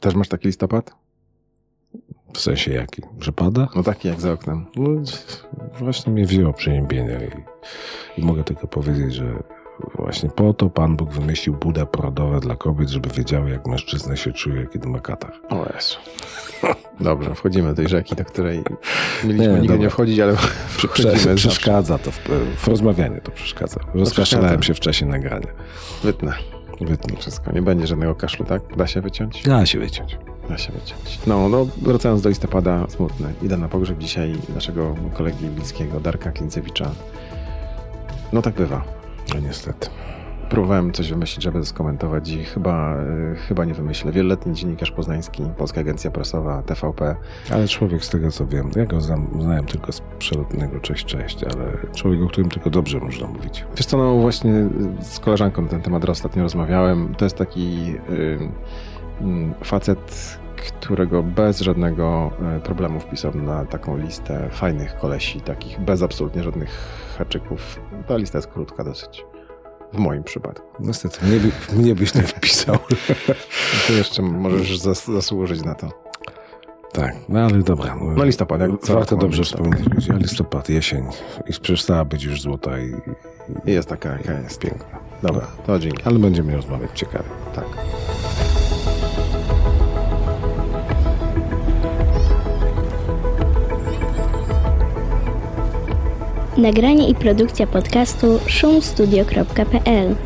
Też 0.00 0.14
masz 0.14 0.28
taki 0.28 0.46
listopad? 0.46 0.94
W 2.34 2.40
sensie 2.40 2.72
jaki? 2.72 3.02
Że 3.20 3.32
pada? 3.32 3.68
No 3.76 3.82
taki 3.82 4.08
jak 4.08 4.20
za 4.20 4.32
oknem. 4.32 4.66
No, 4.76 4.90
właśnie 5.78 6.12
mnie 6.12 6.26
wzięło 6.26 6.52
przeziębienie 6.52 7.20
i, 8.16 8.20
i 8.20 8.24
mogę 8.24 8.44
tylko 8.44 8.66
powiedzieć, 8.66 9.14
że 9.14 9.42
właśnie 9.94 10.30
po 10.30 10.54
to 10.54 10.70
Pan 10.70 10.96
Bóg 10.96 11.10
wymyślił 11.12 11.54
budę 11.54 11.86
porodowe 11.86 12.40
dla 12.40 12.56
kobiet, 12.56 12.88
żeby 12.88 13.08
wiedziały, 13.08 13.50
jak 13.50 13.66
mężczyzna 13.66 14.16
się 14.16 14.32
czuje, 14.32 14.66
kiedy 14.72 14.88
ma 14.88 15.00
katar. 15.00 15.32
O 15.48 15.66
Jezu. 15.74 15.96
Dobrze, 17.00 17.34
wchodzimy 17.34 17.68
do 17.68 17.74
tej 17.74 17.88
rzeki, 17.88 18.16
do 18.16 18.24
której 18.24 18.62
mieliśmy 19.24 19.46
Nie, 19.46 19.52
nigdy 19.52 19.68
dobra. 19.68 19.82
nie 19.82 19.90
wchodzić, 19.90 20.20
ale 20.20 20.36
wchodzimy. 20.68 21.10
zawsze. 21.12 21.34
przeszkadza 21.36 21.98
to, 21.98 22.10
w, 22.10 22.18
w 22.56 22.68
rozmawianiu 22.68 23.20
to 23.20 23.30
przeszkadza. 23.32 23.80
Rozkaszlałem 23.94 24.62
się 24.62 24.74
w 24.74 24.80
czasie 24.80 25.06
nagrania. 25.06 25.48
Wytnę 26.04 26.32
Wytnij. 26.80 27.16
wszystko. 27.16 27.52
Nie 27.52 27.62
będzie 27.62 27.86
żadnego 27.86 28.14
kaszlu, 28.14 28.44
tak? 28.44 28.76
Da 28.76 28.86
się 28.86 29.00
wyciąć? 29.00 29.42
Da 29.42 29.66
się 29.66 29.78
wyciąć. 29.78 30.18
Da 30.48 30.58
się 30.58 30.72
wyciąć. 30.72 31.18
No, 31.26 31.48
no 31.48 31.66
wracając 31.82 32.22
do 32.22 32.28
listopada, 32.28 32.86
smutny. 32.88 33.32
Idę 33.42 33.56
na 33.56 33.68
pogrzeb 33.68 33.98
dzisiaj 33.98 34.34
naszego 34.54 34.94
kolegi 35.14 35.46
bliskiego, 35.46 36.00
Darka 36.00 36.32
Klincewicza. 36.32 36.90
No 38.32 38.42
tak 38.42 38.54
bywa. 38.54 38.84
No 39.34 39.40
niestety. 39.40 39.88
Próbowałem 40.50 40.92
coś 40.92 41.10
wymyślić, 41.10 41.44
żeby 41.44 41.58
to 41.58 41.64
skomentować 41.64 42.28
i 42.28 42.44
chyba, 42.44 42.96
y, 42.96 43.36
chyba 43.36 43.64
nie 43.64 43.74
wymyślę. 43.74 44.12
Wieloletni 44.12 44.54
dziennikarz 44.54 44.90
poznański, 44.90 45.42
Polska 45.58 45.80
Agencja 45.80 46.10
Prasowa, 46.10 46.62
TVP. 46.62 47.16
Ale 47.52 47.68
człowiek 47.68 48.04
z 48.04 48.08
tego 48.10 48.30
co 48.30 48.46
wiem, 48.46 48.70
ja 48.76 48.86
go 48.86 49.00
znam, 49.00 49.28
znałem 49.40 49.64
tylko 49.64 49.92
z 49.92 50.02
przelotnego 50.18 50.80
cześć, 50.80 51.04
cześć, 51.04 51.44
ale 51.44 51.92
człowiek, 51.94 52.22
o 52.22 52.26
którym 52.26 52.50
tylko 52.50 52.70
dobrze 52.70 52.98
można 52.98 53.26
mówić. 53.26 53.64
Wiesz 53.76 53.86
co, 53.86 53.96
no 53.98 54.16
właśnie 54.16 54.52
z 55.00 55.20
koleżanką 55.20 55.62
na 55.62 55.68
ten 55.68 55.82
temat 55.82 56.08
ostatnio 56.08 56.42
rozmawiałem. 56.42 57.14
To 57.14 57.24
jest 57.24 57.36
taki 57.36 57.94
y, 58.10 58.38
mm, 59.20 59.54
facet, 59.64 60.38
którego 60.56 61.22
bez 61.22 61.60
żadnego 61.60 62.30
y, 62.56 62.60
problemu 62.60 63.00
wpisałem 63.00 63.44
na 63.44 63.64
taką 63.64 63.96
listę 63.96 64.48
fajnych 64.50 64.96
kolesi, 64.96 65.40
takich 65.40 65.80
bez 65.80 66.02
absolutnie 66.02 66.42
żadnych 66.42 66.70
haczyków. 67.18 67.80
Ta 68.06 68.16
lista 68.16 68.38
jest 68.38 68.48
krótka 68.48 68.84
dosyć. 68.84 69.35
W 69.92 69.98
moim 69.98 70.24
przypadku. 70.24 70.66
Niestety, 70.80 71.26
mnie, 71.26 71.40
by, 71.40 71.76
mnie 71.82 71.94
byś 71.94 72.14
nie 72.14 72.22
wpisał. 72.22 72.76
Ty 73.86 73.92
jeszcze 73.92 74.22
możesz 74.22 74.78
zas 74.78 75.06
zasłużyć 75.06 75.62
na 75.64 75.74
to. 75.74 75.88
tak, 76.92 77.14
no 77.28 77.40
ale 77.40 77.58
dobra. 77.58 77.96
No 78.16 78.24
listopad, 78.24 78.60
jak 78.60 78.70
Warto 78.86 79.16
dobrze 79.16 79.42
listopad. 79.42 79.66
wspomnieć. 79.66 79.94
ludzi, 79.94 80.12
a 80.12 80.16
listopad, 80.16 80.68
jesień. 80.68 81.04
I 81.48 81.52
przestała 81.60 82.04
być 82.04 82.24
już 82.24 82.42
złota 82.42 82.78
i, 82.78 82.94
I 83.64 83.72
jest 83.72 83.88
taka, 83.88 84.08
jaka 84.12 84.32
jest. 84.32 84.58
piękna. 84.60 84.98
Dobra, 85.22 85.46
to 85.66 85.78
dzięki. 85.78 86.02
Ale 86.04 86.18
będziemy 86.18 86.56
rozmawiać 86.56 86.90
ciekawie. 86.94 87.28
Tak. 87.54 87.64
Nagranie 96.58 97.08
i 97.08 97.14
produkcja 97.14 97.66
podcastu 97.66 98.40
szumstudio.pl 98.46 100.16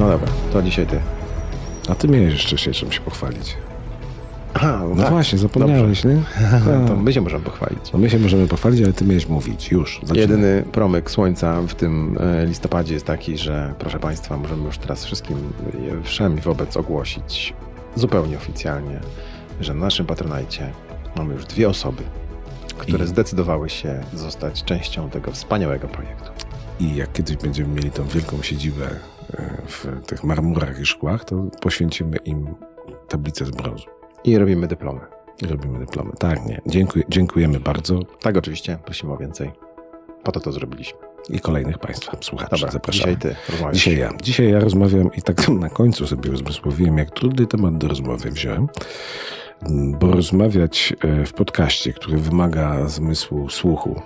No 0.00 0.08
dobra, 0.08 0.28
to 0.52 0.62
dzisiaj 0.62 0.86
ty. 0.86 1.00
A 1.88 1.94
ty 1.94 2.08
miałeś 2.08 2.32
jeszcze 2.32 2.58
się 2.58 2.72
czym 2.72 2.92
się 2.92 3.00
pochwalić. 3.00 3.56
No, 4.96 5.02
tak. 5.02 5.10
właśnie, 5.10 5.38
zapomniałeś, 5.38 6.04
nie? 6.04 6.22
To 6.88 6.96
my 6.96 7.12
się 7.12 7.20
możemy 7.20 7.44
pochwalić. 7.44 7.92
No 7.92 7.98
my 7.98 8.10
się 8.10 8.18
możemy 8.18 8.46
pochwalić, 8.46 8.82
ale 8.82 8.92
ty 8.92 9.04
miałeś 9.04 9.28
mówić. 9.28 9.70
Już. 9.72 9.94
zaczynaj. 10.02 10.20
Jedyny 10.20 10.64
promyk 10.72 11.10
słońca 11.10 11.62
w 11.62 11.74
tym 11.74 12.18
e, 12.20 12.46
listopadzie 12.46 12.94
jest 12.94 13.06
taki, 13.06 13.38
że 13.38 13.74
proszę 13.78 13.98
Państwa, 13.98 14.36
możemy 14.36 14.64
już 14.64 14.78
teraz 14.78 15.04
wszystkim 15.04 15.36
e, 15.98 16.02
wszem 16.02 16.36
wobec 16.36 16.76
ogłosić 16.76 17.54
zupełnie 17.94 18.36
oficjalnie, 18.36 19.00
że 19.60 19.74
na 19.74 19.80
naszym 19.80 20.06
patronajcie 20.06 20.72
mamy 21.16 21.34
już 21.34 21.44
dwie 21.44 21.68
osoby, 21.68 22.02
które 22.78 23.04
I- 23.04 23.08
zdecydowały 23.08 23.68
się 23.70 24.00
zostać 24.14 24.64
częścią 24.64 25.10
tego 25.10 25.32
wspaniałego 25.32 25.88
projektu. 25.88 26.30
I 26.80 26.96
jak 26.96 27.12
kiedyś 27.12 27.36
będziemy 27.36 27.74
mieli 27.74 27.90
tą 27.90 28.04
wielką 28.04 28.42
siedzibę 28.42 28.86
e, 28.86 29.56
w 29.68 29.86
tych 30.06 30.24
marmurach 30.24 30.80
i 30.80 30.86
szkłach, 30.86 31.24
to 31.24 31.42
poświęcimy 31.60 32.16
im 32.16 32.54
tablicę 33.08 33.44
z 33.44 33.50
brązu. 33.50 33.95
I 34.26 34.38
robimy 34.38 34.66
dyplomy. 34.66 35.00
I 35.42 35.46
robimy 35.46 35.78
dyplomy. 35.78 36.12
Tak, 36.18 36.46
nie. 36.46 36.60
Dziękuję, 36.66 37.04
dziękujemy 37.08 37.60
bardzo 37.60 38.00
Tak, 38.20 38.36
oczywiście, 38.36 38.78
prosimy 38.84 39.12
o 39.12 39.16
więcej. 39.16 39.50
Po 40.22 40.32
to 40.32 40.40
to 40.40 40.52
zrobiliśmy. 40.52 40.98
i 41.30 41.40
kolejnych 41.40 41.78
Państwa 41.78 42.16
słuchaczy 42.20 42.50
Dobra, 42.50 42.70
zapraszamy. 42.70 43.16
dzisiaj 43.16 43.34
ty 43.34 43.52
rozmawiasz. 43.52 43.76
Dzisiaj 43.76 43.96
ja. 43.98 44.12
Dzisiaj 44.22 44.50
ja 44.50 44.60
rozmawiam 44.60 45.10
i 45.14 45.22
tak 45.22 45.48
na 45.64 45.68
końcu 45.70 46.06
sobie 46.06 46.30
uzmysłowiłem, 46.30 46.98
jak 46.98 47.10
trudny 47.10 47.46
temat 47.46 47.78
do 47.78 47.88
rozmowy 47.88 48.30
wziąłem, 48.30 48.68
bo 50.00 50.10
rozmawiać 50.12 50.94
e, 51.00 51.26
w 51.26 51.32
podcaście, 51.32 51.92
który 51.92 52.18
wymaga 52.18 52.88
zmysłu 52.88 53.48
słuchu, 53.50 54.02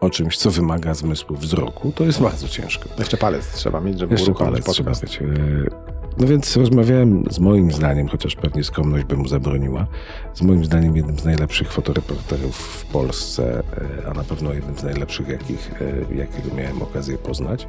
o 0.00 0.10
czymś, 0.10 0.36
co 0.38 0.50
wymaga 0.50 0.94
zmysłu 0.94 1.36
wzroku, 1.36 1.92
to 1.92 2.04
jest 2.04 2.22
bardzo 2.22 2.48
ciężko. 2.48 2.88
Jeszcze 2.98 3.16
palec 3.16 3.52
trzeba 3.52 3.80
mieć, 3.80 3.98
żeby 3.98 4.14
Jeszcze 4.14 4.30
uruchomić 4.30 4.50
palec 4.64 4.76
trzeba 4.76 4.90
podcast. 4.90 5.18
być. 5.18 5.22
E, 5.22 5.91
No 6.18 6.26
więc 6.26 6.56
rozmawiałem 6.56 7.24
z 7.30 7.38
moim 7.38 7.72
zdaniem, 7.72 8.08
chociaż 8.08 8.36
pewnie 8.36 8.64
skromność 8.64 9.04
by 9.04 9.16
mu 9.16 9.28
zabroniła, 9.28 9.86
z 10.34 10.42
moim 10.42 10.64
zdaniem 10.64 10.96
jednym 10.96 11.18
z 11.18 11.24
najlepszych 11.24 11.72
fotoreporterów 11.72 12.56
w 12.56 12.86
Polsce, 12.86 13.62
e, 14.02 14.06
a 14.10 14.14
na 14.14 14.24
pewno 14.24 14.52
jednym 14.52 14.78
z 14.78 14.82
najlepszych, 14.82 15.28
jakich, 15.28 15.70
e, 16.10 16.14
jakiego 16.14 16.54
miałem 16.54 16.82
okazję 16.82 17.18
poznać 17.18 17.68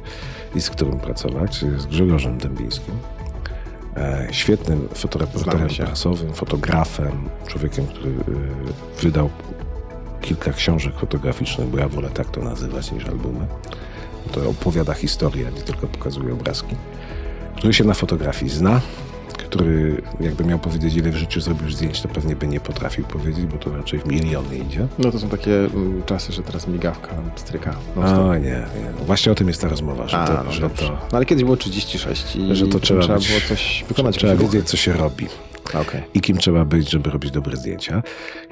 i 0.54 0.60
z 0.60 0.70
którym 0.70 1.00
pracować, 1.00 1.64
z 1.78 1.86
Grzegorzem 1.86 2.38
Dębińskim. 2.38 2.94
E, 3.96 4.28
Świetnym 4.30 4.88
fotoreporterem 4.94 5.68
prasowym, 5.68 6.34
fotografem, 6.34 7.28
człowiekiem, 7.46 7.86
który 7.86 8.10
e, 8.10 9.02
wydał 9.02 9.30
kilka 10.20 10.52
książek 10.52 10.94
fotograficznych, 10.94 11.68
bo 11.68 11.78
ja 11.78 11.88
wolę 11.88 12.10
tak 12.10 12.30
to 12.30 12.40
nazywać 12.40 12.92
niż 12.92 13.06
albumy. 13.06 13.46
To 14.32 14.48
opowiada 14.50 14.94
historię, 14.94 15.50
nie 15.56 15.62
tylko 15.62 15.86
pokazuje 15.86 16.32
obrazki. 16.32 16.76
Który 17.56 17.74
się 17.74 17.84
na 17.84 17.94
fotografii 17.94 18.50
zna, 18.50 18.80
który 19.36 20.02
jakby 20.20 20.44
miał 20.44 20.58
powiedzieć, 20.58 20.94
ile 20.94 21.10
w 21.10 21.16
życiu 21.16 21.40
zrobił 21.40 21.70
zdjęć, 21.70 22.00
to 22.00 22.08
pewnie 22.08 22.36
by 22.36 22.46
nie 22.46 22.60
potrafił 22.60 23.04
powiedzieć, 23.04 23.46
bo 23.46 23.58
to 23.58 23.76
raczej 23.76 23.98
w 23.98 24.06
miliony 24.06 24.58
idzie. 24.58 24.86
No 24.98 25.10
to 25.12 25.18
są 25.18 25.28
takie 25.28 25.56
mm, 25.58 26.02
czasy, 26.06 26.32
że 26.32 26.42
teraz 26.42 26.68
migawka 26.68 27.14
stryka. 27.36 27.76
non-stop. 27.96 28.18
O 28.20 28.34
nie, 28.34 28.40
nie. 28.50 28.90
No 28.98 29.04
właśnie 29.04 29.32
o 29.32 29.34
tym 29.34 29.48
jest 29.48 29.60
ta 29.60 29.68
rozmowa, 29.68 30.08
że 30.08 30.18
A, 30.18 30.26
to, 30.26 30.44
no 30.44 30.52
że 30.52 30.70
to, 30.70 30.84
No 30.90 30.98
ale 31.12 31.26
kiedyś 31.26 31.44
było 31.44 31.56
36 31.56 32.36
i 32.36 32.56
że 32.56 32.66
to 32.66 32.80
trzeba, 32.80 33.00
trzeba 33.00 33.18
być, 33.18 33.28
było 33.28 33.40
coś 33.48 33.84
wykonać. 33.88 34.16
Trzeba 34.16 34.36
wiedzieć, 34.36 34.68
co 34.68 34.76
się 34.76 34.92
robi. 34.92 35.26
Okej. 35.74 36.02
i 36.14 36.20
kim 36.20 36.36
trzeba 36.38 36.64
być, 36.64 36.90
żeby 36.90 37.10
robić 37.10 37.30
dobre 37.30 37.56
zdjęcia. 37.56 38.02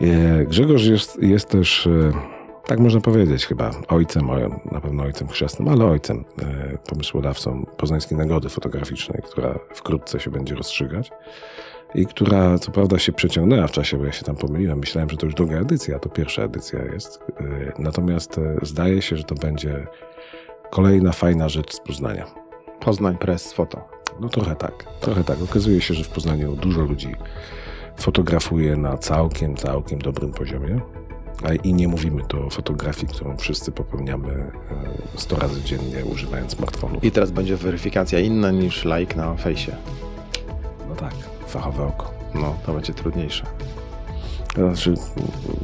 E, 0.00 0.44
Grzegorz 0.44 0.84
jest, 0.84 1.22
jest 1.22 1.48
też, 1.48 1.86
e, 1.86 2.12
tak 2.66 2.78
można 2.78 3.00
powiedzieć 3.00 3.46
chyba, 3.46 3.70
ojcem, 3.88 4.30
o, 4.30 4.36
na 4.72 4.80
pewno 4.80 5.02
ojcem 5.02 5.28
chrzestnym, 5.28 5.68
ale 5.68 5.84
ojcem, 5.84 6.24
e, 6.42 6.78
pomysłodawcą 6.78 7.66
Poznańskiej 7.76 8.18
Nagody 8.18 8.48
Fotograficznej, 8.48 9.22
która 9.24 9.58
wkrótce 9.74 10.20
się 10.20 10.30
będzie 10.30 10.54
rozstrzygać 10.54 11.12
i 11.94 12.06
która 12.06 12.58
co 12.58 12.72
prawda 12.72 12.98
się 12.98 13.12
przeciągnęła 13.12 13.66
w 13.66 13.70
czasie, 13.70 13.96
bo 13.96 14.04
ja 14.04 14.12
się 14.12 14.24
tam 14.24 14.36
pomyliłem. 14.36 14.78
Myślałem, 14.78 15.10
że 15.10 15.16
to 15.16 15.26
już 15.26 15.34
druga 15.34 15.56
edycja, 15.56 15.96
a 15.96 15.98
to 15.98 16.08
pierwsza 16.08 16.42
edycja 16.42 16.84
jest. 16.84 17.20
E, 17.40 17.44
Natomiast 17.78 18.38
e, 18.38 18.56
zdaje 18.62 19.02
się, 19.02 19.16
że 19.16 19.24
to 19.24 19.34
będzie 19.34 19.86
kolejna 20.70 21.12
fajna 21.12 21.48
rzecz 21.48 21.74
z 21.74 21.80
Poznania. 21.80 22.26
Poznań 22.80 23.18
Press 23.18 23.52
Foto. 23.52 23.88
No 24.20 24.28
trochę 24.28 24.56
tak, 24.56 24.84
trochę 25.00 25.24
tak. 25.24 25.42
Okazuje 25.42 25.80
się, 25.80 25.94
że 25.94 26.04
w 26.04 26.08
Poznaniu 26.08 26.56
dużo 26.56 26.80
ludzi 26.80 27.14
fotografuje 27.96 28.76
na 28.76 28.98
całkiem, 28.98 29.56
całkiem 29.56 29.98
dobrym 29.98 30.32
poziomie. 30.32 30.80
I 31.64 31.74
nie 31.74 31.88
mówimy 31.88 32.22
tu 32.28 32.46
o 32.46 32.50
fotografii, 32.50 33.06
którą 33.06 33.36
wszyscy 33.36 33.72
popełniamy 33.72 34.28
e, 34.32 34.50
100 35.18 35.36
razy 35.36 35.62
dziennie 35.62 36.04
używając 36.04 36.52
smartfonów. 36.56 37.04
I 37.04 37.10
teraz 37.10 37.30
będzie 37.30 37.56
weryfikacja 37.56 38.18
inna 38.20 38.50
niż 38.50 38.84
like 38.84 39.16
na 39.16 39.34
fejsie. 39.34 39.72
No 40.88 40.94
tak, 40.96 41.14
fachowe 41.46 41.84
oko. 41.86 42.10
No, 42.34 42.56
to 42.66 42.72
będzie 42.74 42.94
trudniejsze. 42.94 43.46
Znaczy, 44.54 44.94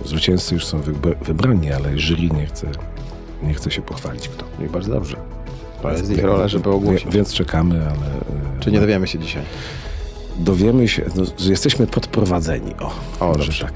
zwycięzcy 0.05 0.55
już 0.55 0.67
są 0.67 0.81
wybra- 0.81 1.25
wybrani, 1.25 1.73
ale 1.73 1.99
jury 1.99 2.23
nie 2.31 2.47
chce, 2.47 2.67
nie 3.43 3.55
chce 3.55 3.71
się 3.71 3.83
pochwalić 3.83 4.29
kto. 4.29 4.45
I 4.65 4.69
bardzo 4.69 4.91
dobrze. 4.93 5.17
To 5.83 5.91
jest 5.93 6.11
ich 6.11 6.25
rola, 6.25 6.49
żeby 6.49 6.71
ogłosić. 6.71 7.05
Wie- 7.07 7.11
Więc 7.13 7.35
czekamy, 7.35 7.75
ale... 7.75 7.93
e, 8.57 8.61
Czy 8.61 8.71
nie 8.73 8.81
dowiemy 8.81 9.07
się 9.07 9.19
dzisiaj? 9.19 9.43
Dowiemy 10.39 10.89
się, 10.89 11.05
no, 11.17 11.23
że 11.39 11.51
jesteśmy 11.51 11.87
podprowadzeni. 11.87 12.75
O, 12.81 12.93
O, 13.31 13.33
dobrze. 13.33 13.65
tak. 13.65 13.75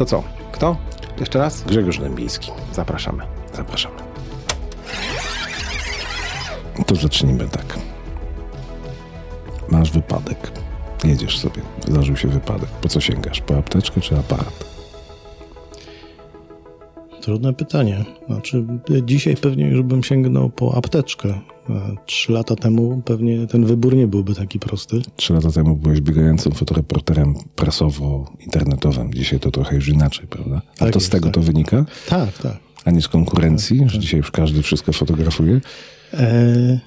To 0.00 0.06
co? 0.06 0.22
Kto? 0.52 0.76
Jeszcze 1.20 1.38
raz? 1.38 1.62
Grzegorz 1.62 1.98
Dębiński. 1.98 2.50
Zapraszamy. 2.72 3.22
Zapraszamy. 3.54 3.96
To 6.86 6.94
zacznijmy 6.96 7.48
tak. 7.48 7.78
Masz 9.68 9.90
wypadek. 9.90 10.52
Jedziesz 11.04 11.38
sobie. 11.38 11.62
Zdarzył 11.88 12.16
się 12.16 12.28
wypadek. 12.28 12.68
Po 12.68 12.88
co 12.88 13.00
sięgasz? 13.00 13.40
Po 13.40 13.56
apteczkę 13.56 14.00
czy 14.00 14.18
aparat? 14.18 14.69
Trudne 17.20 17.52
pytanie. 17.54 18.04
Znaczy, 18.26 18.64
dzisiaj 19.04 19.36
pewnie 19.36 19.68
już 19.68 19.82
bym 19.82 20.02
sięgnął 20.02 20.50
po 20.50 20.74
apteczkę. 20.74 21.40
Trzy 22.06 22.32
lata 22.32 22.56
temu 22.56 23.02
pewnie 23.04 23.46
ten 23.46 23.64
wybór 23.64 23.96
nie 23.96 24.06
byłby 24.06 24.34
taki 24.34 24.58
prosty. 24.58 25.02
Trzy 25.16 25.32
lata 25.32 25.50
temu 25.52 25.76
byłeś 25.76 26.00
biegającym 26.00 26.52
fotoreporterem 26.52 27.34
prasowo-internetowym. 27.56 29.14
Dzisiaj 29.14 29.40
to 29.40 29.50
trochę 29.50 29.76
już 29.76 29.88
inaczej, 29.88 30.26
prawda? 30.26 30.62
A 30.74 30.78
Tak 30.78 30.92
to 30.92 30.98
jest, 30.98 31.06
z 31.06 31.10
tego 31.10 31.24
tak. 31.24 31.34
to 31.34 31.40
wynika? 31.40 31.84
Tak, 32.08 32.38
tak. 32.38 32.56
A 32.84 32.90
nie 32.90 33.02
z 33.02 33.08
konkurencji, 33.08 33.82
że 33.86 33.98
dzisiaj 33.98 34.18
już 34.18 34.30
każdy 34.30 34.62
wszystko 34.62 34.92
fotografuje? 34.92 35.60
E, 36.14 36.80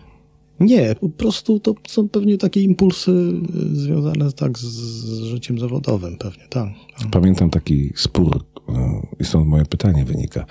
nie, 0.59 0.95
po 0.95 1.09
prostu 1.09 1.59
to 1.59 1.73
są 1.87 2.09
pewnie 2.09 2.37
takie 2.37 2.61
impulsy 2.61 3.11
e, 3.11 3.75
związane 3.75 4.31
tak 4.31 4.59
z, 4.59 4.65
życiem 5.23 5.59
zawodowym, 5.59 6.17
pewnie, 6.17 6.43
tak. 6.49 6.69
Pamiętam 7.11 7.49
taki 7.49 7.93
spór, 7.95 8.37
e, 8.37 8.52
i 9.19 9.25
stąd 9.25 9.47
moje 9.47 9.65
pytanie 9.65 10.05
wynika. 10.05 10.45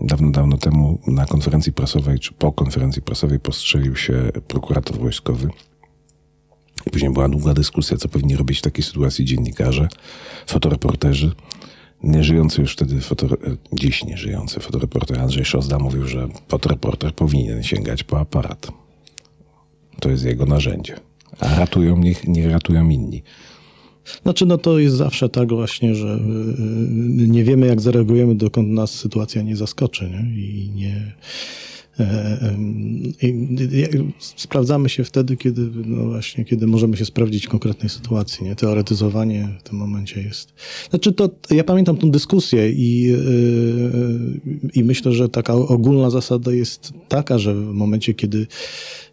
Dawno, 0.00 0.30
dawno 0.30 0.56
temu 0.58 0.98
na 1.06 1.26
konferencji 1.26 1.72
prasowej, 1.72 2.18
czy 2.18 2.32
po 2.32 2.52
konferencji 2.52 3.02
prasowej 3.02 3.40
postrzelił 3.40 3.96
się 3.96 4.30
prokurator 4.48 4.98
wojskowy. 4.98 5.48
I 6.86 6.90
później 6.90 7.12
była 7.12 7.28
długa 7.28 7.54
dyskusja, 7.54 7.96
co 7.96 8.08
powinni 8.08 8.36
robić 8.36 8.58
w 8.58 8.62
takiej 8.62 8.84
sytuacji 8.84 9.24
dziennikarze, 9.24 9.88
fotoreporterzy. 10.46 11.32
Nieżyjący 12.02 12.60
już 12.60 12.72
wtedy, 12.72 13.00
fotor, 13.00 13.32
e, 13.32 13.36
dziś 13.72 14.04
nieżyjący 14.04 14.60
fotoreporter 14.60 15.20
Andrzej 15.20 15.44
Szozda 15.44 15.78
mówił, 15.78 16.06
że 16.06 16.28
fotoreporter 16.48 17.14
powinien 17.14 17.62
sięgać 17.62 18.04
po 18.04 18.20
aparat. 18.20 18.68
To 20.00 20.10
jest 20.10 20.24
jego 20.24 20.46
narzędzie. 20.46 20.96
A 21.40 21.54
ratują, 21.54 21.96
niech 21.96 22.28
nie 22.28 22.48
ratują 22.48 22.88
inni. 22.88 23.22
Znaczy, 24.22 24.46
no 24.46 24.58
to 24.58 24.78
jest 24.78 24.96
zawsze 24.96 25.28
tak 25.28 25.48
właśnie, 25.48 25.94
że 25.94 26.08
y, 26.08 27.28
nie 27.28 27.44
wiemy, 27.44 27.66
jak 27.66 27.80
zareagujemy, 27.80 28.34
dokąd 28.34 28.68
nas 28.68 28.90
sytuacja 28.90 29.42
nie 29.42 29.56
zaskoczy, 29.56 30.10
nie? 30.10 30.42
I 30.42 30.70
nie... 30.74 31.12
e, 32.00 32.56
Sprawdzamy 34.18 34.88
się 34.88 35.04
wtedy, 35.04 35.36
kiedy, 35.36 35.70
no 35.86 36.04
właśnie, 36.04 36.44
kiedy 36.44 36.66
możemy 36.66 36.96
się 36.96 37.04
sprawdzić 37.04 37.46
w 37.46 37.48
konkretnej 37.48 37.88
sytuacji. 37.88 38.44
Nie? 38.44 38.56
Teoretyzowanie 38.56 39.48
w 39.60 39.68
tym 39.68 39.78
momencie 39.78 40.22
jest. 40.22 40.52
Znaczy, 40.90 41.12
to 41.12 41.30
ja 41.50 41.64
pamiętam 41.64 41.96
tą 41.96 42.10
dyskusję 42.10 42.72
i, 42.72 43.02
yy, 43.02 44.40
i 44.74 44.84
myślę, 44.84 45.12
że 45.12 45.28
taka 45.28 45.54
ogólna 45.54 46.10
zasada 46.10 46.52
jest 46.52 46.92
taka, 47.08 47.38
że 47.38 47.54
w 47.54 47.72
momencie, 47.72 48.14
kiedy 48.14 48.46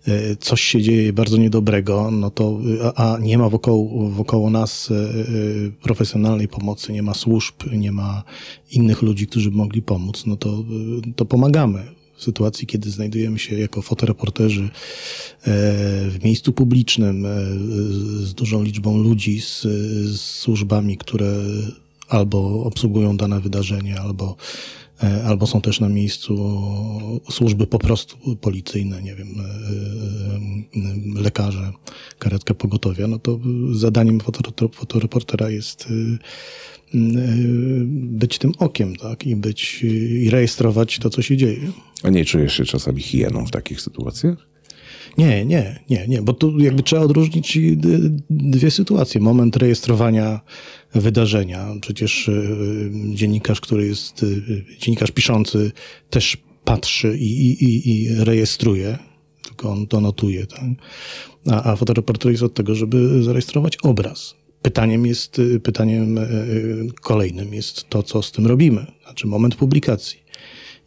e, 0.08 0.36
coś 0.36 0.62
się 0.62 0.82
dzieje 0.82 1.14
bardzo 1.14 1.38
niedobrego, 1.38 2.12
no 2.12 2.30
to, 2.30 2.60
a, 2.96 3.18
nie 3.22 3.38
ma 3.38 3.50
wokoło, 3.50 4.10
wokoło 4.10 4.50
nas 4.50 4.92
e, 4.92 4.96
e, 4.96 5.06
profesjonalnej 5.82 6.48
pomocy, 6.48 6.94
nie 6.94 7.04
ma 7.04 7.14
służb, 7.14 7.56
nie 7.72 7.92
ma 7.92 8.24
innych 8.72 9.02
ludzi, 9.02 9.28
którzy 9.28 9.52
by 9.52 9.58
mogli 9.58 9.82
pomóc, 9.82 10.26
no 10.26 10.36
to, 10.36 10.50
e, 10.50 11.14
to 11.16 11.26
pomagamy. 11.26 11.95
W 12.18 12.24
sytuacji, 12.24 12.68
kiedy 12.68 12.90
znajdujemy 12.90 13.40
się 13.40 13.56
jako 13.60 13.82
fotoreporterzy 13.82 14.62
e, 14.64 14.70
w 16.10 16.18
miejscu 16.24 16.54
publicznym 16.54 17.26
e, 17.26 17.30
z 18.26 18.34
dużą 18.34 18.64
liczbą 18.64 18.98
ludzi, 18.98 19.42
z, 19.42 19.62
z 20.16 20.22
służbami, 20.22 20.98
które 20.98 21.36
albo 22.10 22.64
obsługują 22.64 23.18
dane 23.18 23.40
wydarzenie, 23.40 24.00
albo 24.00 24.36
E, 25.04 25.24
Albo 25.26 25.48
są 25.48 25.62
też 25.62 25.80
na 25.80 25.90
miejscu 25.90 26.62
służby 27.32 27.68
po 27.68 27.80
prostu 27.80 28.36
policyjne, 28.36 29.02
nie 29.02 29.16
wiem, 29.16 29.28
lekarze, 31.16 31.72
karetka 32.20 32.54
pogotowia, 32.54 33.08
no 33.08 33.20
to 33.20 33.40
zadaniem 33.72 34.20
foto- 34.20 34.70
fotoreportera 34.74 35.50
jest 35.50 35.88
być 37.94 38.38
tym 38.38 38.52
okiem, 38.60 38.96
tak, 38.96 39.28
i 39.28 39.36
być, 39.36 39.84
i 39.84 40.30
rejestrować 40.30 41.00
to, 41.00 41.10
co 41.10 41.22
się 41.22 41.38
dzieje. 41.38 41.72
A 42.04 42.10
nie 42.10 42.26
czujesz 42.26 42.54
się 42.54 42.66
czasami 42.66 43.02
hieną 43.02 43.46
w 43.46 43.52
takich 43.52 43.82
sytuacjach? 43.82 44.56
Nie, 45.18 45.46
nie, 45.46 45.80
nie, 45.90 46.08
nie, 46.08 46.22
bo 46.22 46.34
tu 46.34 46.60
jakby 46.60 46.84
trzeba 46.84 47.02
odróżnić 47.02 47.58
y, 47.58 47.78
dwie 48.30 48.72
sytuacje. 48.72 49.22
Moment 49.22 49.58
rejestrowania 49.58 50.40
wydarzenia. 50.94 51.68
Przecież 51.82 52.28
y, 52.28 52.92
dziennikarz, 53.14 53.62
który 53.62 53.88
jest, 53.88 54.24
y, 54.24 54.66
dziennikarz 54.80 55.12
piszący 55.12 55.72
też 56.10 56.38
patrzy 56.64 57.18
i, 57.18 57.52
i, 57.52 57.64
i, 57.64 57.94
i 57.94 58.16
rejestruje, 58.16 58.98
tylko 59.44 59.72
on 59.72 59.88
to 59.88 60.02
notuje. 60.02 60.46
Tak? 60.46 60.64
A, 61.52 61.72
a 61.72 61.76
fotoreporter 61.76 62.32
jest 62.32 62.44
od 62.44 62.54
tego, 62.54 62.76
żeby 62.76 63.24
zarejestrować 63.24 63.78
obraz. 63.78 64.36
Pytaniem 64.66 65.06
jest, 65.06 65.40
y, 65.40 65.60
pytaniem 65.60 66.18
y, 66.18 66.88
kolejnym 67.02 67.54
jest 67.54 67.90
to, 67.90 68.04
co 68.04 68.22
z 68.22 68.32
tym 68.32 68.48
robimy. 68.48 68.86
Znaczy 69.04 69.28
moment 69.28 69.56
publikacji. 69.56 70.20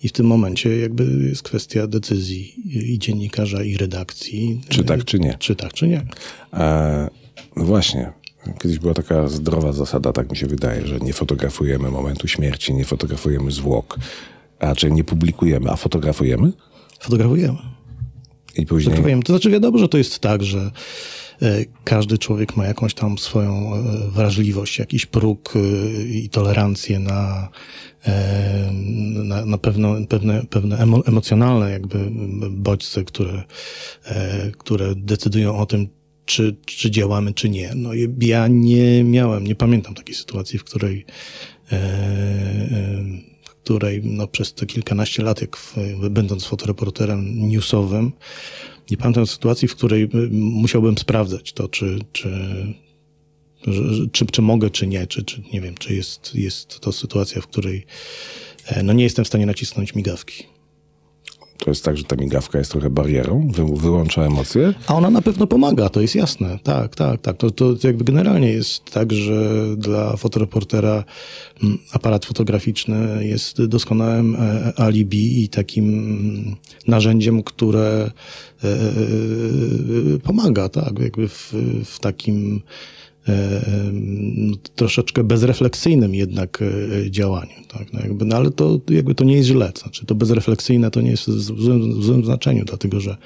I 0.02 0.08
w 0.08 0.12
tym 0.12 0.26
momencie 0.26 0.78
jakby 0.78 1.04
jest 1.28 1.42
kwestia 1.42 1.86
decyzji 1.86 2.54
i 2.92 2.98
dziennikarza, 2.98 3.62
i 3.62 3.76
redakcji. 3.76 4.60
Czy 4.68 4.84
tak, 4.84 5.04
czy 5.04 5.18
nie? 5.18 5.36
Czy 5.38 5.56
tak, 5.56 5.72
czy 5.72 5.88
nie. 5.88 6.06
E, 6.52 7.08
no 7.56 7.64
właśnie. 7.64 8.12
Kiedyś 8.62 8.78
była 8.78 8.94
taka 8.94 9.28
zdrowa 9.28 9.72
zasada, 9.72 10.12
tak 10.12 10.30
mi 10.30 10.36
się 10.36 10.46
wydaje, 10.46 10.86
że 10.86 10.98
nie 11.00 11.12
fotografujemy 11.12 11.90
momentu 11.90 12.28
śmierci, 12.28 12.74
nie 12.74 12.84
fotografujemy 12.84 13.50
zwłok, 13.50 13.98
a 14.58 14.66
raczej 14.66 14.92
nie 14.92 15.04
publikujemy, 15.04 15.70
a 15.70 15.76
fotografujemy 15.76 16.52
Fotografujemy. 17.00 17.58
i 18.56 18.66
później... 18.66 18.84
Fotografujemy. 18.84 19.22
To 19.22 19.32
znaczy 19.32 19.50
wiadomo, 19.50 19.78
że 19.78 19.88
to 19.88 19.98
jest 19.98 20.18
tak, 20.18 20.42
że 20.42 20.70
każdy 21.84 22.18
człowiek 22.18 22.56
ma 22.56 22.66
jakąś 22.66 22.94
tam 22.94 23.18
swoją 23.18 23.74
e, 23.74 23.82
wrażliwość, 24.10 24.78
jakiś 24.78 25.06
próg 25.06 25.54
e, 25.56 26.02
i 26.02 26.28
tolerancję 26.28 26.98
na, 26.98 27.48
e, 28.06 28.70
na, 29.24 29.44
na 29.44 29.58
pewne, 29.58 30.06
pewne, 30.06 30.42
pewne 30.50 30.78
emo, 30.78 31.06
emocjonalne 31.06 31.70
jakby 31.70 31.98
bodźce, 32.50 33.04
które, 33.04 33.42
e, 34.04 34.50
które 34.50 34.94
decydują 34.94 35.58
o 35.58 35.66
tym, 35.66 35.88
czy, 36.24 36.56
czy 36.66 36.90
działamy, 36.90 37.34
czy 37.34 37.48
nie. 37.48 37.72
No 37.74 37.90
ja 38.20 38.48
nie 38.48 39.04
miałem, 39.04 39.46
nie 39.46 39.54
pamiętam 39.54 39.94
takiej 39.94 40.14
sytuacji, 40.14 40.58
w 40.58 40.64
której 40.64 41.06
e, 41.72 41.76
e, 41.76 43.38
której 43.68 44.00
no, 44.04 44.26
przez 44.26 44.54
te 44.54 44.66
kilkanaście 44.66 45.22
lat, 45.22 45.40
jak 45.40 45.56
w, 45.56 45.76
będąc 46.10 46.44
fotoreporterem 46.44 47.48
newsowym, 47.48 48.12
nie 48.90 48.96
pamiętam 48.96 49.26
sytuacji, 49.26 49.68
w 49.68 49.76
której 49.76 50.02
y, 50.02 50.08
musiałbym 50.30 50.98
sprawdzać 50.98 51.52
to, 51.52 51.68
czy, 51.68 51.98
czy, 52.12 52.30
czy, 54.12 54.26
czy 54.26 54.42
mogę, 54.42 54.70
czy 54.70 54.86
nie, 54.86 55.06
czy, 55.06 55.24
czy 55.24 55.42
nie 55.52 55.60
wiem, 55.60 55.74
czy 55.74 55.94
jest, 55.94 56.34
jest 56.34 56.80
to 56.80 56.92
sytuacja, 56.92 57.40
w 57.40 57.46
której 57.46 57.86
e, 58.66 58.82
no, 58.82 58.92
nie 58.92 59.04
jestem 59.04 59.24
w 59.24 59.28
stanie 59.28 59.46
nacisnąć 59.46 59.94
migawki. 59.94 60.44
To 61.58 61.70
jest 61.70 61.84
tak, 61.84 61.96
że 61.96 62.04
ta 62.04 62.16
migawka 62.16 62.58
jest 62.58 62.70
trochę 62.70 62.90
barierą, 62.90 63.48
wy, 63.54 63.64
wyłącza 63.76 64.22
emocje. 64.22 64.74
A 64.86 64.94
ona 64.94 65.10
na 65.10 65.22
pewno 65.22 65.46
pomaga, 65.46 65.88
to 65.88 66.00
jest 66.00 66.14
jasne. 66.14 66.58
Tak, 66.62 66.94
tak, 66.94 67.20
tak. 67.20 67.36
To, 67.36 67.50
to 67.50 67.74
jakby 67.84 68.04
generalnie 68.04 68.52
jest 68.52 68.84
tak, 68.84 69.12
że 69.12 69.66
dla 69.76 70.16
fotoreportera 70.16 71.04
aparat 71.92 72.26
fotograficzny 72.26 73.26
jest 73.26 73.64
doskonałym 73.64 74.36
e, 74.36 74.72
alibi 74.76 75.44
i 75.44 75.48
takim 75.48 75.84
mm, 75.84 76.56
narzędziem, 76.86 77.42
które 77.42 78.10
e, 78.64 78.68
e, 78.68 80.18
pomaga, 80.22 80.68
tak, 80.68 80.98
jakby 80.98 81.28
w, 81.28 81.54
w 81.84 81.98
takim 81.98 82.56
e, 82.56 82.97
troszeczkę 84.74 85.24
bezrefleksyjnym 85.24 86.14
jednak 86.14 86.62
e, 86.62 87.10
działaniu. 87.10 87.54
Tak? 87.68 87.92
No 87.92 88.00
jakby, 88.00 88.24
no 88.24 88.36
ale 88.36 88.50
to 88.50 88.80
jakby 88.90 89.14
to 89.14 89.24
nie 89.24 89.36
jest 89.36 89.48
źle. 89.48 89.72
To 89.72 89.80
Znaczy 89.80 90.06
to 90.06 90.14
bezrefleksyjne 90.14 90.90
to 90.90 91.00
nie 91.00 91.10
jest 91.10 91.28
w 91.30 91.40
złym, 91.62 92.00
w 92.00 92.04
złym 92.04 92.24
znaczeniu, 92.24 92.64
dlatego 92.64 93.00
że 93.00 93.16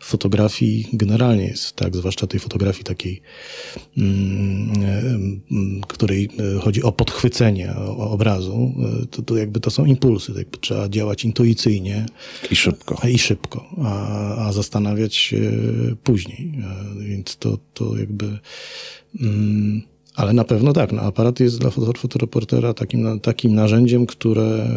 w 0.00 0.06
fotografii 0.06 0.88
generalnie 0.92 1.44
jest 1.44 1.76
tak, 1.76 1.96
zwłaszcza 1.96 2.26
tej 2.26 2.40
fotografii 2.40 2.84
takiej, 2.84 3.20
mm, 3.96 4.72
em, 5.50 5.80
której 5.88 6.28
e, 6.56 6.60
chodzi 6.60 6.82
o 6.82 6.92
podchwycenie 6.92 7.74
obrazu, 7.98 8.74
e, 9.02 9.06
to, 9.06 9.22
to 9.22 9.36
jakby 9.36 9.60
to 9.60 9.70
są 9.70 9.84
impulsy, 9.84 10.32
jakby 10.36 10.58
trzeba 10.58 10.88
działać 10.88 11.24
intuicyjnie, 11.24 12.06
I 12.50 12.56
szybko. 12.56 12.98
a 13.02 13.08
i 13.08 13.18
szybko, 13.18 13.64
a, 13.82 14.46
a 14.46 14.52
zastanawiać 14.52 15.14
się 15.14 15.52
później. 16.04 16.52
E, 16.98 17.04
Więc 17.04 17.36
to, 17.36 17.58
to 17.74 17.96
jakby. 17.98 18.38
Mm, 19.20 19.82
ale 20.14 20.32
na 20.32 20.44
pewno 20.44 20.72
tak, 20.72 20.92
no, 20.92 21.02
aparat 21.02 21.40
jest 21.40 21.58
dla 21.58 21.70
foto- 21.70 21.98
fotoreportera 21.98 22.74
takim, 22.74 23.20
takim 23.20 23.54
narzędziem, 23.54 24.06
które 24.06 24.68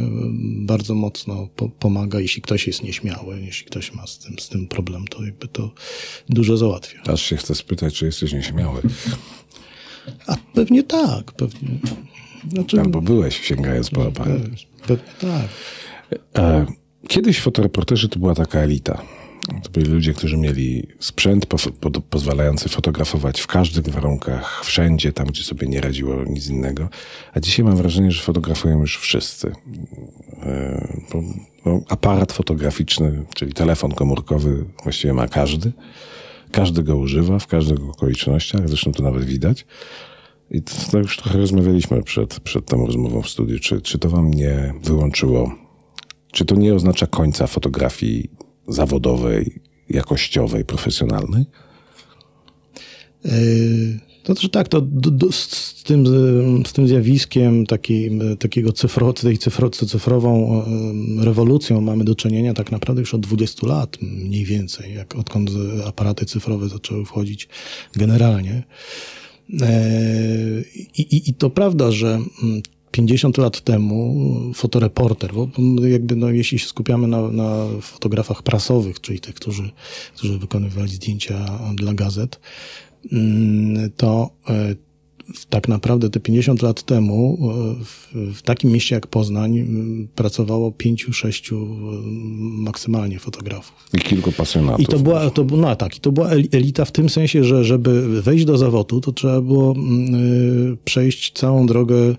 bardzo 0.66 0.96
mocno 0.96 1.48
po, 1.56 1.70
pomaga, 1.70 2.20
jeśli 2.20 2.42
ktoś 2.42 2.68
jest 2.68 2.84
nieśmiały, 2.84 3.42
jeśli 3.42 3.66
ktoś 3.66 3.94
ma 3.94 4.08
z 4.08 4.20
tym, 4.20 4.40
z 4.40 4.50
tym 4.50 4.68
problem, 4.68 5.08
to 5.08 5.24
jakby 5.26 5.48
to 5.48 5.72
dużo 6.30 6.58
załatwia. 6.58 7.02
Aż 7.08 7.22
się 7.22 7.38
chcę 7.38 7.56
spytać, 7.56 7.94
czy 7.96 8.06
jesteś 8.06 8.34
nieśmiały. 8.34 8.82
A 10.28 10.36
pewnie 10.54 10.84
tak, 10.84 11.32
pewnie. 11.32 11.70
Znaczy, 12.52 12.80
Albo 12.82 13.02
byłeś, 13.02 13.42
sięgając 13.42 13.90
po 13.90 14.06
aparat. 14.06 14.42
pewnie 14.88 15.06
tak. 15.22 15.48
E, 16.38 16.66
Kiedyś 17.08 17.40
fotoreporterzy 17.40 18.10
to 18.10 18.20
była 18.20 18.36
taka 18.36 18.60
elita. 18.60 19.02
To 19.48 19.70
byli 19.70 19.86
ludzie, 19.86 20.14
którzy 20.14 20.38
mieli 20.38 20.88
sprzęt 21.00 21.46
po, 21.46 21.58
po, 21.80 22.02
pozwalający 22.02 22.70
fotografować 22.70 23.42
w 23.42 23.48
każdych 23.48 23.94
warunkach, 23.94 24.66
wszędzie, 24.66 25.14
tam 25.14 25.28
gdzie 25.28 25.44
sobie 25.44 25.68
nie 25.68 25.82
radziło 25.82 26.24
nic 26.24 26.48
innego. 26.48 26.90
A 27.34 27.40
dzisiaj 27.40 27.66
mam 27.66 27.76
wrażenie, 27.76 28.12
że 28.12 28.22
fotografują 28.22 28.80
już 28.80 29.00
wszyscy. 29.00 29.52
E, 30.44 30.88
bo, 31.12 31.24
no, 31.66 31.82
aparat 31.90 32.32
fotograficzny, 32.32 33.26
czyli 33.36 33.54
telefon 33.54 33.92
komórkowy 33.92 34.66
właściwie 34.84 35.14
ma 35.14 35.28
każdy. 35.28 35.72
Każdy 36.52 36.84
go 36.84 36.98
używa 36.98 37.40
w 37.40 37.48
każdych 37.48 37.90
okolicznościach, 37.90 38.70
zresztą 38.70 38.92
to 38.92 39.04
nawet 39.04 39.26
widać. 39.26 39.66
I 40.52 40.62
to, 40.62 40.74
to 40.92 40.98
już 40.98 41.18
trochę 41.18 41.38
rozmawialiśmy 41.38 42.04
przed, 42.04 42.40
przed 42.40 42.66
tą 42.66 42.86
rozmową 42.86 43.22
w 43.22 43.30
studiu. 43.30 43.60
Czy, 43.60 43.82
czy 43.82 44.00
to 44.00 44.10
wam 44.10 44.34
nie 44.34 44.74
wyłączyło? 44.84 45.56
Czy 46.32 46.46
to 46.46 46.56
nie 46.56 46.74
oznacza 46.74 47.08
końca 47.08 47.48
fotografii 47.48 48.30
zawodowej, 48.68 49.62
jakościowej, 49.90 50.66
profesjonalnej? 50.66 51.46
Yy, 53.26 53.32
to 54.24 54.34
znaczy 54.34 54.50
tak, 54.50 54.68
to 54.68 54.82
do, 54.82 55.12
do, 55.12 55.32
z, 55.32 55.84
tym, 55.84 56.08
z 56.68 56.74
tym 56.74 56.88
zjawiskiem 56.88 57.66
taki, 57.66 58.10
takiego 58.40 58.74
cyfro, 58.74 59.14
tej 59.14 59.38
cyfro, 59.38 59.70
cyfrową 59.70 60.64
rewolucją 61.20 61.82
mamy 61.82 62.04
do 62.04 62.16
czynienia 62.16 62.54
tak 62.54 62.72
naprawdę 62.72 63.02
już 63.02 63.14
od 63.14 63.22
20 63.22 63.68
lat 63.68 63.98
mniej 64.02 64.46
więcej, 64.46 64.94
jak 64.94 65.16
odkąd 65.16 65.50
aparaty 65.88 66.26
cyfrowe 66.26 66.70
zaczęły 66.70 67.06
wchodzić 67.06 67.50
generalnie. 67.96 68.64
I, 70.96 71.02
i, 71.02 71.30
I 71.30 71.34
to 71.34 71.50
prawda, 71.50 71.92
że 71.92 72.20
50 72.94 73.38
lat 73.38 73.62
temu 73.62 74.16
fotoreporter, 74.54 75.34
bo 75.34 75.50
jakby 75.88 76.16
no, 76.16 76.30
jeśli 76.30 76.60
się 76.60 76.68
skupiamy 76.68 77.08
na, 77.08 77.28
na 77.28 77.66
fotografach 77.82 78.44
prasowych, 78.44 79.02
czyli 79.02 79.20
tych, 79.20 79.36
którzy, 79.36 79.72
którzy 80.16 80.40
wykonywali 80.40 80.90
zdjęcia 80.90 81.60
dla 81.76 81.94
gazet, 81.94 82.40
mm, 83.12 83.92
to 83.98 84.30
e, 84.50 84.76
tak 85.50 85.68
naprawdę 85.68 86.10
te 86.10 86.20
50 86.20 86.62
lat 86.62 86.84
temu 86.84 87.38
e, 87.42 87.84
w, 87.84 88.14
w, 88.38 88.42
takim 88.42 88.72
mieście 88.72 88.96
jak 88.96 89.08
Poznań 89.08 89.68
pracowało 90.16 90.72
pięciu, 90.72 91.14
sześciu 91.14 91.58
e, 91.58 91.68
maksymalnie 92.64 93.20
fotografów. 93.20 93.74
I 93.94 93.98
kilku 93.98 94.32
pasjonatów. 94.32 94.80
I 94.80 94.86
to 94.86 95.00
była, 95.00 95.30
to, 95.30 95.44
no 95.44 95.76
tak, 95.76 95.98
i 95.98 96.00
to 96.00 96.12
była 96.12 96.30
elita 96.52 96.86
w 96.86 96.92
tym 96.92 97.10
sensie, 97.10 97.44
że 97.44 97.64
żeby 97.64 98.22
wejść 98.22 98.46
do 98.46 98.58
zawodu, 98.58 99.02
to 99.02 99.12
trzeba 99.12 99.42
było 99.42 99.76
y, 99.76 100.78
przejść 100.86 101.32
całą 101.34 101.66
drogę 101.66 101.96
y, 101.96 102.16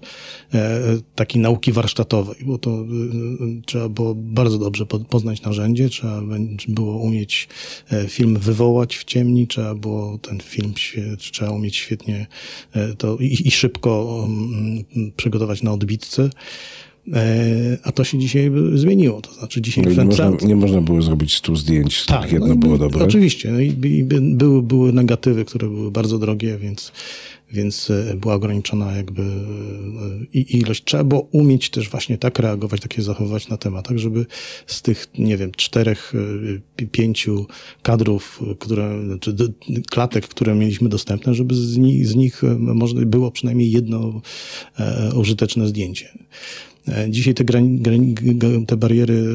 takiej 1.14 1.42
nauki 1.42 1.72
warsztatowej, 1.72 2.36
bo 2.46 2.58
to 2.58 2.70
y, 2.70 3.62
trzeba 3.66 3.88
było 3.88 4.14
bardzo 4.14 4.58
dobrze 4.58 4.86
po, 4.86 4.98
poznać 4.98 5.42
narzędzie, 5.42 5.88
trzeba 5.88 6.22
było 6.68 6.96
umieć 6.96 7.48
film 8.08 8.38
wywołać 8.38 8.96
w 8.96 9.04
ciemni, 9.04 9.46
trzeba 9.46 9.74
było 9.74 10.18
ten 10.18 10.40
film, 10.40 10.74
trzeba 11.18 11.50
umieć 11.50 11.76
świetnie 11.76 12.26
to 12.94 13.16
i, 13.20 13.48
i 13.48 13.50
szybko 13.50 14.04
um, 14.04 15.12
przygotować 15.16 15.62
na 15.62 15.72
odbitce. 15.72 16.30
E, 17.12 17.78
a 17.82 17.92
to 17.92 18.04
się 18.04 18.18
dzisiaj 18.18 18.50
zmieniło. 18.74 19.20
To 19.20 19.32
znaczy 19.32 19.62
dzisiaj 19.62 19.84
no 19.84 19.90
nie, 19.90 20.04
można, 20.04 20.32
nie 20.42 20.56
można 20.56 20.80
było 20.80 21.02
zrobić 21.02 21.34
stu 21.34 21.56
zdjęć, 21.56 22.00
z 22.00 22.06
tak, 22.06 22.32
jedno 22.32 22.46
no 22.46 22.56
było 22.56 22.78
dobre. 22.78 23.04
Oczywiście. 23.04 23.50
No 23.50 23.60
i, 23.60 23.66
i 23.84 24.04
były, 24.20 24.62
były 24.62 24.92
negatywy, 24.92 25.44
które 25.44 25.68
były 25.68 25.90
bardzo 25.90 26.18
drogie, 26.18 26.58
więc 26.58 26.92
więc 27.54 27.90
e, 27.90 28.14
była 28.16 28.34
ograniczona 28.34 28.96
jakby 28.96 29.22
e, 29.22 30.38
ilość. 30.38 30.84
Trzeba 30.84 31.04
było 31.04 31.20
umieć 31.20 31.70
też 31.70 31.90
właśnie 31.90 32.18
tak 32.18 32.38
reagować, 32.38 32.80
takie 32.80 33.02
zachowywać 33.02 33.48
na 33.48 33.56
temat, 33.56 33.88
tak 33.88 33.98
żeby 33.98 34.26
z 34.66 34.82
tych, 34.82 35.06
nie 35.18 35.36
wiem, 35.36 35.52
czterech, 35.56 36.12
e, 36.80 36.86
pięciu 36.86 37.46
kadrów, 37.82 38.40
które, 38.58 39.00
czy 39.20 39.36
klatek, 39.90 40.28
które 40.28 40.54
mieliśmy 40.54 40.88
dostępne, 40.88 41.34
żeby 41.34 41.54
z 41.54 41.76
nich, 41.76 42.06
z 42.06 42.14
nich 42.14 42.42
można 42.58 43.06
było 43.06 43.30
przynajmniej 43.30 43.70
jedno 43.70 44.20
użyteczne 45.16 45.68
zdjęcie. 45.68 46.18
Dzisiaj 47.08 47.34
te, 47.34 47.44
grani, 47.44 47.82
te 48.66 48.76
bariery, 48.76 49.34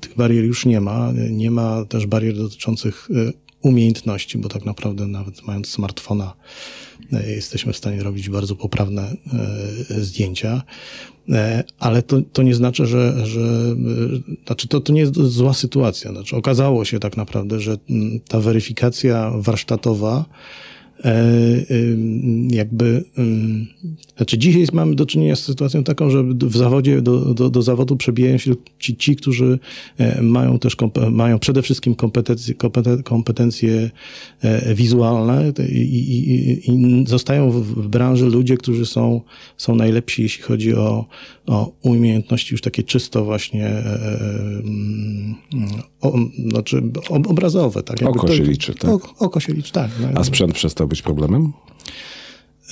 tych 0.00 0.16
barier 0.16 0.44
już 0.44 0.66
nie 0.66 0.80
ma. 0.80 1.12
Nie 1.30 1.50
ma 1.50 1.84
też 1.84 2.06
barier 2.06 2.36
dotyczących 2.36 3.08
umiejętności, 3.62 4.38
bo 4.38 4.48
tak 4.48 4.64
naprawdę 4.64 5.06
nawet 5.06 5.42
mając 5.46 5.68
smartfona, 5.68 6.34
E, 7.12 7.30
jesteśmy 7.30 7.72
w 7.72 7.76
stanie 7.76 8.02
robić 8.02 8.28
bardzo 8.28 8.56
poprawne 8.56 9.02
e, 9.90 10.00
zdjęcia. 10.00 10.62
E, 11.28 11.64
ale 11.78 12.02
to, 12.02 12.20
to 12.32 12.42
nie 12.42 12.54
znaczy, 12.54 12.86
że, 12.86 13.26
że 13.26 13.40
znaczy 14.46 14.68
to, 14.68 14.80
to 14.80 14.92
nie 14.92 15.00
jest 15.00 15.14
zła 15.14 15.54
sytuacja. 15.54 16.10
Znaczy 16.10 16.36
okazało 16.36 16.84
się 16.84 16.98
tak 16.98 17.16
naprawdę, 17.16 17.60
że 17.60 17.76
ta 18.28 18.40
weryfikacja 18.40 19.32
warsztatowa 19.34 20.24
jakby, 22.50 23.04
znaczy 24.16 24.38
dzisiaj 24.38 24.66
mamy 24.72 24.94
do 24.94 25.06
czynienia 25.06 25.36
z 25.36 25.42
sytuacją 25.42 25.84
taką, 25.84 26.10
że 26.10 26.24
w 26.24 26.56
zawodzie, 26.56 27.02
do, 27.02 27.34
do, 27.34 27.50
do 27.50 27.62
zawodu 27.62 27.96
przebijają 27.96 28.38
się 28.38 28.52
ci, 28.78 28.96
ci, 28.96 29.16
którzy 29.16 29.58
e, 29.98 30.22
mają 30.22 30.58
też, 30.58 30.76
mają 31.10 31.38
przede 31.38 31.62
wszystkim 31.62 31.94
kompetencje, 31.94 32.54
kompetencje 33.04 33.90
e, 34.40 34.74
wizualne 34.74 35.52
i, 35.68 35.78
i, 35.78 36.70
i 36.70 37.04
zostają 37.06 37.50
w 37.50 37.88
branży 37.88 38.26
ludzie, 38.26 38.56
którzy 38.56 38.86
są, 38.86 39.20
są 39.56 39.74
najlepsi, 39.74 40.22
jeśli 40.22 40.42
chodzi 40.42 40.74
o, 40.74 41.04
o 41.46 41.72
umiejętności 41.82 42.54
już 42.54 42.60
takie 42.60 42.82
czysto 42.82 43.24
właśnie 43.24 43.82
o, 46.00 46.14
znaczy 46.48 46.82
obrazowe. 47.08 47.82
Tak? 47.82 48.00
Jakby 48.00 48.18
oko 48.18 48.34
się 48.34 48.42
liczy, 48.42 48.74
tak? 48.74 48.90
oko 49.18 49.40
się 49.40 49.52
liczy, 49.52 49.72
tak. 49.72 49.90
No, 50.00 50.08
A 50.14 50.24
sprzęt 50.24 50.52
przestał 50.54 50.88
być 50.88 51.02
problemem? 51.02 51.52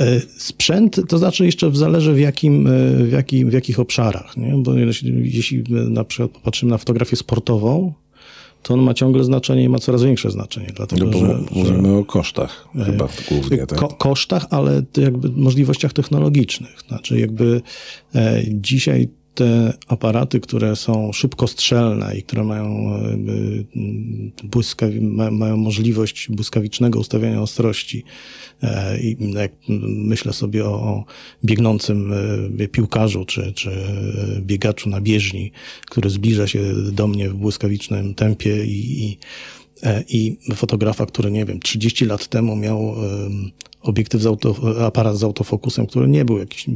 E, 0.00 0.20
sprzęt, 0.36 1.00
to 1.08 1.18
znaczy 1.18 1.46
jeszcze 1.46 1.74
zależy 1.74 2.12
w, 2.12 2.18
jakim, 2.18 2.66
e, 2.66 2.70
w, 3.04 3.12
jakim, 3.12 3.50
w 3.50 3.52
jakich 3.52 3.80
obszarach. 3.80 4.36
Nie? 4.36 4.54
Bo 4.56 4.74
jeśli 5.22 5.64
na 5.70 6.04
przykład 6.04 6.30
popatrzymy 6.30 6.70
na 6.70 6.78
fotografię 6.78 7.16
sportową, 7.16 7.92
to 8.64 8.74
on 8.74 8.80
ma 8.80 8.94
ciągle 8.94 9.24
znaczenie 9.24 9.64
i 9.64 9.68
ma 9.68 9.78
coraz 9.78 10.02
większe 10.02 10.30
znaczenie. 10.30 10.68
Dlatego, 10.76 11.04
no 11.04 11.10
bo 11.12 11.18
że, 11.18 11.38
mówimy 11.50 11.88
że, 11.88 11.96
o 11.96 12.04
kosztach 12.04 12.68
chyba 12.86 13.08
głównie. 13.28 13.66
Tak? 13.66 13.78
Ko 13.78 13.88
kosztach, 13.88 14.46
ale 14.50 14.82
jakby 14.96 15.28
możliwościach 15.30 15.92
technologicznych. 15.92 16.80
Znaczy 16.88 17.20
jakby 17.20 17.62
e, 18.14 18.42
dzisiaj 18.48 19.08
te 19.34 19.72
aparaty, 19.88 20.40
które 20.40 20.76
są 20.76 21.12
szybkostrzelne 21.12 22.16
i 22.16 22.22
które 22.22 22.44
mają, 22.44 22.96
e, 22.96 23.16
błyskawi, 24.44 25.00
mają 25.30 25.56
możliwość 25.56 26.28
błyskawicznego 26.30 27.00
ustawiania 27.00 27.42
ostrości, 27.42 28.04
e, 28.62 29.00
i 29.00 29.32
jak 29.32 29.52
myślę 29.88 30.32
sobie 30.32 30.64
o 30.64 31.04
biegnącym 31.44 32.12
e, 32.58 32.68
piłkarzu 32.68 33.24
czy, 33.24 33.52
czy 33.52 33.70
biegaczu 34.40 34.88
na 34.88 35.00
bieżni, 35.00 35.52
który 35.86 36.10
zbliża 36.10 36.46
się 36.46 36.60
do 36.92 37.06
mnie 37.06 37.30
w 37.30 37.34
błyskawicznym 37.34 38.14
tempie 38.14 38.64
i, 38.64 39.04
i 39.04 39.18
i 40.08 40.38
fotografa, 40.54 41.06
który, 41.06 41.30
nie 41.30 41.44
wiem, 41.44 41.60
30 41.60 42.04
lat 42.04 42.28
temu 42.28 42.56
miał 42.56 42.94
obiektyw 43.84 44.22
z 44.22 44.26
auto, 44.26 44.56
aparat 44.86 45.18
z 45.18 45.24
autofokusem, 45.24 45.86
który 45.86 46.08
nie 46.08 46.24
był 46.24 46.38
jakimś 46.38 46.66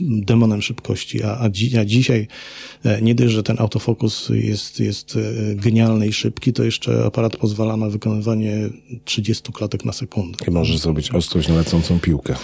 demonem 0.00 0.62
szybkości, 0.62 1.22
a, 1.22 1.38
a, 1.38 1.50
dzi, 1.50 1.78
a 1.78 1.84
dzisiaj 1.84 2.28
e, 2.84 3.02
nie 3.02 3.14
dość, 3.14 3.32
że 3.32 3.42
ten 3.42 3.56
autofokus 3.58 4.28
jest, 4.34 4.80
jest 4.80 5.16
e, 5.16 5.54
genialny 5.54 6.08
i 6.08 6.12
szybki, 6.12 6.52
to 6.52 6.64
jeszcze 6.64 7.04
aparat 7.04 7.36
pozwala 7.36 7.76
na 7.76 7.88
wykonywanie 7.88 8.70
30 9.04 9.52
klatek 9.52 9.84
na 9.84 9.92
sekundę. 9.92 10.38
I 10.48 10.50
może 10.50 10.78
zrobić 10.78 11.10
ostrość 11.10 11.48
na 11.48 11.54
lecącą 11.54 12.00
piłkę. 12.00 12.34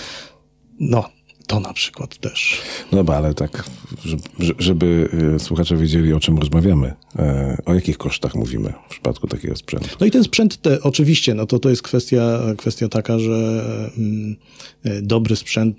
No, 0.81 1.09
to 1.53 1.61
na 1.61 1.73
przykład 1.73 2.17
też. 2.19 2.59
No 2.93 2.99
dobra, 2.99 3.17
ale 3.17 3.35
tak, 3.35 3.65
żeby, 4.05 4.23
żeby 4.59 5.09
e, 5.35 5.39
słuchacze 5.39 5.77
wiedzieli, 5.77 6.13
o 6.13 6.21
czym 6.21 6.39
rozmawiamy, 6.39 6.95
e, 7.17 7.63
o 7.67 7.75
jakich 7.75 7.99
kosztach 7.99 8.35
mówimy 8.35 8.73
w 8.87 8.91
przypadku 8.91 9.27
takiego 9.27 9.57
sprzętu. 9.57 9.89
No 10.01 10.07
i 10.07 10.11
ten 10.11 10.25
sprzęt, 10.25 10.63
te, 10.63 10.83
oczywiście, 10.83 11.35
no 11.35 11.47
to 11.47 11.59
to 11.59 11.71
jest 11.71 11.83
kwestia, 11.83 12.41
kwestia 12.59 12.89
taka, 12.89 13.19
że 13.19 13.65
mm, 13.99 14.37
e, 14.85 15.03
dobry 15.03 15.37
sprzęt 15.37 15.77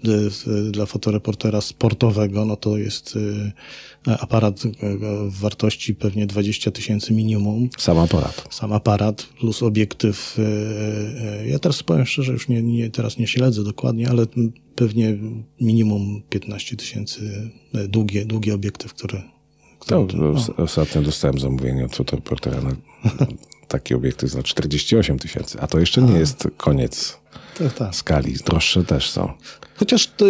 dla 0.72 0.86
fotoreportera 0.86 1.62
sportowego, 1.62 2.46
no 2.46 2.56
to 2.56 2.77
jest 2.77 3.18
aparat 4.20 4.63
w 5.27 5.39
wartości 5.39 5.96
pewnie 5.96 6.27
20 6.27 6.72
tysięcy 6.72 7.13
minimum. 7.13 7.70
Sam 7.77 8.00
aparat. 8.00 8.48
Sam 8.50 8.74
aparat 8.74 9.24
plus 9.24 9.63
obiektyw. 9.63 10.38
Ja 11.46 11.60
teraz 11.60 11.84
powiem 11.84 12.06
szczerze, 12.06 12.32
już 12.32 12.48
nie, 12.48 12.63
nie, 12.63 12.89
teraz 12.89 13.18
nie 13.18 13.27
śledzę 13.27 13.63
dokładnie, 13.63 14.10
ale 14.10 14.25
pewnie 14.75 15.18
minimum 15.62 16.22
15 16.30 16.77
tysięcy 16.77 17.51
e, 17.74 17.88
długie, 17.88 18.25
długi 18.25 18.51
obiektyw, 18.51 18.94
który... 18.94 19.22
który 19.80 20.00
no, 20.18 20.34
no. 20.34 20.63
Ostatnio 20.63 21.01
dostałem 21.01 21.39
zamówienie 21.39 21.86
od 21.86 21.96
fotoreportera 21.96 22.62
na 22.62 22.75
taki 23.67 23.96
obiektyw 23.96 24.29
za 24.29 24.43
48 24.43 25.20
tysięcy, 25.20 25.58
a 25.62 25.67
to 25.67 25.79
jeszcze 25.79 26.01
nie 26.01 26.20
jest 26.20 26.48
koniec 26.58 27.20
Tak, 27.58 27.74
tak. 27.74 27.96
skali. 27.96 28.34
Droższe 28.34 28.84
też 28.84 29.10
są. 29.10 29.34
Chociaż 29.75 30.08
te, 30.08 30.25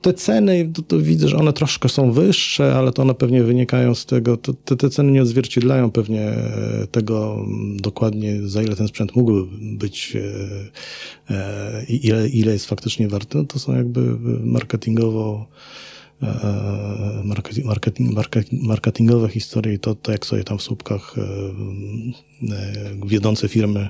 te 0.00 0.14
ceny, 0.14 0.70
to, 0.74 0.82
to 0.82 0.98
widzę, 0.98 1.28
że 1.28 1.36
one 1.36 1.52
troszkę 1.52 1.88
są 1.88 2.12
wyższe, 2.12 2.74
ale 2.74 2.92
to 2.92 3.02
one 3.02 3.14
pewnie 3.14 3.42
wynikają 3.42 3.94
z 3.94 4.06
tego, 4.06 4.36
to, 4.36 4.54
te, 4.54 4.76
te 4.76 4.90
ceny 4.90 5.12
nie 5.12 5.22
odzwierciedlają 5.22 5.90
pewnie 5.90 6.22
e, 6.22 6.86
tego 6.90 7.34
mm, 7.34 7.76
dokładnie, 7.76 8.48
za 8.48 8.62
ile 8.62 8.76
ten 8.76 8.88
sprzęt 8.88 9.16
mógłby 9.16 9.56
być 9.60 10.16
e, 10.16 11.34
e, 11.34 11.84
i 11.88 12.06
ile, 12.06 12.28
ile 12.28 12.52
jest 12.52 12.66
faktycznie 12.66 13.08
warty. 13.08 13.38
No 13.38 13.44
to 13.44 13.58
są 13.58 13.76
jakby 13.76 14.00
marketingowo 14.44 15.46
marketing, 17.24 17.66
marketing, 17.66 18.14
marketing, 18.14 18.62
marketingowe 18.62 19.28
historie, 19.28 19.78
to, 19.78 19.94
to 19.94 20.12
jak 20.12 20.26
sobie 20.26 20.44
tam 20.44 20.58
w 20.58 20.62
słupkach 20.62 21.14
e, 21.18 21.22
e, 22.54 23.06
wiodące 23.06 23.48
firmy 23.48 23.88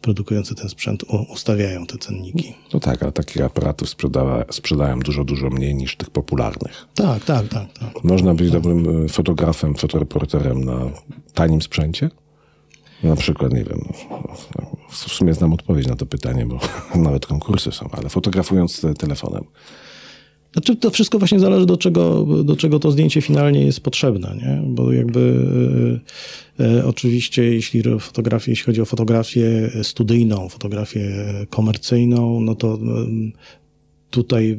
produkujące 0.00 0.54
ten 0.54 0.68
sprzęt 0.68 1.04
ustawiają 1.28 1.86
te 1.86 1.98
cenniki. 1.98 2.54
No 2.74 2.80
tak, 2.80 3.02
ale 3.02 3.12
takich 3.12 3.42
aparatów 3.42 3.88
sprzedała, 3.88 4.44
sprzedają 4.50 5.00
dużo, 5.00 5.24
dużo 5.24 5.50
mniej 5.50 5.74
niż 5.74 5.96
tych 5.96 6.10
popularnych. 6.10 6.86
Tak, 6.94 7.24
tak, 7.24 7.48
tak, 7.48 7.72
tak. 7.72 8.04
Można 8.04 8.34
być 8.34 8.50
dobrym 8.50 9.04
e, 9.04 9.08
fotografem, 9.08 9.74
fotoreporterem 9.74 10.64
na 10.64 10.90
tanim 11.34 11.62
sprzęcie? 11.62 12.10
Na 13.02 13.16
przykład, 13.16 13.52
nie 13.52 13.64
wiem, 13.64 13.80
w 14.90 14.96
sumie 14.96 15.34
znam 15.34 15.52
odpowiedź 15.52 15.86
na 15.86 15.96
to 15.96 16.06
pytanie, 16.06 16.46
bo 16.46 16.58
nawet 17.02 17.26
konkursy 17.26 17.72
są, 17.72 17.88
ale 17.92 18.08
fotografując 18.08 18.84
e, 18.84 18.94
telefonem. 18.94 19.44
Znaczy, 20.52 20.76
to 20.76 20.90
wszystko 20.90 21.18
właśnie 21.18 21.40
zależy, 21.40 21.66
do 21.66 21.76
czego, 21.76 22.26
do 22.44 22.56
czego 22.56 22.78
to 22.78 22.90
zdjęcie 22.90 23.20
finalnie 23.20 23.64
jest 23.64 23.80
potrzebne, 23.80 24.36
nie? 24.36 24.62
Bo 24.66 24.92
jakby 24.92 25.46
e, 26.60 26.78
e, 26.78 26.86
oczywiście, 26.86 27.42
jeśli 27.44 27.82
fotografię, 28.00 28.52
jeśli 28.52 28.64
chodzi 28.64 28.80
o 28.80 28.84
fotografię 28.84 29.70
studyjną, 29.82 30.48
fotografię 30.48 31.10
komercyjną, 31.50 32.40
no 32.40 32.54
to 32.54 32.74
em, 32.74 33.32
tutaj 34.10 34.50
e, 34.50 34.56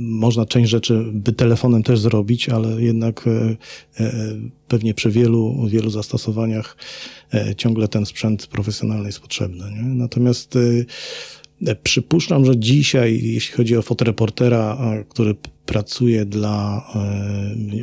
można 0.00 0.46
część 0.46 0.70
rzeczy 0.70 1.04
by 1.12 1.32
telefonem 1.32 1.82
też 1.82 2.00
zrobić, 2.00 2.48
ale 2.48 2.82
jednak 2.82 3.24
e, 3.26 3.56
e, 4.00 4.12
pewnie 4.68 4.94
przy 4.94 5.10
wielu, 5.10 5.66
wielu 5.68 5.90
zastosowaniach 5.90 6.76
e, 7.34 7.54
ciągle 7.54 7.88
ten 7.88 8.06
sprzęt 8.06 8.46
profesjonalny 8.46 9.06
jest 9.06 9.20
potrzebny. 9.20 9.64
Nie? 9.70 9.82
Natomiast 9.82 10.56
e, 10.56 10.60
Przypuszczam, 11.82 12.44
że 12.44 12.58
dzisiaj, 12.58 13.20
jeśli 13.22 13.54
chodzi 13.54 13.76
o 13.76 13.82
fotoreportera, 13.82 14.78
który 15.08 15.34
pracuje 15.66 16.24
dla 16.24 16.84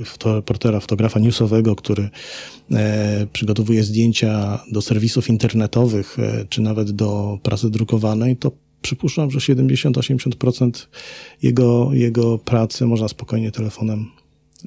e, 0.02 0.06
fotoreportera, 0.06 0.80
fotografa 0.80 1.20
newsowego, 1.20 1.76
który 1.76 2.10
e, 2.72 3.28
przygotowuje 3.34 3.84
zdjęcia 3.84 4.60
do 4.72 4.82
serwisów 4.82 5.30
internetowych, 5.30 6.20
e, 6.20 6.46
czy 6.50 6.62
nawet 6.62 6.92
do 6.92 7.40
prasy 7.44 7.70
drukowanej, 7.70 8.38
to 8.38 8.52
przypuszczam, 8.82 9.32
że 9.32 9.40
70-80% 9.40 10.88
jego, 11.44 11.90
jego 11.94 12.38
pracy 12.38 12.86
można 12.86 13.08
spokojnie 13.08 13.52
telefonem 13.52 14.06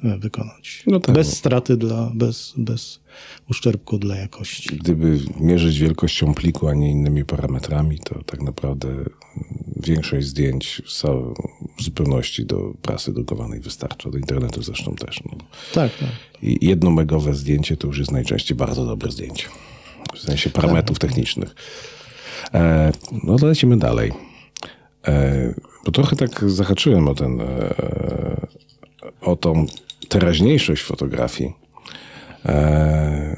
wykonać. 0.03 0.83
No 0.87 0.99
tak. 0.99 1.15
Bez 1.15 1.37
straty 1.37 1.77
dla, 1.77 2.11
bez, 2.15 2.53
bez 2.57 2.99
uszczerbku 3.49 3.97
dla 3.97 4.15
jakości. 4.15 4.77
Gdyby 4.77 5.19
mierzyć 5.39 5.79
wielkością 5.79 6.33
pliku, 6.33 6.67
a 6.67 6.73
nie 6.73 6.91
innymi 6.91 7.25
parametrami, 7.25 7.99
to 7.99 8.23
tak 8.23 8.41
naprawdę 8.41 8.89
większość 9.75 10.27
zdjęć 10.27 10.81
w 11.77 11.83
zupełności 11.83 12.45
do 12.45 12.73
prasy 12.81 13.13
drukowanej 13.13 13.59
wystarcza, 13.59 14.09
do 14.09 14.17
internetu 14.17 14.63
zresztą 14.63 14.95
też. 14.95 15.23
No. 15.25 15.31
Tak, 15.73 15.91
tak. 15.97 16.09
I 16.41 16.67
jednomegowe 16.67 17.33
zdjęcie 17.33 17.77
to 17.77 17.87
już 17.87 17.97
jest 17.99 18.11
najczęściej 18.11 18.57
bardzo 18.57 18.85
dobre 18.85 19.11
zdjęcie. 19.11 19.47
W 20.15 20.19
sensie 20.19 20.49
parametrów 20.49 20.99
technicznych. 20.99 21.55
E, 22.53 22.91
no 23.23 23.35
to 23.35 23.47
lecimy 23.47 23.77
dalej. 23.77 24.11
E, 25.07 25.53
bo 25.85 25.91
trochę 25.91 26.15
tak 26.15 26.49
zahaczyłem 26.49 27.07
o 27.07 27.15
ten, 27.15 27.41
e, 27.41 27.75
o 29.21 29.35
tą 29.35 29.65
teraźniejszość 30.09 30.83
fotografii. 30.83 31.64
E, 32.45 33.37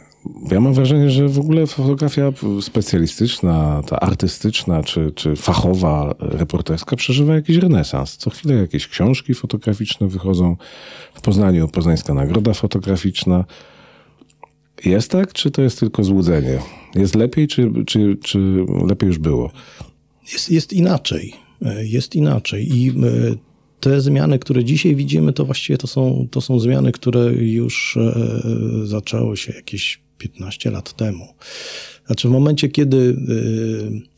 ja 0.52 0.60
mam 0.60 0.74
wrażenie, 0.74 1.10
że 1.10 1.28
w 1.28 1.40
ogóle 1.40 1.68
fotografia 1.68 2.32
specjalistyczna, 2.62 3.82
ta 3.88 4.00
artystyczna 4.00 4.84
czy, 4.84 5.12
czy 5.16 5.36
fachowa, 5.36 6.16
reporterska 6.20 6.96
przeżywa 6.96 7.36
jakiś 7.36 7.58
renesans. 7.58 8.18
Co 8.18 8.30
chwilę 8.30 8.56
jakieś 8.56 8.88
książki 8.88 9.34
fotograficzne 9.34 10.08
wychodzą. 10.08 10.56
W 11.14 11.22
Poznaniu 11.22 11.68
Poznańska 11.68 12.14
Nagroda 12.14 12.54
Fotograficzna. 12.54 13.46
Jest 14.86 15.12
tak, 15.12 15.34
czy 15.34 15.52
to 15.52 15.62
jest 15.62 15.80
tylko 15.80 16.04
złudzenie? 16.04 16.60
Jest 16.96 17.16
lepiej, 17.16 17.48
czy, 17.48 17.72
czy, 17.88 18.18
czy 18.24 18.40
lepiej 18.88 19.08
już 19.08 19.18
było? 19.18 19.52
Jest, 20.34 20.52
jest 20.52 20.74
inaczej. 20.74 21.34
E, 21.66 21.86
Jest 21.86 22.16
inaczej. 22.16 22.76
I 22.78 22.90
e, 22.90 22.94
te 23.80 24.02
zmiany, 24.02 24.40
które 24.40 24.64
dzisiaj 24.64 24.96
widzimy, 24.96 25.34
to 25.34 25.46
właściwie 25.46 25.78
to 25.78 25.88
są, 25.88 26.28
to 26.32 26.42
są 26.42 26.60
zmiany, 26.60 26.92
które 26.92 27.34
już 27.34 27.98
e, 27.98 28.30
zaczęły 28.84 29.38
się 29.38 29.54
jakieś 29.54 30.00
15 30.18 30.72
lat 30.72 30.94
temu. 30.94 31.28
Znaczy 32.08 32.28
w 32.28 32.32
momencie, 32.32 32.70
kiedy 32.70 33.18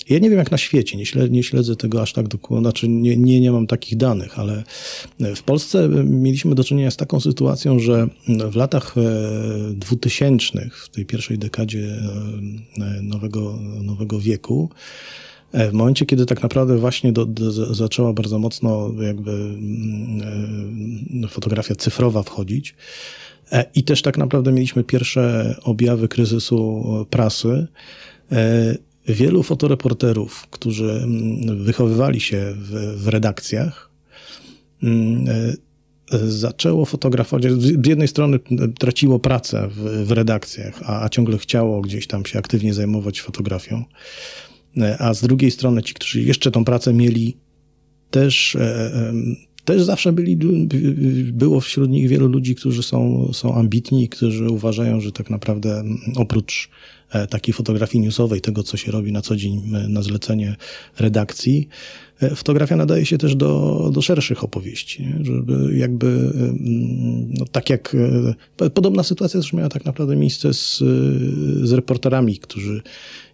e, 0.09 0.13
ja 0.13 0.19
nie 0.19 0.29
wiem 0.29 0.39
jak 0.39 0.51
na 0.51 0.57
świecie, 0.57 0.97
nie, 0.97 1.05
śledzę, 1.05 1.29
nie 1.29 1.43
śledzę 1.43 1.75
tego 1.75 2.01
aż 2.01 2.13
tak 2.13 2.27
dokładnie, 2.27 2.63
znaczy 2.63 2.87
nie, 2.87 3.17
nie, 3.17 3.39
nie 3.39 3.51
mam 3.51 3.67
takich 3.67 3.97
danych, 3.97 4.39
ale 4.39 4.63
w 5.35 5.43
Polsce 5.43 5.89
mieliśmy 6.05 6.55
do 6.55 6.63
czynienia 6.63 6.91
z 6.91 6.97
taką 6.97 7.19
sytuacją, 7.19 7.79
że 7.79 8.07
w 8.51 8.55
latach 8.55 8.95
e, 8.97 9.73
2000, 9.73 10.69
w 10.83 10.89
tej 10.89 11.05
pierwszej 11.05 11.37
dekadzie 11.37 11.95
nowego, 13.01 13.59
nowego 13.81 14.19
wieku, 14.19 14.69
W 15.53 15.73
momencie, 15.73 16.05
kiedy 16.05 16.25
tak 16.25 16.43
naprawdę 16.43 16.77
właśnie 16.77 17.11
do, 17.11 17.25
do, 17.25 17.73
zaczęła 17.75 18.13
bardzo 18.13 18.39
mocno 18.39 18.91
jakby 19.01 19.31
mm, 19.31 20.21
e, 21.23 21.27
fotografia 21.27 21.75
cyfrowa 21.75 22.23
wchodzić 22.23 22.75
e, 23.51 23.65
i 23.75 23.83
też 23.83 24.01
tak 24.01 24.17
naprawdę 24.17 24.51
mieliśmy 24.51 24.83
pierwsze 24.83 25.55
objawy 25.63 26.07
kryzysu 26.07 26.83
e, 27.01 27.05
prasy, 27.05 27.67
e, 28.31 28.77
wielu 29.07 29.43
fotoreporterów, 29.43 30.47
którzy 30.47 30.91
mm, 30.91 31.63
wychowywali 31.63 32.19
się 32.19 32.53
w, 32.55 33.03
w 33.03 33.07
redakcjach, 33.07 33.89
mm, 34.83 35.27
e, 35.27 35.53
e, 36.11 36.17
zaczęło 36.27 36.85
fotografować. 36.85 37.51
Z 37.53 37.87
jednej 37.87 38.07
strony 38.07 38.39
traciło 38.79 39.19
pracę 39.19 39.69
w, 39.71 40.07
w 40.07 40.11
redakcjach, 40.11 40.81
a, 40.85 41.03
a 41.03 41.09
ciągle 41.09 41.37
chciało 41.37 41.81
gdzieś 41.81 42.07
tam 42.07 42.25
się 42.25 42.39
aktywnie 42.39 42.73
zajmować 42.73 43.21
fotografią. 43.21 43.83
E, 44.77 45.01
A 45.01 45.13
z 45.13 45.21
drugiej 45.21 45.51
strony 45.51 45.83
ci, 45.83 45.93
którzy 45.93 46.21
jeszcze 46.21 46.51
tą 46.51 46.65
pracę 46.65 46.93
mieli, 46.93 47.37
też, 48.11 48.55
e, 48.55 48.91
em, 49.09 49.35
też 49.65 49.83
zawsze 49.83 50.11
byli, 50.13 50.37
było 51.33 51.59
wśród 51.61 51.89
nich 51.89 52.07
wielu 52.07 52.27
ludzi, 52.27 52.55
którzy 52.55 52.83
są, 52.83 53.29
są 53.33 53.55
ambitni, 53.55 54.09
którzy 54.09 54.49
uważają, 54.49 55.01
że 55.01 55.11
tak 55.11 55.29
naprawdę 55.29 55.83
oprócz 56.15 56.69
e, 57.11 57.27
takiej 57.27 57.53
fotografii 57.53 58.03
newsowej, 58.03 58.41
tego 58.41 58.63
co 58.63 58.77
się 58.77 58.91
robi 58.91 59.11
na 59.11 59.21
co 59.21 59.35
dzień 59.35 59.61
e, 59.73 59.87
na 59.87 60.01
zlecenie 60.01 60.55
redakcji, 60.99 61.67
e, 62.21 62.35
fotografia 62.35 62.75
nadaje 62.75 63.05
się 63.05 63.17
też 63.17 63.35
do, 63.35 63.91
do 63.93 64.01
szerszych 64.01 64.43
opowieści, 64.43 65.03
nie? 65.03 65.25
żeby 65.25 65.77
jakby, 65.77 66.33
no, 67.39 67.45
tak 67.51 67.69
jak, 67.69 67.95
e, 68.61 68.69
podobna 68.69 69.03
sytuacja 69.03 69.39
też 69.39 69.53
miała 69.53 69.69
tak 69.69 69.85
naprawdę 69.85 70.15
miejsce 70.15 70.53
z, 70.53 70.81
e, 70.81 70.85
z 71.67 71.71
reporterami, 71.71 72.37
którzy 72.37 72.81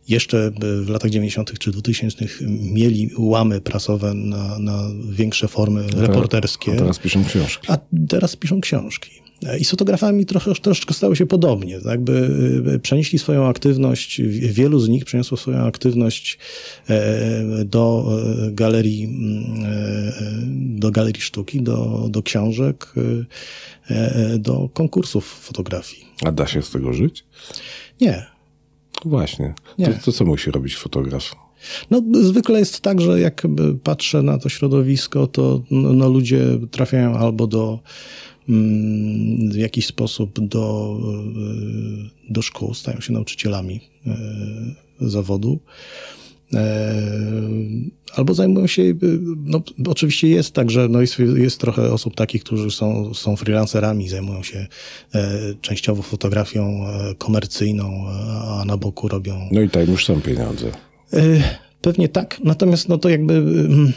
jeszcze 0.07 0.51
w 0.81 0.89
latach 0.89 1.11
90. 1.11 1.59
czy 1.59 1.71
2000 1.71 2.25
mieli 2.73 3.09
łamy 3.17 3.61
prasowe 3.61 4.13
na, 4.13 4.59
na 4.59 4.89
większe 5.09 5.47
formy 5.47 5.87
reporterskie, 5.95 6.71
A 6.73 6.75
teraz 6.75 6.99
piszą 6.99 7.25
książki. 7.25 7.67
a 7.71 7.77
teraz 8.07 8.35
piszą 8.35 8.61
książki. 8.61 9.09
I 9.59 9.65
z 9.65 9.69
fotografami 9.69 10.25
trosze, 10.25 10.53
troszeczkę 10.55 10.93
stało 10.93 11.15
się 11.15 11.25
podobnie. 11.25 11.75
Tak? 11.75 11.85
Jakby 11.85 12.13
y, 12.75 12.79
przenieśli 12.79 13.19
swoją 13.19 13.47
aktywność, 13.47 14.21
wielu 14.39 14.79
z 14.79 14.89
nich 14.89 15.05
przeniosło 15.05 15.37
swoją 15.37 15.57
aktywność 15.57 16.37
e, 16.89 17.65
do 17.65 18.05
e, 18.47 18.51
galerii, 18.51 19.03
mm, 19.03 19.63
e, 19.65 20.79
do 20.79 20.91
galerii 20.91 21.21
sztuki, 21.21 21.61
do, 21.61 22.07
do 22.09 22.23
książek, 22.23 22.93
e, 23.89 23.95
e, 23.95 24.37
do 24.39 24.69
konkursów 24.73 25.25
fotografii. 25.25 26.05
A 26.25 26.31
da 26.31 26.47
się 26.47 26.61
z 26.61 26.71
tego 26.71 26.93
żyć? 26.93 27.25
Nie, 28.01 28.25
Właśnie. 29.05 29.53
Nie. 29.77 29.87
To, 29.87 29.93
to 30.05 30.11
co 30.11 30.25
musi 30.25 30.51
robić 30.51 30.75
fotograf? 30.75 31.35
No, 31.91 32.01
zwykle 32.21 32.59
jest 32.59 32.81
tak, 32.81 33.01
że 33.01 33.19
jak 33.19 33.47
patrzę 33.83 34.23
na 34.23 34.37
to 34.37 34.49
środowisko, 34.49 35.27
to 35.27 35.61
no, 35.71 35.93
no, 35.93 36.09
ludzie 36.09 36.41
trafiają 36.71 37.17
albo 37.17 37.47
do 37.47 37.79
mm, 38.49 39.51
w 39.51 39.55
jakiś 39.55 39.85
sposób 39.85 40.39
do, 40.47 40.97
y, 42.29 42.33
do 42.33 42.41
szkół, 42.41 42.73
stają 42.73 43.01
się 43.01 43.13
nauczycielami 43.13 43.81
y, 45.01 45.09
zawodu, 45.09 45.59
Albo 48.15 48.33
zajmują 48.33 48.67
się, 48.67 48.93
no 49.45 49.61
oczywiście 49.87 50.27
jest 50.27 50.53
tak, 50.53 50.71
że 50.71 50.87
no 50.89 51.01
jest, 51.01 51.19
jest 51.35 51.59
trochę 51.59 51.93
osób 51.93 52.15
takich, 52.15 52.43
którzy 52.43 52.71
są, 52.71 53.13
są 53.13 53.35
freelancerami, 53.35 54.09
zajmują 54.09 54.43
się 54.43 54.67
częściowo 55.61 56.01
fotografią 56.01 56.85
komercyjną, 57.17 58.05
a 58.47 58.63
na 58.65 58.77
boku 58.77 59.07
robią... 59.07 59.49
No 59.51 59.61
i 59.61 59.69
tam 59.69 59.83
już 59.87 60.05
są 60.05 60.21
pieniądze. 60.21 60.71
Pewnie 61.81 62.09
tak, 62.09 62.39
natomiast 62.43 62.89
no 62.89 62.97
to 62.97 63.09
jakby 63.09 63.33
mm, 63.33 63.93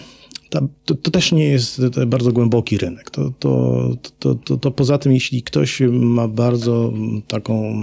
to, 0.85 0.95
to, 0.95 1.11
też 1.11 1.33
nie 1.33 1.45
jest 1.45 1.81
bardzo 2.07 2.33
głęboki 2.33 2.79
rynek. 2.79 3.11
To, 3.11 3.33
to, 3.39 3.91
to, 4.19 4.35
to, 4.35 4.57
to 4.57 4.71
poza 4.71 4.99
tym, 4.99 5.13
jeśli 5.13 5.43
ktoś 5.43 5.83
ma 5.91 6.29
bardzo 6.29 6.93
taką, 7.29 7.83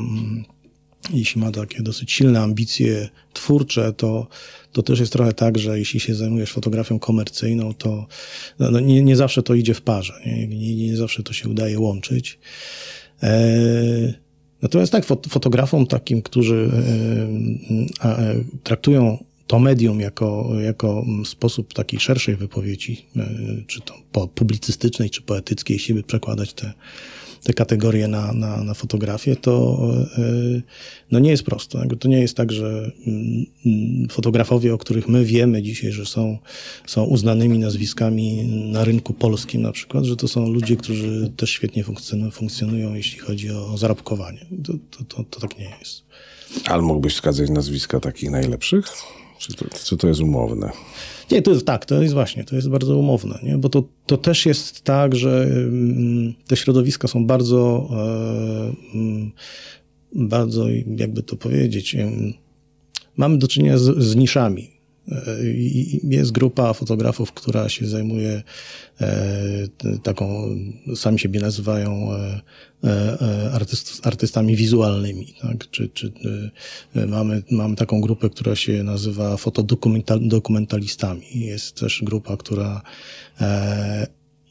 jeśli 1.14 1.42
ma 1.42 1.52
takie 1.52 1.84
dosyć 1.84 2.12
silne 2.12 2.42
ambicje 2.42 3.10
twórcze, 3.34 3.94
to, 3.94 4.28
to 4.72 4.84
też 4.84 5.00
jest 5.00 5.14
trochę 5.14 5.34
tak, 5.34 5.58
że 5.58 5.80
jeśli 5.80 6.00
się 6.00 6.16
zajmujesz 6.16 6.52
fotografią 6.52 7.00
komercyjną, 7.00 7.74
to 7.74 8.08
no, 8.60 8.72
no 8.72 8.80
nie, 8.80 9.04
nie 9.04 9.16
zawsze 9.16 9.44
to 9.44 9.54
idzie 9.54 9.74
w 9.74 9.82
parze. 9.82 10.14
Nie, 10.26 10.48
nie, 10.48 10.76
nie 10.76 10.98
zawsze 10.98 11.24
to 11.24 11.34
się 11.34 11.50
udaje 11.50 11.80
łączyć. 11.80 12.40
E, 13.24 14.14
natomiast 14.62 14.92
tak, 14.92 15.06
fotografom 15.30 15.88
takim, 15.88 16.22
którzy 16.22 16.70
e, 18.02 18.10
e, 18.10 18.36
traktują 18.64 19.24
to 19.48 19.60
medium 19.60 20.00
jako, 20.00 20.50
jako 20.62 21.06
sposób 21.26 21.74
takiej 21.74 22.00
szerszej 22.00 22.36
wypowiedzi, 22.36 23.06
e, 23.16 23.28
czy 23.68 23.82
to 23.82 24.28
publicystycznej, 24.28 25.10
czy 25.10 25.22
poetyckiej, 25.22 25.76
jeśli 25.76 25.94
by 25.94 26.04
przekładać 26.04 26.54
te, 26.54 26.74
te 27.46 27.54
kategorie 27.54 28.08
na, 28.08 28.34
na, 28.34 28.64
na 28.64 28.74
fotografię, 28.74 29.36
to 29.36 29.80
e, 30.18 30.62
no 31.12 31.20
nie 31.20 31.30
jest 31.30 31.44
prosto. 31.44 31.80
To 32.00 32.08
nie 32.08 32.20
jest 32.20 32.38
tak, 32.38 32.52
że 32.52 32.92
mm, 33.08 33.46
mm, 33.66 34.10
fotografowie, 34.10 34.74
o 34.74 34.78
których 34.78 35.08
my 35.08 35.26
wiemy 35.26 35.62
dzisiaj, 35.62 35.92
że 35.92 36.06
są, 36.06 36.38
są 36.86 37.04
uznanymi 37.04 37.60
nazwiskami 37.60 38.44
na 38.72 38.84
rynku 38.84 39.14
polskim 39.14 39.62
na 39.62 39.72
przykład, 39.72 40.06
że 40.06 40.16
to 40.16 40.28
są 40.28 40.50
ludzie, 40.50 40.76
którzy 40.76 41.32
też 41.38 41.50
świetnie 41.50 41.84
funkcjonują, 42.32 42.94
jeśli 42.94 43.20
chodzi 43.20 43.52
o 43.52 43.78
zarobkowanie. 43.78 44.46
To, 44.64 44.74
to, 44.92 45.04
to, 45.04 45.24
to 45.24 45.40
tak 45.40 45.60
nie 45.60 45.72
jest. 45.80 46.04
Ale 46.66 46.82
mógłbyś 46.82 47.14
wskazać 47.14 47.50
nazwiska 47.50 48.00
takich 48.00 48.32
najlepszych? 48.32 48.86
Czy 49.40 49.54
to, 49.54 49.66
czy 49.86 49.98
to 49.98 50.08
jest 50.08 50.22
umowne? 50.22 50.72
Nie, 51.32 51.42
to 51.42 51.52
jest 51.52 51.66
tak, 51.66 51.86
to 51.86 52.02
jest 52.02 52.14
właśnie, 52.14 52.44
to 52.44 52.56
jest 52.56 52.70
bardzo 52.70 52.98
umowne, 52.98 53.40
nie? 53.44 53.58
bo 53.58 53.70
to, 53.70 53.84
to 54.06 54.18
też 54.18 54.46
jest 54.46 54.82
tak, 54.82 55.16
że 55.16 55.44
mm, 55.44 56.34
te 56.48 56.56
środowiska 56.56 57.08
są 57.08 57.26
bardzo, 57.26 57.90
e, 57.92 58.98
mm, 58.98 59.32
bardzo, 60.16 60.66
jakby 60.98 61.24
to 61.24 61.36
powiedzieć, 61.36 61.96
mamy 63.18 63.38
do 63.38 63.48
czynienia 63.48 63.78
z, 63.78 64.04
z 64.04 64.16
niszami. 64.16 64.72
E, 65.12 65.38
jest 66.04 66.32
grupa 66.32 66.74
fotografów, 66.74 67.34
która 67.34 67.70
się 67.70 67.88
zajmuje 67.88 68.44
e, 69.02 69.44
taką, 70.04 70.56
sami 70.96 71.20
siebie 71.20 71.40
nazywają 71.40 72.10
e, 72.14 72.42
artyst, 73.54 74.08
artystami 74.08 74.56
wizualnymi. 74.56 75.34
Tak? 75.42 75.70
Czy, 75.70 75.90
czy 75.90 76.12
mamy, 77.08 77.44
mamy 77.52 77.76
taką 77.76 78.02
grupę, 78.02 78.30
która 78.30 78.56
się 78.56 78.84
nazywa 78.84 79.38
fotodokumentalistami. 79.38 81.26
Jest 81.34 81.80
też 81.80 82.04
grupa, 82.04 82.38
która 82.38 82.82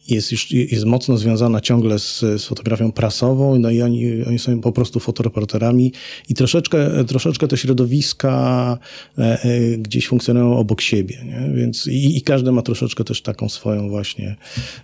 jest 0.09 0.33
już 0.33 0.51
jest 0.51 0.85
mocno 0.85 1.17
związana 1.17 1.61
ciągle 1.61 1.99
z, 1.99 2.21
z 2.21 2.45
fotografią 2.45 2.93
prasową, 2.93 3.59
no 3.59 3.71
i 3.71 3.83
oni, 3.83 4.25
oni 4.27 4.39
są 4.39 4.61
po 4.61 4.73
prostu 4.73 5.01
fotoreporterami 5.01 5.93
i 6.29 6.35
troszeczkę, 6.35 7.05
troszeczkę 7.05 7.49
te 7.49 7.57
środowiska 7.57 8.79
e, 9.19 9.43
e, 9.43 9.79
gdzieś 9.79 10.09
funkcjonują 10.09 10.57
obok 10.57 10.81
siebie, 10.81 11.25
nie? 11.25 11.55
więc 11.55 11.87
i, 11.87 12.17
i, 12.17 12.23
każdy 12.23 12.53
ma 12.53 12.63
troszeczkę 12.63 13.05
też 13.05 13.23
taką 13.23 13.49
swoją 13.49 13.89
właśnie 13.89 14.37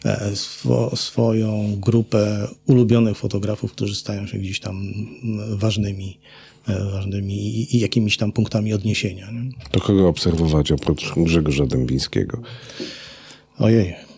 e, 0.05 0.37
swo, 0.37 0.97
swoją 0.97 1.77
grupę 1.77 2.49
ulubionych 2.67 3.17
fotografów, 3.17 3.73
którzy 3.73 3.95
stają 3.95 4.27
się 4.27 4.39
gdzieś 4.39 4.61
tam 4.61 4.83
ważnymi 5.49 6.19
e, 6.69 6.85
ważnymi 6.93 7.35
i, 7.35 7.77
i 7.77 7.81
jakimiś 7.81 8.17
tam 8.17 8.33
punktami 8.33 8.75
odniesienia. 8.75 9.31
Nie? 9.31 9.51
To 9.71 9.81
kogo 9.81 10.09
obserwować 10.09 10.73
oprócz 10.73 11.13
Grzegorza 11.17 11.67
Dębińskiego? 11.67 12.43
Ojej. 13.59 14.10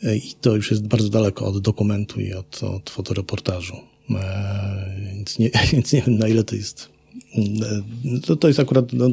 I 0.04 0.34
to 0.42 0.56
już 0.56 0.72
jest 0.72 0.88
bardzo 0.88 1.10
daleko 1.10 1.46
od 1.46 1.60
dokumentu 1.60 2.22
i 2.22 2.34
od, 2.34 2.64
od 2.64 2.90
fotoreportażu. 2.90 3.76
E, 4.10 4.96
więc 5.16 5.40
nie, 5.40 5.50
więc 5.74 5.94
nie 5.94 6.02
wiem, 6.02 6.18
na 6.18 6.28
ile 6.28 6.44
to 6.44 6.56
jest. 6.56 6.90
E, 7.38 8.20
to, 8.26 8.36
to 8.36 8.48
jest 8.48 8.60
akurat. 8.60 8.94
No, 8.94 9.10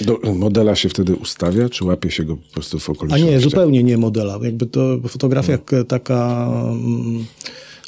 Do 0.00 0.34
modela 0.34 0.74
się 0.76 0.88
wtedy 0.88 1.16
ustawia, 1.16 1.68
czy 1.68 1.84
łapie 1.84 2.10
się 2.10 2.24
go 2.24 2.36
po 2.36 2.52
prostu 2.52 2.78
w 2.78 2.90
okolicznościach? 2.90 3.28
A 3.28 3.32
nie, 3.32 3.40
zupełnie 3.40 3.82
nie 3.82 3.96
modela. 3.96 4.38
Jakby 4.42 4.66
to 4.66 5.00
fotografia 5.08 5.58
no. 5.72 5.84
taka 5.84 6.48
um, 6.48 7.24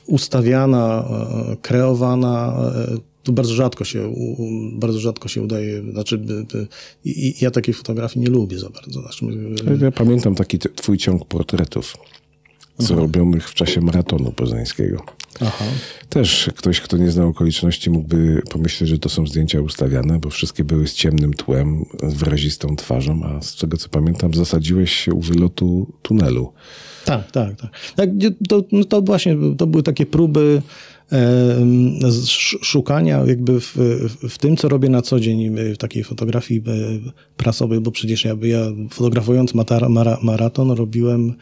ustawiana, 0.07 1.09
e, 1.53 1.57
kreowana, 1.63 2.57
tu 3.27 3.33
bardzo 3.33 3.55
rzadko 3.55 3.85
się, 3.85 4.15
bardzo 4.73 5.01
rzadko 5.01 5.29
się 5.29 5.43
udaje, 5.43 5.83
znaczy 5.93 6.25
ja 7.41 7.51
takiej 7.51 7.75
fotografii 7.75 8.25
nie 8.25 8.31
lubię 8.31 8.59
za 8.59 8.71
bardzo. 8.71 9.03
Znaczy, 9.03 9.27
ja 9.81 9.91
pamiętam 9.91 10.35
taki 10.35 10.59
twój 10.59 10.99
ciąg 10.99 11.25
portretów 11.25 11.97
zrobionych 12.79 13.49
w 13.49 13.55
czasie 13.55 13.81
maratonu 13.81 14.33
poznańskiego. 14.33 15.03
Aha. 15.41 15.65
Też 16.09 16.51
ktoś, 16.57 16.81
kto 16.81 16.97
nie 16.97 17.11
zna 17.11 17.25
okoliczności, 17.25 17.91
mógłby 17.91 18.43
pomyśleć, 18.51 18.91
że 18.91 18.99
to 18.99 19.09
są 19.09 19.27
zdjęcia 19.27 19.61
ustawiane, 19.61 20.19
bo 20.19 20.31
wszystkie 20.31 20.65
były 20.65 20.89
z 20.89 20.95
ciemnym 20.95 21.35
tłem, 21.35 21.85
z 22.09 22.15
wyrazistą 22.15 22.77
twarzą, 22.77 23.25
a 23.25 23.43
z 23.43 23.55
czego 23.55 23.77
co 23.77 23.89
pamiętam, 23.89 24.35
zasadziłeś 24.35 24.93
się 24.93 25.13
u 25.13 25.21
wylotu 25.21 25.93
tunelu. 26.03 26.53
Tak, 27.05 27.31
tak, 27.31 27.61
tak. 27.61 27.71
tak 27.97 28.11
to, 28.49 28.65
no 28.73 28.85
to 28.85 29.03
właśnie, 29.03 29.37
to 29.59 29.67
były 29.67 29.83
takie 29.83 30.07
próby 30.07 30.63
szukania 32.63 33.25
jakby 33.27 33.61
w, 33.61 33.77
w 34.29 34.39
tym, 34.39 34.57
co 34.57 34.69
robię 34.69 34.89
na 34.89 35.03
co 35.03 35.21
dzień 35.21 35.57
w 35.75 35.79
takiej 35.79 36.05
fotografii 36.05 36.61
e, 36.61 36.63
prasowej, 37.37 37.81
bo 37.81 37.91
przecież 37.91 38.25
ja, 38.25 38.37
ja 38.43 38.61
fotografując 38.91 39.53
maraton 40.23 40.71
robiłem 40.71 41.35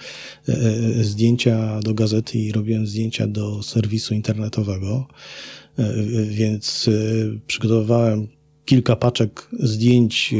e, 0.48 0.53
e, 0.53 1.05
zdjęcia 1.05 1.81
do 1.81 1.94
gazety 1.94 2.38
i 2.38 2.53
robiłem 2.53 2.87
zdjęcia 2.87 3.27
do 3.27 3.62
serwisu 3.62 4.14
internetowego, 4.14 5.07
więc 6.29 6.90
przygotowałem 7.46 8.29
kilka 8.64 8.96
paczek 8.96 9.48
zdjęć 9.53 10.35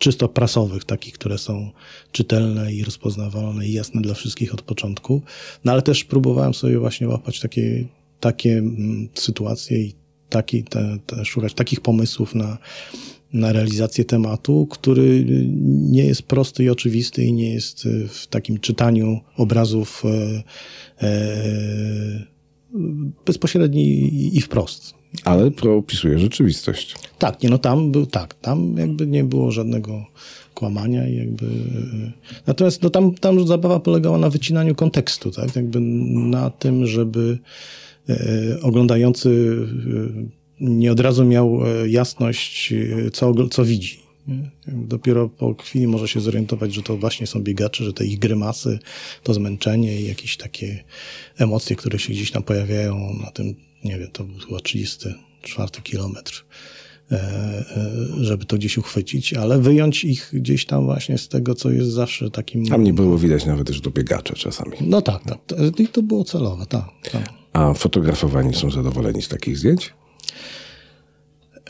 czysto 0.00 0.28
prasowych, 0.28 0.84
takich, 0.84 1.14
które 1.14 1.38
są 1.38 1.70
czytelne 2.12 2.72
i 2.72 2.84
rozpoznawalne 2.84 3.66
i 3.66 3.72
jasne 3.72 4.00
dla 4.00 4.14
wszystkich 4.14 4.54
od 4.54 4.62
początku. 4.62 5.22
No 5.64 5.72
ale 5.72 5.82
też 5.82 6.04
próbowałem 6.04 6.54
sobie 6.54 6.78
właśnie 6.78 7.08
łapać 7.08 7.40
takie, 7.40 7.84
takie 8.20 8.58
mm, 8.58 9.08
sytuacje 9.14 9.78
i 9.78 9.94
taki, 10.28 10.64
te, 10.64 10.98
te, 11.06 11.24
szukać 11.24 11.54
takich 11.54 11.80
pomysłów 11.80 12.34
na, 12.34 12.58
na 13.32 13.52
realizację 13.52 14.04
tematu, 14.04 14.66
który 14.70 15.24
nie 15.90 16.04
jest 16.04 16.22
prosty 16.22 16.64
i 16.64 16.70
oczywisty 16.70 17.24
i 17.24 17.32
nie 17.32 17.54
jest 17.54 17.88
w 18.08 18.26
takim 18.26 18.58
czytaniu 18.58 19.20
obrazów 19.36 20.02
bezpośredni 23.26 24.36
i 24.36 24.40
wprost. 24.40 24.99
Ale 25.24 25.50
opisuje 25.78 26.18
rzeczywistość. 26.18 26.94
Tak, 27.18 27.42
nie, 27.42 27.50
no 27.50 27.58
tam 27.58 27.92
był, 27.92 28.06
tak, 28.06 28.34
tam 28.34 28.76
jakby 28.78 29.06
nie 29.06 29.24
było 29.24 29.50
żadnego 29.50 30.06
kłamania 30.54 31.08
i 31.08 31.16
jakby... 31.16 31.46
Natomiast 32.46 32.82
no 32.82 32.90
tam, 32.90 33.14
tam 33.14 33.46
zabawa 33.46 33.80
polegała 33.80 34.18
na 34.18 34.30
wycinaniu 34.30 34.74
kontekstu, 34.74 35.30
tak, 35.30 35.56
jakby 35.56 35.80
na 35.80 36.50
tym, 36.50 36.86
żeby 36.86 37.38
e, 38.08 38.14
oglądający 38.62 39.56
e, 40.60 40.64
nie 40.64 40.92
od 40.92 41.00
razu 41.00 41.24
miał 41.24 41.60
e, 41.66 41.88
jasność, 41.88 42.74
co, 43.12 43.48
co 43.48 43.64
widzi. 43.64 44.00
Dopiero 44.66 45.28
po 45.28 45.54
chwili 45.54 45.86
może 45.86 46.08
się 46.08 46.20
zorientować, 46.20 46.74
że 46.74 46.82
to 46.82 46.96
właśnie 46.96 47.26
są 47.26 47.42
biegacze, 47.42 47.84
że 47.84 47.92
te 47.92 48.06
ich 48.06 48.18
grymasy, 48.18 48.78
to 49.22 49.34
zmęczenie 49.34 50.00
i 50.00 50.08
jakieś 50.08 50.36
takie 50.36 50.84
emocje, 51.38 51.76
które 51.76 51.98
się 51.98 52.12
gdzieś 52.12 52.30
tam 52.30 52.42
pojawiają 52.42 53.14
na 53.24 53.30
tym, 53.30 53.54
nie 53.84 53.98
wiem, 53.98 54.10
to 54.12 54.24
był 54.24 54.38
chyba 54.38 54.60
34 54.60 55.70
kilometr, 55.82 56.44
e, 57.12 57.16
e, 57.16 57.64
żeby 58.20 58.44
to 58.44 58.56
gdzieś 58.56 58.78
uchwycić, 58.78 59.34
ale 59.34 59.58
wyjąć 59.58 60.04
ich 60.04 60.30
gdzieś 60.32 60.66
tam 60.66 60.84
właśnie 60.84 61.18
z 61.18 61.28
tego, 61.28 61.54
co 61.54 61.70
jest 61.70 61.90
zawsze 61.90 62.30
takim... 62.30 62.66
Tam 62.66 62.84
nie 62.84 62.92
było 62.92 63.18
widać 63.18 63.46
nawet, 63.46 63.68
że 63.68 63.80
to 63.80 63.90
biegacze 63.90 64.34
czasami. 64.34 64.76
No 64.80 65.02
tak, 65.02 65.22
tak. 65.24 65.38
I 65.78 65.88
to 65.88 66.02
było 66.02 66.24
celowe, 66.24 66.66
tak. 66.66 66.84
tak. 67.12 67.22
A 67.52 67.74
fotografowani 67.74 68.54
są 68.54 68.70
zadowoleni 68.70 69.22
z 69.22 69.28
takich 69.28 69.58
zdjęć? 69.58 69.92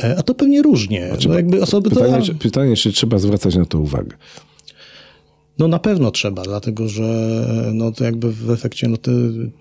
E, 0.01 0.19
a 0.19 0.23
to 0.23 0.35
pewnie 0.35 0.63
różnie. 0.63 1.11
No 1.29 1.35
jakby 1.35 1.63
osoby 1.63 1.91
pytanie, 1.91 2.19
to... 2.19 2.23
czy, 2.23 2.35
pytanie, 2.35 2.77
czy 2.77 2.93
trzeba 2.93 3.19
zwracać 3.19 3.57
na 3.57 3.65
to 3.65 3.79
uwagę? 3.79 4.17
No 5.61 5.69
na 5.69 5.79
pewno 5.79 6.11
trzeba, 6.11 6.43
dlatego 6.43 6.89
że 6.89 7.03
no 7.75 7.93
to 7.93 8.05
jakby 8.05 8.33
w 8.33 8.51
efekcie 8.51 8.89
no 8.89 8.97
to, 8.97 9.11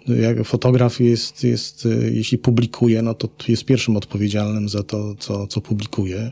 jak 0.08 0.44
fotograf 0.44 1.00
jest, 1.00 1.44
jest, 1.44 1.88
jeśli 2.12 2.38
publikuje, 2.38 3.02
no 3.02 3.14
to 3.14 3.30
jest 3.48 3.66
pierwszym 3.66 3.98
odpowiedzialnym 3.98 4.70
za 4.70 4.84
to, 4.84 5.16
co, 5.16 5.48
co 5.48 5.62
publikuje. 5.62 6.32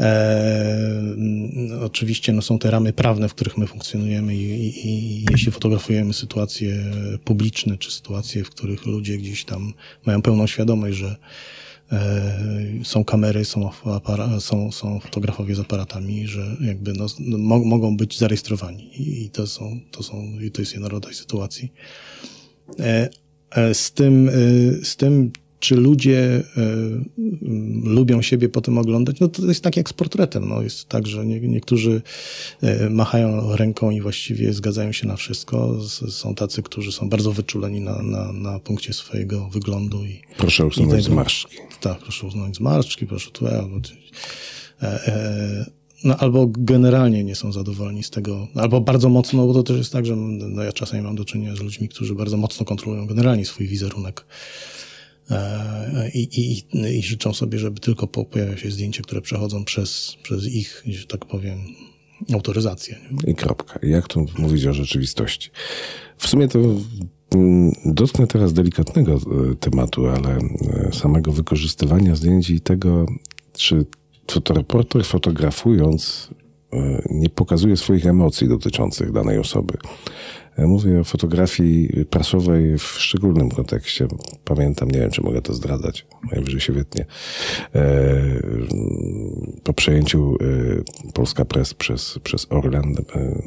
E, 0.00 0.76
oczywiście 1.82 2.32
no, 2.32 2.42
są 2.42 2.58
te 2.58 2.70
ramy 2.70 2.92
prawne, 2.92 3.28
w 3.28 3.34
których 3.34 3.58
my 3.58 3.66
funkcjonujemy 3.66 4.36
i, 4.36 4.68
i, 4.68 4.88
i, 4.88 5.24
jeśli 5.30 5.52
fotografujemy 5.52 6.14
sytuacje 6.14 6.84
publiczne, 7.24 7.78
czy 7.78 7.90
sytuacje, 7.90 8.44
w 8.44 8.50
których 8.50 8.86
ludzie 8.86 9.18
gdzieś 9.18 9.44
tam 9.44 9.72
mają 10.06 10.22
pełną 10.22 10.46
świadomość, 10.46 10.96
że 10.96 11.16
są 12.84 13.04
kamery, 13.04 13.44
są, 13.44 13.70
są, 14.40 14.72
są 14.72 15.00
fotografowie 15.00 15.54
z 15.54 15.60
aparatami, 15.60 16.26
że 16.26 16.56
jakby 16.60 16.92
no, 16.92 17.06
no, 17.18 17.58
mogą 17.58 17.96
być 17.96 18.18
zarejestrowani 18.18 18.90
i 19.02 19.30
to 19.30 19.46
są, 19.46 19.80
to 19.90 20.02
są, 20.02 20.32
to 20.52 20.62
jest 20.62 20.72
jedna 20.72 20.88
rodzaj 20.88 21.14
sytuacji. 21.14 21.72
E, 22.80 23.08
e, 23.50 23.74
z 23.74 23.92
tym, 23.92 24.30
z 24.82 24.96
tym 24.96 25.32
czy 25.60 25.76
ludzie 25.76 26.42
y, 26.56 27.04
lubią 27.82 28.22
siebie 28.22 28.48
potem 28.48 28.78
oglądać? 28.78 29.20
No 29.20 29.28
to 29.28 29.46
jest 29.46 29.62
tak 29.62 29.76
jak 29.76 29.88
z 29.88 29.92
portretem. 29.92 30.48
No 30.48 30.62
jest 30.62 30.88
tak, 30.88 31.06
że 31.06 31.26
nie, 31.26 31.40
niektórzy 31.40 32.02
y, 32.62 32.90
machają 32.90 33.56
ręką 33.56 33.90
i 33.90 34.00
właściwie 34.00 34.52
zgadzają 34.52 34.92
się 34.92 35.06
na 35.06 35.16
wszystko. 35.16 35.80
są 36.10 36.34
tacy, 36.34 36.62
którzy 36.62 36.92
są 36.92 37.08
bardzo 37.08 37.32
wyczuleni 37.32 37.80
na, 37.80 38.02
na, 38.02 38.32
na 38.32 38.58
punkcie 38.58 38.92
swojego 38.92 39.48
wyglądu. 39.48 40.04
I, 40.04 40.20
proszę 40.36 40.66
usunąć 40.66 41.04
zmarszczki. 41.04 41.56
Tak, 41.80 41.98
proszę 41.98 42.26
usunąć 42.26 42.56
zmarszczki, 42.56 43.06
proszę 43.06 43.30
tu. 43.30 43.46
E, 43.46 43.64
e, 44.82 45.78
no, 46.04 46.16
albo 46.16 46.46
generalnie 46.46 47.24
nie 47.24 47.34
są 47.34 47.52
zadowoleni 47.52 48.02
z 48.02 48.10
tego, 48.10 48.48
albo 48.54 48.80
bardzo 48.80 49.08
mocno, 49.08 49.46
bo 49.46 49.54
to 49.54 49.62
też 49.62 49.76
jest 49.78 49.92
tak, 49.92 50.06
że 50.06 50.16
no, 50.16 50.62
ja 50.62 50.72
czasami 50.72 51.02
mam 51.02 51.16
do 51.16 51.24
czynienia 51.24 51.56
z 51.56 51.60
ludźmi, 51.60 51.88
którzy 51.88 52.14
bardzo 52.14 52.36
mocno 52.36 52.66
kontrolują 52.66 53.06
generalnie 53.06 53.44
swój 53.44 53.66
wizerunek 53.66 54.24
E, 54.24 54.77
i, 56.14 56.28
i, 56.40 56.98
i 56.98 57.02
życzą 57.02 57.34
sobie, 57.34 57.58
żeby 57.58 57.80
tylko 57.80 58.06
pojawia 58.06 58.56
się 58.56 58.70
zdjęcie, 58.70 59.02
które 59.02 59.20
przechodzą 59.20 59.64
przez, 59.64 60.16
przez 60.22 60.46
ich, 60.46 60.82
że 60.86 61.06
tak 61.06 61.24
powiem, 61.24 61.58
autoryzację. 62.34 62.96
I 63.26 63.34
kropka. 63.34 63.78
Jak 63.82 64.08
tu 64.08 64.26
mówić 64.38 64.66
o 64.66 64.72
rzeczywistości? 64.72 65.50
W 66.18 66.28
sumie 66.28 66.48
to 66.48 66.58
mm, 67.34 67.72
dotknę 67.84 68.26
teraz 68.26 68.52
delikatnego 68.52 69.12
e, 69.12 69.54
tematu, 69.54 70.06
ale 70.06 70.38
e, 70.38 70.92
samego 70.92 71.32
wykorzystywania 71.32 72.16
zdjęć 72.16 72.50
i 72.50 72.60
tego, 72.60 73.06
czy 73.52 73.86
fotoreporter 74.30 75.04
fotografując 75.04 76.30
nie 77.10 77.30
pokazuje 77.30 77.76
swoich 77.76 78.06
emocji 78.06 78.48
dotyczących 78.48 79.12
danej 79.12 79.38
osoby. 79.38 79.74
Mówię 80.66 81.00
o 81.00 81.04
fotografii 81.04 82.04
prasowej 82.10 82.78
w 82.78 82.82
szczególnym 82.82 83.48
kontekście. 83.48 84.06
Pamiętam, 84.44 84.90
nie 84.90 84.98
wiem, 84.98 85.10
czy 85.10 85.22
mogę 85.22 85.42
to 85.42 85.54
zdradzać, 85.54 86.06
najwyżej 86.32 86.60
się 86.60 86.72
wytnie. 86.72 87.04
E, 87.74 87.84
po 89.64 89.72
przejęciu 89.72 90.36
e, 91.06 91.12
Polska 91.12 91.44
Press 91.44 91.74
przez, 91.74 92.18
przez 92.22 92.46
Orlen 92.50 92.94
e, 93.14 93.42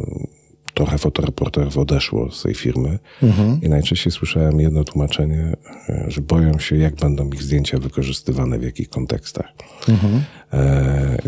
trochę 0.74 0.97
fotoreporterów 0.97 1.78
odeszło 1.78 2.32
z 2.32 2.43
tej 2.43 2.56
firmy 2.56 3.00
mhm. 3.24 3.62
i 3.62 3.69
najczęściej 3.69 4.12
słyszałem 4.12 4.60
jedno 4.60 4.84
tłumaczenie, 4.84 5.54
że 6.08 6.21
boją 6.21 6.60
się, 6.60 6.78
jak 6.78 6.95
będą 6.95 7.30
ich 7.30 7.43
zdjęcia 7.43 7.78
wykorzystywane, 7.78 8.60
w 8.60 8.63
jakich 8.63 8.89
kontekstach. 8.89 9.47
Mhm. 9.89 10.24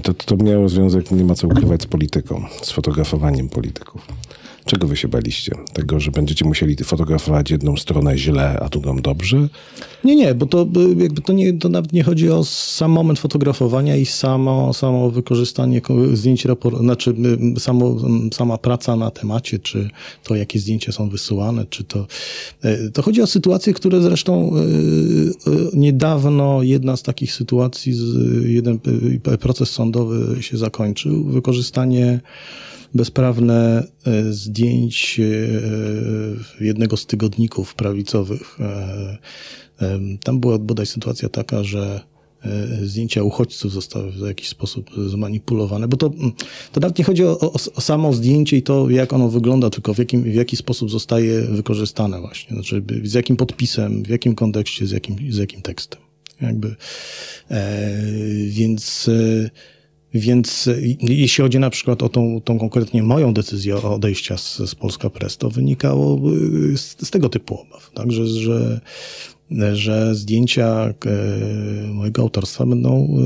To, 0.04 0.14
to 0.14 0.38
miało 0.38 0.70
związek, 0.70 1.12
nie 1.12 1.24
ma 1.24 1.36
co 1.36 1.48
ukrywać, 1.48 1.82
z 1.82 1.86
polityką, 1.86 2.44
z 2.62 2.72
fotografowaniem 2.72 3.50
polityków. 3.50 4.08
Czego 4.66 4.88
wy 4.88 4.98
się 4.98 5.08
baliście? 5.08 5.52
Tego, 5.74 6.00
że 6.00 6.12
będziecie 6.12 6.46
musieli 6.46 6.76
fotografować 6.76 7.52
jedną 7.52 7.78
stronę 7.78 8.18
źle, 8.18 8.60
a 8.60 8.70
drugą 8.70 9.02
dobrze? 9.02 9.48
Nie, 10.04 10.16
nie, 10.16 10.36
bo 10.36 10.46
to 10.46 10.68
jakby 10.98 11.22
to, 11.22 11.34
nie, 11.34 11.54
to 11.54 11.70
nawet 11.70 11.94
nie 11.94 12.04
chodzi 12.04 12.30
o 12.30 12.44
sam 12.44 12.92
moment 12.92 13.20
fotografowania 13.20 13.96
i 13.96 14.06
samo, 14.06 14.74
samo 14.74 15.10
wykorzystanie 15.12 15.82
zdjęć, 16.14 16.46
rapor, 16.46 16.78
znaczy 16.78 17.16
samo, 17.60 17.96
sama 18.34 18.58
praca 18.58 18.96
na 18.96 19.12
temacie, 19.12 19.60
czy 19.60 19.90
to, 20.24 20.36
jakie 20.36 20.60
zdjęcia 20.60 20.92
są 20.92 21.10
wysyłane, 21.10 21.66
czy 21.70 21.84
to... 21.84 22.08
E, 22.62 22.90
to 22.90 23.02
chodzi 23.02 23.22
o 23.22 23.28
sytuacje, 23.28 23.74
które 23.74 24.02
zresztą 24.02 24.52
niedawno 25.74 26.64
jedna 26.64 26.98
z 26.98 27.04
takich 27.04 27.34
sytuacji, 27.34 27.94
jeden 28.46 28.80
proces 29.40 29.70
sądowy 29.70 30.44
się 30.44 30.58
zakończył. 30.58 31.24
Wykorzystanie 31.24 32.22
bezprawne 32.94 33.88
e, 34.06 34.24
zdjęć 34.34 35.20
e, 35.20 36.66
jednego 36.66 36.98
z 36.98 37.06
tygodników 37.06 37.76
prawicowych. 37.76 38.58
E, 38.60 39.18
tam 40.24 40.40
była 40.40 40.58
bodaj 40.60 40.86
sytuacja 40.86 41.30
taka, 41.30 41.64
że 41.64 42.02
zdjęcia 42.84 43.24
uchodźców 43.24 43.72
zostały 43.72 44.12
w 44.12 44.20
jakiś 44.20 44.50
sposób 44.50 44.92
zmanipulowane, 45.08 45.88
bo 45.88 45.98
to, 45.98 46.10
to 46.72 46.80
nawet 46.80 46.98
nie 46.98 47.06
chodzi 47.06 47.26
o, 47.26 47.40
o, 47.40 47.54
o, 47.54 47.82
samo 47.82 48.14
zdjęcie 48.14 48.58
i 48.58 48.64
to, 48.64 48.90
jak 48.90 49.14
ono 49.14 49.30
wygląda, 49.30 49.70
tylko 49.70 49.94
w, 49.94 49.98
jakim, 49.98 50.24
w 50.24 50.34
jaki 50.34 50.58
sposób 50.58 50.92
zostaje 50.92 51.42
wykorzystane 51.42 52.20
właśnie, 52.22 52.56
znaczy 52.56 52.84
z 53.04 53.14
jakim 53.14 53.36
podpisem, 53.36 54.04
w 54.04 54.10
jakim 54.10 54.36
kontekście, 54.36 54.88
z 54.88 54.92
jakim, 54.92 55.16
z 55.34 55.38
jakim 55.38 55.62
tekstem. 55.62 56.02
Jakby, 56.42 56.76
e, 57.52 57.98
więc 58.48 59.10
e, 59.10 59.50
więc 60.14 60.68
e, 60.68 60.82
jeśli 61.02 61.42
chodzi 61.44 61.60
na 61.60 61.70
przykład 61.70 62.04
o 62.04 62.10
tą, 62.10 62.42
tą 62.42 62.60
konkretnie 62.60 63.04
moją 63.04 63.34
decyzję 63.34 63.76
odejścia 63.76 64.38
z, 64.38 64.58
z 64.58 64.76
Polska 64.76 65.10
Press, 65.10 65.38
to 65.38 65.50
wynikało 65.50 66.18
e, 66.74 66.78
z, 66.78 66.98
z 67.04 67.12
tego 67.12 67.30
typu 67.30 67.62
obaw, 67.62 67.92
tak? 67.94 68.12
że, 68.12 68.28
że, 68.28 68.82
że 69.74 70.16
zdjęcia 70.16 70.94
e, 71.06 71.88
mojego 71.88 72.22
autorstwa 72.22 72.66
będą, 72.66 73.18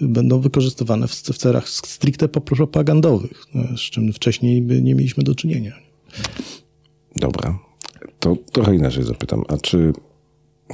będą 0.00 0.40
wykorzystywane 0.40 1.08
w, 1.08 1.12
w 1.12 1.38
celach 1.38 1.68
stricte 1.68 2.28
propagandowych, 2.28 3.46
z 3.76 3.80
czym 3.80 4.12
wcześniej 4.12 4.62
nie 4.62 4.94
mieliśmy 4.94 5.24
do 5.24 5.34
czynienia. 5.34 5.72
Dobra. 7.16 7.58
To 8.20 8.36
trochę 8.52 8.74
inaczej 8.74 9.04
zapytam. 9.04 9.44
A 9.48 9.56
czy 9.56 9.92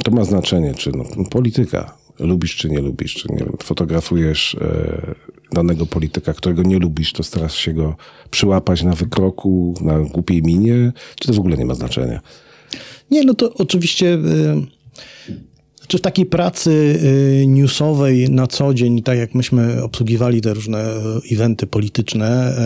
to 0.05 0.11
ma 0.11 0.25
znaczenie, 0.25 0.75
czy 0.75 0.92
no, 0.92 1.25
polityka, 1.31 1.97
lubisz 2.19 2.57
czy 2.57 2.69
nie 2.69 2.81
lubisz, 2.81 3.14
czy 3.14 3.29
nie 3.33 3.38
wiem, 3.38 3.53
fotografujesz 3.62 4.55
e, 4.55 5.14
danego 5.53 5.87
polityka, 5.87 6.35
którego 6.35 6.63
nie 6.63 6.79
lubisz, 6.79 7.13
to 7.13 7.23
starasz 7.23 7.57
się 7.57 7.73
go 7.73 7.97
przyłapać 8.31 8.83
na 8.83 8.93
wykroku, 8.93 9.75
na 9.81 9.99
głupiej 9.99 10.43
minie, 10.43 10.93
czy 11.17 11.29
to 11.29 11.35
w 11.35 11.39
ogóle 11.39 11.57
nie 11.57 11.67
ma 11.67 11.75
znaczenia? 11.75 12.21
Nie, 13.11 13.25
no 13.25 13.35
to 13.35 13.55
oczywiście 13.55 14.19
Czy 15.88 15.99
w 15.99 16.01
takiej 16.01 16.27
pracy 16.27 16.70
y, 17.42 17.46
newsowej 17.46 18.31
na 18.31 18.46
co 18.46 18.75
dzień, 18.75 19.03
tak 19.03 19.18
jak 19.18 19.35
myśmy 19.35 19.83
obsługiwali 19.83 20.40
te 20.40 20.55
różne 20.55 20.85
eventy 21.33 21.66
polityczne, 21.66 22.57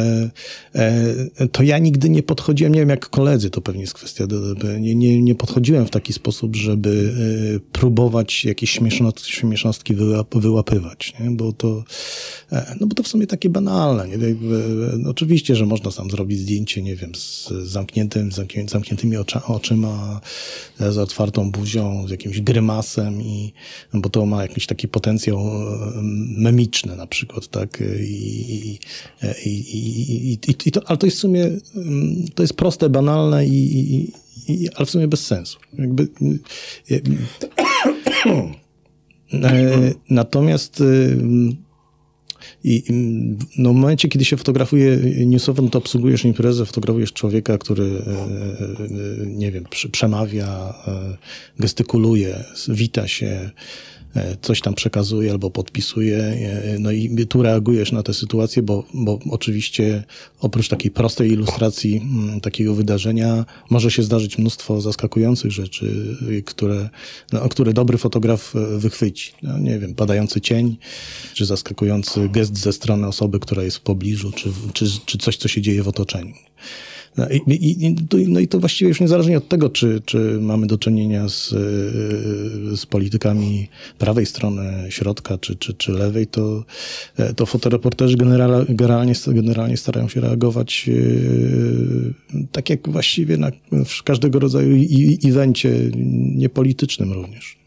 to 1.53 1.63
ja 1.63 1.79
nigdy 1.79 2.11
nie 2.11 2.23
podchodziłem, 2.23 2.75
nie 2.75 2.81
wiem 2.81 2.89
jak 2.89 3.09
koledzy, 3.09 3.51
to 3.51 3.61
pewnie 3.61 3.81
jest 3.81 3.95
kwestia, 3.95 4.25
nie, 4.81 4.95
nie, 4.95 5.23
nie 5.23 5.35
podchodziłem 5.35 5.87
w 5.87 5.91
taki 5.91 6.13
sposób, 6.13 6.57
żeby 6.57 7.15
próbować 7.73 8.45
jakieś 8.45 8.79
śmiesznostki 9.27 9.95
wyłapywać, 10.35 11.15
nie? 11.21 11.31
Bo, 11.31 11.53
to, 11.53 11.85
no 12.81 12.87
bo 12.87 12.95
to 12.95 13.03
w 13.03 13.09
sumie 13.09 13.27
takie 13.27 13.49
banalne. 13.49 14.09
Nie? 14.09 14.17
Oczywiście, 15.11 15.57
że 15.57 15.67
można 15.67 15.91
sam 15.91 16.11
zrobić 16.11 16.39
zdjęcie, 16.39 16.83
nie 16.83 16.97
wiem, 16.97 17.15
z 17.15 17.49
zamkniętym, 17.49 18.31
zamkniętymi 18.69 19.17
oczyma, 19.47 20.21
z 20.79 20.99
otwartą 20.99 21.51
buzią, 21.51 22.07
z 22.09 22.11
jakimś 22.11 22.41
grymasem, 22.41 23.10
i, 23.21 23.53
bo 23.95 24.09
to 24.09 24.27
ma 24.27 24.43
jakiś 24.43 24.67
taki 24.67 24.89
potencjał 24.89 25.39
e, 25.39 25.43
memiczny 26.37 26.97
na 26.97 27.07
przykład, 27.07 27.49
tak? 27.49 27.83
I, 28.01 28.79
i, 29.47 29.51
i, 29.51 30.39
i 30.67 30.73
to, 30.73 30.81
ale 30.89 30.99
to 30.99 31.07
jest 31.07 31.17
w 31.17 31.21
sumie, 31.21 31.51
mm, 31.77 32.29
to 32.35 32.43
jest 32.43 32.55
proste, 32.55 32.89
banalne 32.91 33.47
i, 33.47 34.11
i, 34.49 34.69
ale 34.75 34.87
w 34.87 34.91
sumie 34.91 35.09
bez 35.09 35.27
sensu. 35.27 35.59
Jakby, 35.79 36.09
e, 36.91 37.01
natomiast 40.11 40.83
i 42.65 42.83
no, 43.59 43.73
w 43.73 43.77
momencie, 43.77 44.09
kiedy 44.09 44.25
się 44.25 44.37
fotografuje 44.37 44.99
newsowo, 45.27 45.63
no 45.63 45.69
to 45.69 45.79
obsługujesz 45.79 46.25
imprezę, 46.25 46.67
fotografujesz 46.67 47.13
człowieka, 47.13 47.59
który, 47.59 47.85
e, 47.85 48.11
e, 49.23 49.27
nie 49.27 49.53
wiem, 49.53 49.65
przemawia, 49.93 50.75
e, 50.87 51.17
gestykuluje, 51.59 52.45
wita 52.69 53.09
się, 53.09 53.51
coś 54.43 54.61
tam 54.61 54.75
przekazuje 54.75 55.31
albo 55.31 55.51
podpisuje. 55.51 56.17
E, 56.19 56.79
no 56.79 56.91
i 56.91 57.27
tu 57.27 57.43
reagujesz 57.43 57.93
na 57.93 58.03
tę 58.03 58.15
sytuację, 58.15 58.63
bo, 58.63 58.85
bo 58.95 59.19
oczywiście 59.31 60.05
oprócz 60.41 60.69
takiej 60.69 60.91
prostej 60.91 61.31
ilustracji 61.31 61.97
mm, 61.97 62.41
takiego 62.41 62.75
wydarzenia 62.75 63.45
może 63.71 63.91
się 63.91 64.03
zdarzyć 64.03 64.39
mnóstwo 64.39 64.81
zaskakujących 64.81 65.53
rzeczy, 65.53 66.17
które, 66.47 66.89
no, 67.33 67.49
które 67.49 67.73
dobry 67.73 67.99
fotograf 67.99 68.57
e, 68.57 68.79
wychwyci. 68.79 69.33
No, 69.43 69.59
nie 69.59 69.79
wiem, 69.79 69.95
padający 69.95 70.41
cień, 70.41 70.77
czy 71.35 71.47
zaskakujący 71.47 72.29
gest 72.29 72.59
ze 72.59 72.73
strony 72.73 73.07
osoby, 73.07 73.41
która 73.41 73.63
jest 73.63 73.77
w 73.77 73.81
pobliżu, 73.81 74.33
czy, 74.33 74.53
czy, 74.73 74.87
czy 75.07 75.19
coś, 75.19 75.37
co 75.37 75.49
się 75.49 75.61
dzieje 75.61 75.83
w 75.83 75.89
otoczeniu. 75.89 76.35
No 77.17 77.27
i, 77.29 77.41
i, 77.47 77.95
no 78.29 78.41
i 78.41 78.49
to 78.49 78.61
właściwie 78.61 78.89
już 78.89 79.01
niezależnie 79.01 79.39
od 79.39 79.49
tego, 79.49 79.71
czy, 79.71 80.03
czy 80.05 80.39
mamy 80.41 80.67
do 80.67 80.79
czynienia 80.79 81.29
z, 81.29 81.53
e, 81.53 81.57
z 82.77 82.87
politykami 82.87 83.69
prawej 83.99 84.27
strony 84.27 84.87
środka, 84.91 85.39
czy, 85.39 85.57
czy, 85.57 85.75
czy 85.75 85.93
lewej, 85.93 86.27
to, 86.27 86.65
e, 87.17 87.35
to 87.35 87.47
fotoreporterzy 87.47 88.17
generalnie, 88.17 89.15
generalnie 89.27 89.77
starają 89.77 90.09
się 90.09 90.21
reagować 90.21 90.91
e, 92.35 92.47
tak 92.53 92.71
jak 92.71 92.89
właściwie 92.89 93.37
na 93.37 93.51
każdego 94.05 94.39
rodzaju 94.39 94.77
evencie, 95.25 95.91
niepolitycznym 96.37 97.13
również. 97.13 97.61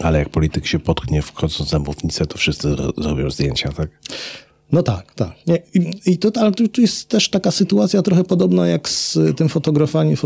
Ale 0.00 0.18
jak 0.18 0.28
polityk 0.28 0.66
się 0.66 0.78
potknie 0.78 1.22
wchodząc 1.22 1.72
na 1.72 1.78
mównicę, 1.78 2.26
to 2.26 2.38
wszyscy 2.38 2.76
robią 2.96 3.30
zdjęcia, 3.30 3.72
tak? 3.72 3.90
No 4.72 4.82
tak, 4.82 5.14
tak. 5.14 5.32
Nie, 5.46 5.58
I, 5.74 6.12
i 6.12 6.18
to, 6.18 6.40
ale 6.40 6.52
tu 6.52 6.80
jest 6.80 7.08
też 7.08 7.28
taka 7.28 7.50
sytuacja 7.50 8.02
trochę 8.02 8.24
podobna 8.24 8.66
jak 8.66 8.88
z 8.88 9.18
tym 9.36 9.48
fotografowaniem, 9.48 10.16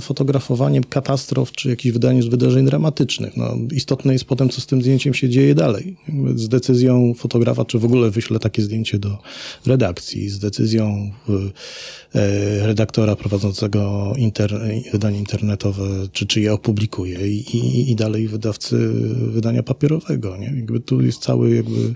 fotografowaniem 0.00 0.84
katastrof 0.84 1.52
czy 1.52 1.68
jakichś 1.68 1.92
wydarzeń, 1.92 2.30
wydarzeń 2.30 2.66
dramatycznych. 2.66 3.36
No, 3.36 3.56
istotne 3.72 4.12
jest 4.12 4.24
potem, 4.24 4.48
co 4.48 4.60
z 4.60 4.66
tym 4.66 4.82
zdjęciem 4.82 5.14
się 5.14 5.28
dzieje 5.28 5.54
dalej. 5.54 5.96
Z 6.34 6.48
decyzją 6.48 7.14
fotografa, 7.14 7.64
czy 7.64 7.78
w 7.78 7.84
ogóle 7.84 8.10
wyśle 8.10 8.38
takie 8.38 8.62
zdjęcie 8.62 8.98
do 8.98 9.18
redakcji, 9.66 10.28
z 10.28 10.38
decyzją 10.38 11.10
e, 11.28 11.32
redaktora 12.62 13.16
prowadzącego 13.16 14.12
inter, 14.16 14.60
wydanie 14.92 15.18
internetowe, 15.18 15.84
czy, 16.12 16.26
czy 16.26 16.40
je 16.40 16.52
opublikuje 16.52 17.28
i, 17.28 17.56
i, 17.56 17.90
i 17.90 17.96
dalej 17.96 18.28
wydawcy 18.28 18.88
wydania 19.14 19.62
papierowego. 19.62 20.36
Nie? 20.36 20.46
Jakby 20.46 20.80
tu 20.80 21.02
jest 21.02 21.22
cały 21.22 21.56
jakby, 21.56 21.94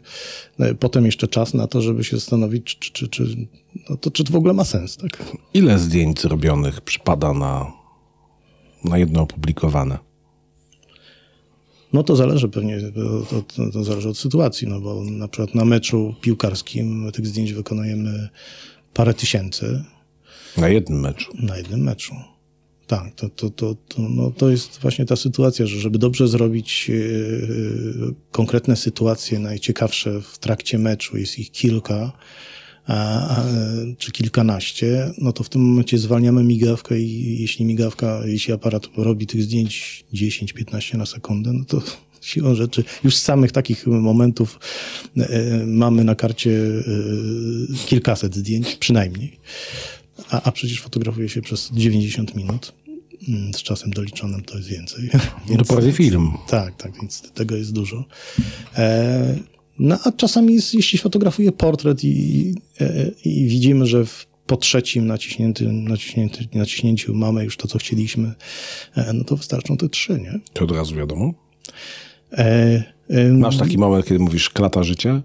e, 0.59 0.75
potem 0.75 1.07
jeszcze 1.07 1.29
czas 1.29 1.55
na 1.55 1.67
to, 1.67 1.83
żeby 1.83 2.05
się 2.05 2.17
zastanowić, 2.17 2.79
czy, 2.79 2.93
czy, 2.93 3.09
czy, 3.09 3.47
no 3.91 3.97
to, 3.97 4.11
czy 4.11 4.25
to 4.25 4.33
w 4.33 4.37
ogóle 4.37 4.55
ma 4.55 4.65
sens. 4.65 4.97
Tak? 4.97 5.37
Ile 5.55 5.79
zdjęć 5.79 6.21
zrobionych 6.21 6.81
przypada 6.81 7.33
na, 7.33 7.73
na 8.85 8.99
jedno 8.99 9.23
opublikowane? 9.23 9.99
No 11.93 12.03
to 12.03 12.17
zależy 12.17 12.49
pewnie, 12.49 12.81
to, 13.31 13.43
to, 13.57 13.71
to, 13.73 13.85
zależy 13.85 14.09
od 14.09 14.19
sytuacji, 14.19 14.69
no 14.69 14.81
bo 14.81 15.05
na 15.05 15.29
przykład 15.29 15.55
na 15.55 15.65
meczu 15.65 16.15
piłkarskim 16.21 17.13
tych 17.13 17.27
zdjęć 17.27 17.53
wykonujemy 17.53 18.29
parę 18.95 19.15
tysięcy. 19.15 19.85
Na 20.59 20.69
jednym 20.69 21.01
meczu? 21.01 21.33
Na 21.35 21.57
jednym 21.57 21.81
meczu. 21.81 22.15
Tak, 22.87 23.15
to, 23.15 23.29
to, 23.29 23.51
to, 23.51 23.75
to, 23.89 24.03
no 24.03 24.31
to 24.31 24.51
jest 24.51 24.79
właśnie 24.83 25.07
ta 25.07 25.17
sytuacja, 25.17 25.67
że 25.67 25.81
żeby 25.81 25.99
dobrze 25.99 26.29
zrobić 26.29 26.89
yy, 26.89 28.15
konkretne 28.33 28.77
sytuacje 28.77 29.39
najciekawsze 29.39 30.23
w 30.23 30.39
trakcie 30.39 30.79
meczu, 30.79 31.19
jest 31.19 31.39
ich 31.39 31.51
kilka, 31.51 32.13
a, 32.87 32.95
a, 33.37 33.45
czy 33.99 34.13
kilkanaście, 34.13 35.11
no 35.19 35.33
to 35.33 35.45
w 35.45 35.49
tym 35.49 35.63
momencie 35.63 35.99
zwalniamy 35.99 36.45
migawkę 36.45 36.99
i 37.01 37.41
jeśli 37.41 37.65
migawka, 37.65 38.21
jeśli 38.25 38.55
aparat 38.55 38.89
robi 38.97 39.27
tych 39.27 39.43
zdjęć 39.43 40.05
10-15 40.15 40.99
na 40.99 41.07
sekundę, 41.07 41.53
no 41.53 41.65
to 41.65 41.83
siłą 42.21 42.55
rzeczy 42.55 42.85
już 43.05 43.17
z 43.17 43.23
samych 43.23 43.53
takich 43.53 43.87
momentów 43.87 44.61
yy, 45.17 45.27
mamy 45.67 46.05
na 46.05 46.15
karcie 46.15 46.51
yy, 46.51 47.77
kilkaset 47.87 48.35
zdjęć, 48.35 48.77
przynajmniej. 48.77 49.39
A, 50.31 50.43
a 50.43 50.53
przecież 50.53 50.81
fotografuje 50.81 51.29
się 51.29 51.43
przez 51.43 51.71
90 51.73 52.35
minut. 52.35 52.73
Mm, 53.29 53.55
z 53.55 53.63
czasem 53.63 53.91
doliczonym 53.91 54.45
to 54.45 54.57
jest 54.57 54.69
więcej. 54.69 55.11
Więc, 55.49 55.69
to 55.69 55.75
prawie 55.75 55.93
film. 55.93 56.31
Tak, 56.49 56.77
tak, 56.77 56.93
więc 57.01 57.33
tego 57.33 57.57
jest 57.57 57.73
dużo. 57.73 58.05
E, 58.77 59.39
no 59.79 59.99
a 60.05 60.13
czasami 60.13 60.55
jest, 60.55 60.75
jeśli 60.75 60.99
fotografuje 60.99 61.53
portret 61.53 62.05
i, 62.05 62.55
e, 62.81 63.11
i 63.25 63.47
widzimy, 63.47 63.87
że 63.87 64.05
w, 64.05 64.27
po 64.47 64.57
trzecim 64.57 65.07
naciśniętym, 65.07 65.89
naciśnięty, 65.89 66.49
naciśnięciu 66.55 67.15
mamy 67.15 67.45
już 67.45 67.57
to, 67.57 67.69
co 67.69 67.79
chcieliśmy, 67.79 68.35
e, 68.95 69.13
no 69.13 69.25
to 69.25 69.37
wystarczą 69.37 69.77
te 69.77 69.89
trzy, 69.89 70.21
nie? 70.21 70.41
To 70.53 70.65
od 70.65 70.71
razu 70.71 70.95
wiadomo? 70.95 71.35
E, 72.33 72.83
e, 73.11 73.29
Masz 73.29 73.57
taki 73.57 73.79
moment, 73.79 74.07
kiedy 74.07 74.19
mówisz 74.21 74.51
klata 74.51 74.83
życia? 74.83 75.23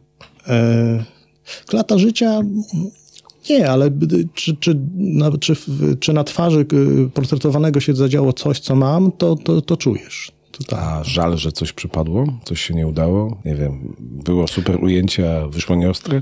E, 0.48 1.04
klata 1.66 1.98
życia 1.98 2.42
nie, 3.50 3.70
ale 3.70 3.92
czy, 4.34 4.56
czy, 4.56 4.80
na, 4.96 5.38
czy, 5.38 5.56
czy 6.00 6.14
na 6.14 6.24
twarzy 6.24 6.66
y, 6.74 7.10
portretowanego 7.14 7.80
się 7.80 7.96
zadziało 7.96 8.34
coś, 8.34 8.60
co 8.60 8.76
mam, 8.76 9.12
to, 9.12 9.36
to, 9.36 9.62
to 9.62 9.78
czujesz. 9.78 10.32
Tak. 10.68 10.80
A 10.80 11.04
żal, 11.04 11.38
że 11.38 11.52
coś 11.52 11.74
przypadło? 11.74 12.40
Coś 12.44 12.62
się 12.62 12.74
nie 12.74 12.88
udało? 12.88 13.42
Nie 13.46 13.56
wiem, 13.56 13.96
było 14.00 14.48
super 14.48 14.84
ujęcie, 14.84 15.38
a 15.38 15.48
wyszło 15.48 15.76
nieostre? 15.76 16.22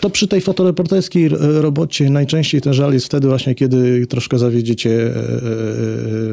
To 0.00 0.10
przy 0.10 0.28
tej 0.28 0.40
fotoreporterskiej 0.40 1.28
robocie 1.60 2.10
najczęściej 2.10 2.60
ten 2.60 2.74
żal 2.74 2.92
jest 2.92 3.06
wtedy 3.06 3.28
właśnie, 3.28 3.54
kiedy 3.54 4.06
troszkę 4.06 4.38
zawiedziecie 4.38 4.90
e, 4.90 5.16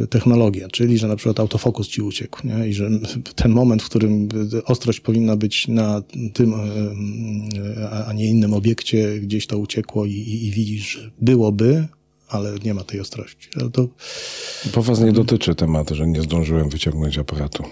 e, 0.04 0.08
technologię, 0.08 0.68
czyli 0.72 0.98
że 0.98 1.08
na 1.08 1.16
przykład 1.16 1.40
autofokus 1.40 1.88
ci 1.88 2.02
uciekł 2.02 2.48
nie? 2.48 2.68
i 2.68 2.74
że 2.74 2.90
ten 3.36 3.52
moment, 3.52 3.84
w 3.84 3.90
którym 3.90 4.30
ostrość 4.66 5.00
powinna 5.00 5.36
być 5.36 5.68
na 5.68 6.02
tym, 6.34 6.54
e, 6.54 8.06
a 8.08 8.14
nie 8.14 8.26
innym 8.26 8.54
obiekcie, 8.54 9.20
gdzieś 9.20 9.48
to 9.48 9.58
uciekło 9.58 10.06
i, 10.06 10.12
i, 10.12 10.48
i 10.48 10.52
widzisz, 10.52 11.12
byłoby, 11.22 11.88
ale 12.28 12.56
nie 12.66 12.74
ma 12.74 12.84
tej 12.84 13.00
ostrości. 13.00 13.50
Ale 13.62 13.70
to... 13.70 13.88
Po 14.72 14.82
was 14.82 15.00
nie 15.00 15.12
dotyczy 15.12 15.56
tematu, 15.56 15.96
że 15.96 16.08
nie 16.08 16.22
zdążyłem 16.22 16.70
wyciągnąć 16.70 17.18
aparatu. 17.18 17.64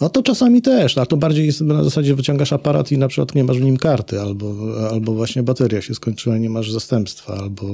No 0.00 0.08
to 0.08 0.22
czasami 0.22 0.62
też, 0.62 0.98
ale 0.98 1.06
to 1.06 1.16
bardziej 1.16 1.46
jest 1.46 1.60
na 1.60 1.84
zasadzie 1.84 2.14
wyciągasz 2.14 2.52
aparat 2.52 2.92
i 2.92 2.98
na 2.98 3.08
przykład 3.08 3.34
nie 3.34 3.44
masz 3.44 3.58
w 3.58 3.62
nim 3.62 3.76
karty, 3.76 4.20
albo, 4.20 4.54
albo 4.90 5.12
właśnie 5.12 5.42
bateria 5.42 5.82
się 5.82 5.94
skończyła 5.94 6.36
i 6.36 6.40
nie 6.40 6.50
masz 6.50 6.70
zastępstwa, 6.70 7.34
albo 7.34 7.66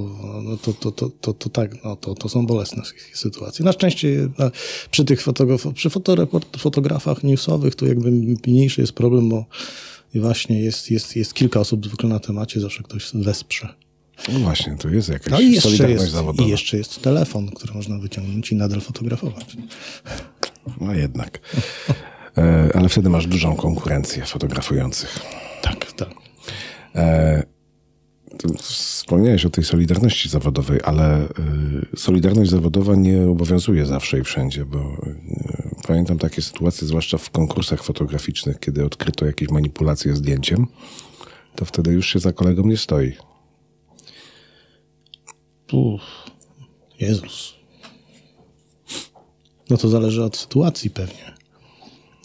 no 0.43 0.57
to, 0.57 0.73
to, 0.73 0.93
to, 0.93 1.11
to, 1.21 1.33
to 1.33 1.49
tak, 1.49 1.85
no 1.85 1.97
to, 1.97 2.15
to 2.15 2.29
są 2.29 2.47
bolesne 2.47 2.83
sytuacje. 3.13 3.65
Na 3.65 3.73
szczęście 3.73 4.29
przy 4.91 5.05
tych 5.05 5.23
fotografach, 5.23 5.73
przy 5.73 5.91
fotografach 6.59 7.25
newsowych 7.25 7.75
to 7.75 7.87
jakby 7.87 8.11
mniejszy 8.47 8.81
jest 8.81 8.93
problem, 8.93 9.29
bo 9.29 9.45
właśnie 10.15 10.61
jest, 10.61 10.91
jest, 10.91 11.17
jest 11.17 11.35
kilka 11.35 11.61
osób 11.61 11.87
zwykle 11.87 12.09
na 12.09 12.19
temacie, 12.19 12.61
zawsze 12.61 12.83
ktoś 12.83 13.11
wesprze. 13.15 13.86
No 14.33 14.39
właśnie, 14.39 14.77
to 14.77 14.89
jest 14.89 15.09
jakaś 15.09 15.33
no 15.33 15.41
i 15.41 15.61
solidarność 15.61 16.03
jest, 16.03 16.13
zawodowa. 16.13 16.49
I 16.49 16.51
jeszcze 16.51 16.77
jest 16.77 17.03
telefon, 17.03 17.51
który 17.51 17.75
można 17.75 17.99
wyciągnąć 17.99 18.53
i 18.53 18.57
nadal 18.57 18.81
fotografować. 18.81 19.57
No 20.81 20.95
jednak. 20.95 21.41
E, 22.39 22.71
ale 22.75 22.89
wtedy 22.89 23.09
masz 23.09 23.27
dużą 23.27 23.57
konkurencję 23.57 24.25
fotografujących. 24.25 25.19
Tak, 25.63 25.93
tak. 25.93 26.09
E, 26.95 27.43
wspomniałeś 28.59 29.45
o 29.45 29.51
tej 29.51 29.65
solidarności 29.65 30.29
zawodowej, 30.29 30.81
ale 30.85 31.25
y, 31.25 31.29
solidarność 31.97 32.51
zawodowa 32.51 32.95
nie 32.95 33.23
obowiązuje 33.23 33.87
zawsze 33.87 34.19
i 34.19 34.25
wszędzie, 34.25 34.65
bo 34.65 34.79
y, 34.79 35.87
pamiętam 35.87 36.19
takie 36.19 36.43
sytuacje, 36.43 36.89
zwłaszcza 36.89 37.19
w 37.19 37.31
konkursach 37.31 37.83
fotograficznych, 37.83 38.59
kiedy 38.61 38.85
odkryto 38.85 39.27
jakieś 39.27 39.49
manipulacje 39.49 40.17
zdjęciem, 40.17 40.67
to 41.55 41.65
wtedy 41.65 41.93
już 41.93 42.07
się 42.07 42.19
za 42.19 42.33
kolegą 42.33 42.67
nie 42.67 42.77
stoi. 42.77 43.13
Uff, 45.73 46.03
Jezus. 47.01 47.55
No 49.71 49.77
to 49.77 49.89
zależy 49.89 50.25
od 50.25 50.37
sytuacji 50.37 50.91
pewnie. 50.91 51.37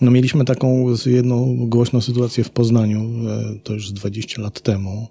No 0.02 0.12
mieliśmy 0.12 0.46
taką 0.46 0.86
jedną 1.06 1.58
głośną 1.68 2.02
sytuację 2.02 2.44
w 2.44 2.50
Poznaniu, 2.50 3.10
e, 3.30 3.60
to 3.64 3.74
już 3.74 3.92
20 3.92 4.42
lat 4.42 4.62
temu. 4.62 5.08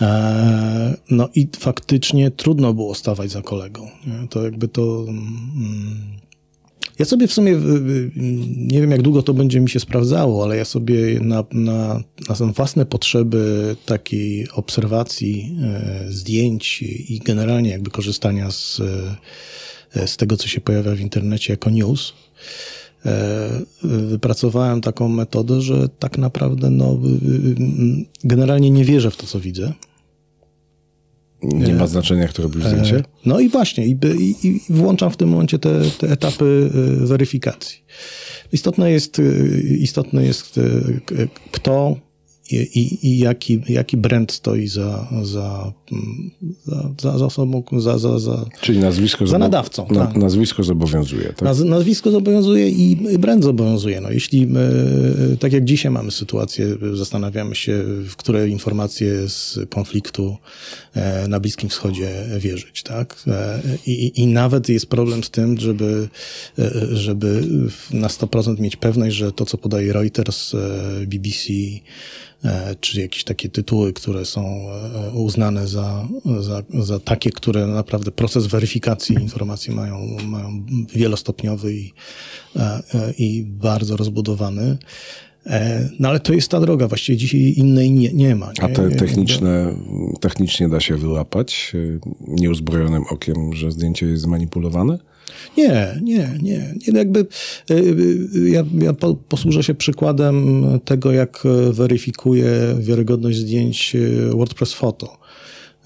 E, 0.00 0.96
no 1.10 1.28
i 1.34 1.48
faktycznie 1.58 2.30
trudno 2.30 2.74
było 2.74 2.94
stawać 2.94 3.30
za 3.30 3.42
kolegą. 3.42 3.88
To 4.30 4.44
jakby 4.44 4.68
to. 4.68 5.04
Ja 6.98 7.04
sobie 7.04 7.26
w 7.26 7.32
sumie 7.32 7.52
nie 8.56 8.80
wiem, 8.80 8.90
jak 8.90 9.02
długo 9.02 9.22
to 9.22 9.34
będzie 9.34 9.60
mi 9.60 9.70
się 9.70 9.80
sprawdzało, 9.80 10.44
ale 10.44 10.56
ja 10.56 10.64
sobie 10.64 11.20
na, 11.20 11.44
na, 11.52 12.02
na 12.28 12.34
własne 12.34 12.86
potrzeby 12.86 13.76
takiej 13.86 14.50
obserwacji 14.50 15.56
e, 15.62 16.04
zdjęć 16.08 16.82
i 16.82 17.20
generalnie 17.24 17.70
jakby 17.70 17.90
korzystania 17.90 18.50
z, 18.50 18.82
z 20.06 20.16
tego, 20.16 20.36
co 20.36 20.48
się 20.48 20.60
pojawia 20.60 20.94
w 20.94 21.00
internecie 21.00 21.52
jako 21.52 21.70
news, 21.70 22.12
E, 23.06 23.50
wypracowałem 23.82 24.80
taką 24.80 25.08
metodę, 25.08 25.60
że 25.60 25.88
tak 25.88 26.18
naprawdę 26.18 26.70
no, 26.70 26.98
generalnie 28.24 28.70
nie 28.70 28.84
wierzę 28.84 29.10
w 29.10 29.16
to, 29.16 29.26
co 29.26 29.40
widzę. 29.40 29.72
Nie 31.44 31.74
ma 31.74 31.86
znaczenia, 31.86 32.22
jak 32.22 32.32
to 32.32 32.42
robisz 32.42 32.64
zdjęcie? 32.64 32.96
E, 32.96 33.02
no 33.26 33.40
i 33.40 33.48
właśnie, 33.48 33.86
i, 33.86 33.98
i, 34.18 34.46
i 34.48 34.60
włączam 34.70 35.10
w 35.10 35.16
tym 35.16 35.28
momencie 35.28 35.58
te, 35.58 35.80
te 35.98 36.10
etapy 36.10 36.70
e, 37.02 37.06
weryfikacji. 37.06 37.84
Istotne 38.52 38.90
jest, 38.90 39.22
istotne 39.78 40.24
jest 40.24 40.60
kto 41.52 41.96
i, 42.50 42.56
i, 42.56 43.06
i 43.08 43.18
jaki, 43.18 43.60
jaki 43.68 43.96
brand 43.96 44.32
stoi 44.32 44.68
za, 44.68 45.08
za, 45.22 45.72
za, 47.00 47.18
za, 47.18 47.26
osobą, 47.26 47.62
za, 47.78 47.98
za, 47.98 48.18
za, 48.18 48.44
Czyli 48.60 48.78
nazwisko, 48.78 49.26
za 49.26 49.38
nadawcą. 49.38 49.86
Na, 49.90 50.06
tak. 50.06 50.16
Nazwisko 50.16 50.62
zobowiązuje. 50.62 51.24
Tak? 51.24 51.42
Naz, 51.42 51.60
nazwisko 51.60 52.10
zobowiązuje 52.10 52.70
i 52.70 53.18
brand 53.18 53.44
zobowiązuje. 53.44 54.00
No, 54.00 54.10
jeśli, 54.10 54.46
my, 54.46 55.36
tak 55.40 55.52
jak 55.52 55.64
dzisiaj 55.64 55.92
mamy 55.92 56.10
sytuację, 56.10 56.76
zastanawiamy 56.94 57.54
się, 57.54 57.84
w 58.08 58.16
które 58.16 58.48
informacje 58.48 59.28
z 59.28 59.58
konfliktu 59.70 60.36
e, 60.94 61.28
na 61.28 61.40
Bliskim 61.40 61.68
Wschodzie 61.68 62.08
wierzyć. 62.38 62.82
Tak? 62.82 63.16
E, 63.26 63.60
I, 63.86 64.20
I 64.22 64.26
nawet 64.26 64.68
jest 64.68 64.86
problem 64.86 65.24
z 65.24 65.30
tym, 65.30 65.60
żeby, 65.60 66.08
e, 66.58 66.70
żeby 66.92 67.42
na 67.90 68.08
100% 68.08 68.60
mieć 68.60 68.76
pewność, 68.76 69.16
że 69.16 69.32
to, 69.32 69.46
co 69.46 69.58
podaje 69.58 69.92
Reuters, 69.92 70.52
BBC, 71.06 71.52
E, 72.33 72.33
czy 72.80 73.00
jakieś 73.00 73.24
takie 73.24 73.48
tytuły, 73.48 73.92
które 73.92 74.24
są 74.24 74.42
e, 74.44 75.10
uznane 75.10 75.66
za, 75.66 76.08
za, 76.40 76.62
za 76.80 77.00
takie, 77.00 77.30
które 77.30 77.66
naprawdę 77.66 78.10
proces 78.10 78.46
weryfikacji 78.46 79.16
informacji 79.16 79.74
mają, 79.74 80.16
mają 80.26 80.66
wielostopniowy 80.94 81.74
i, 81.74 81.92
e, 82.56 82.82
i 83.18 83.42
bardzo 83.42 83.96
rozbudowany. 83.96 84.78
No 85.98 86.08
ale 86.08 86.20
to 86.20 86.32
jest 86.32 86.50
ta 86.50 86.60
droga, 86.60 86.88
właściwie 86.88 87.18
dzisiaj 87.18 87.54
innej 87.56 87.90
nie, 87.90 88.12
nie 88.12 88.36
ma. 88.36 88.46
Nie? 88.46 88.64
A 88.64 88.68
te 88.68 88.90
techniczne, 88.90 89.74
technicznie 90.20 90.68
da 90.68 90.80
się 90.80 90.96
wyłapać 90.96 91.72
nieuzbrojonym 92.20 93.04
okiem, 93.10 93.52
że 93.52 93.70
zdjęcie 93.70 94.06
jest 94.06 94.22
zmanipulowane? 94.22 94.98
Nie, 95.56 96.00
nie, 96.02 96.38
nie. 96.42 96.74
nie 96.86 96.98
jakby 96.98 97.26
y, 97.70 97.74
y, 97.74 98.50
ja, 98.50 98.64
ja 98.78 98.92
posłużę 99.28 99.62
się 99.62 99.74
przykładem 99.74 100.64
tego, 100.84 101.12
jak 101.12 101.42
weryfikuję 101.70 102.50
wiarygodność 102.80 103.38
zdjęć 103.38 103.94
y, 103.94 104.30
WordPress 104.34 104.72
Photo. 104.72 105.24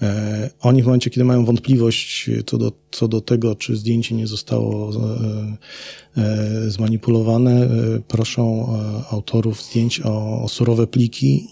E, 0.01 0.49
oni 0.61 0.83
w 0.83 0.85
momencie, 0.85 1.09
kiedy 1.09 1.25
mają 1.25 1.45
wątpliwość 1.45 2.29
co 2.45 2.57
do, 2.57 2.71
co 2.91 3.07
do 3.07 3.21
tego, 3.21 3.55
czy 3.55 3.75
zdjęcie 3.75 4.15
nie 4.15 4.27
zostało 4.27 4.91
e, 4.91 6.21
e, 6.21 6.71
zmanipulowane, 6.71 7.69
proszą 8.07 8.67
autorów 9.11 9.63
zdjęć 9.63 10.01
o, 10.01 10.41
o 10.43 10.47
surowe 10.47 10.87
pliki 10.87 11.47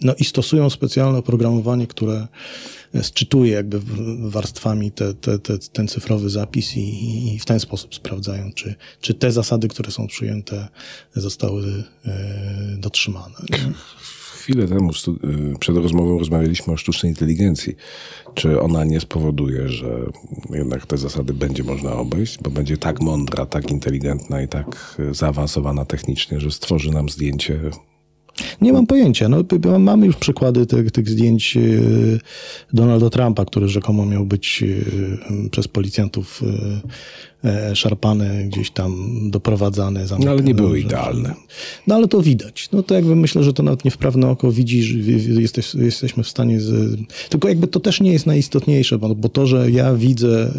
no 0.00 0.14
i 0.18 0.24
stosują 0.24 0.70
specjalne 0.70 1.18
oprogramowanie, 1.18 1.86
które 1.86 2.26
sczytuje 3.02 3.52
jakby 3.52 3.80
warstwami 4.30 4.90
te, 4.90 5.14
te, 5.14 5.38
te, 5.38 5.58
ten 5.58 5.88
cyfrowy 5.88 6.30
zapis 6.30 6.76
i, 6.76 7.34
i, 7.34 7.38
w 7.38 7.44
ten 7.44 7.60
sposób 7.60 7.94
sprawdzają, 7.94 8.52
czy, 8.54 8.74
czy 9.00 9.14
te 9.14 9.32
zasady, 9.32 9.68
które 9.68 9.90
są 9.90 10.06
przyjęte, 10.06 10.68
zostały 11.14 11.84
dotrzymane. 12.78 13.34
Chwilę 14.42 14.68
temu 14.68 14.90
y, 14.90 15.58
przed 15.58 15.76
rozmową 15.76 16.18
rozmawialiśmy 16.18 16.72
o 16.72 16.76
sztucznej 16.76 17.12
inteligencji. 17.12 17.76
Czy 18.34 18.60
ona 18.60 18.84
nie 18.84 19.00
spowoduje, 19.00 19.68
że 19.68 19.86
jednak 20.50 20.86
te 20.86 20.98
zasady 20.98 21.32
będzie 21.34 21.64
można 21.64 21.92
obejść, 21.92 22.38
bo 22.38 22.50
będzie 22.50 22.76
tak 22.76 23.00
mądra, 23.00 23.46
tak 23.46 23.70
inteligentna 23.70 24.42
i 24.42 24.48
tak 24.48 24.96
zaawansowana 25.10 25.84
technicznie, 25.84 26.40
że 26.40 26.50
stworzy 26.50 26.90
nam 26.90 27.08
zdjęcie 27.08 27.60
nie 28.60 28.72
mam 28.72 28.86
pojęcia. 28.86 29.28
No, 29.28 29.44
mamy 29.78 30.06
już 30.06 30.16
przykłady 30.16 30.66
tych, 30.66 30.90
tych 30.90 31.08
zdjęć 31.08 31.56
y, 31.56 32.20
Donalda 32.72 33.10
Trumpa, 33.10 33.44
który 33.44 33.68
rzekomo 33.68 34.06
miał 34.06 34.26
być 34.26 34.62
y, 34.62 35.50
przez 35.50 35.68
policjantów 35.68 36.42
E, 37.44 37.76
szarpane, 37.76 38.44
gdzieś 38.44 38.70
tam 38.70 39.20
doprowadzane. 39.30 40.06
No 40.18 40.30
ale 40.30 40.42
nie 40.42 40.54
były 40.54 40.80
idealne. 40.80 41.34
No 41.86 41.94
ale 41.94 42.08
to 42.08 42.22
widać. 42.22 42.68
No 42.72 42.82
to 42.82 42.94
jakby 42.94 43.16
myślę, 43.16 43.42
że 43.42 43.52
to 43.52 43.62
nawet 43.62 43.84
niewprawne 43.84 44.28
oko 44.28 44.52
widzi, 44.52 44.82
że 44.82 45.40
jesteś, 45.40 45.74
jesteśmy 45.74 46.22
w 46.22 46.28
stanie... 46.28 46.60
Z... 46.60 46.98
Tylko 47.28 47.48
jakby 47.48 47.66
to 47.66 47.80
też 47.80 48.00
nie 48.00 48.12
jest 48.12 48.26
najistotniejsze, 48.26 48.98
bo, 48.98 49.14
bo 49.14 49.28
to, 49.28 49.46
że 49.46 49.70
ja 49.70 49.94
widzę, 49.94 50.50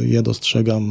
e, 0.00 0.08
ja 0.08 0.22
dostrzegam, 0.22 0.84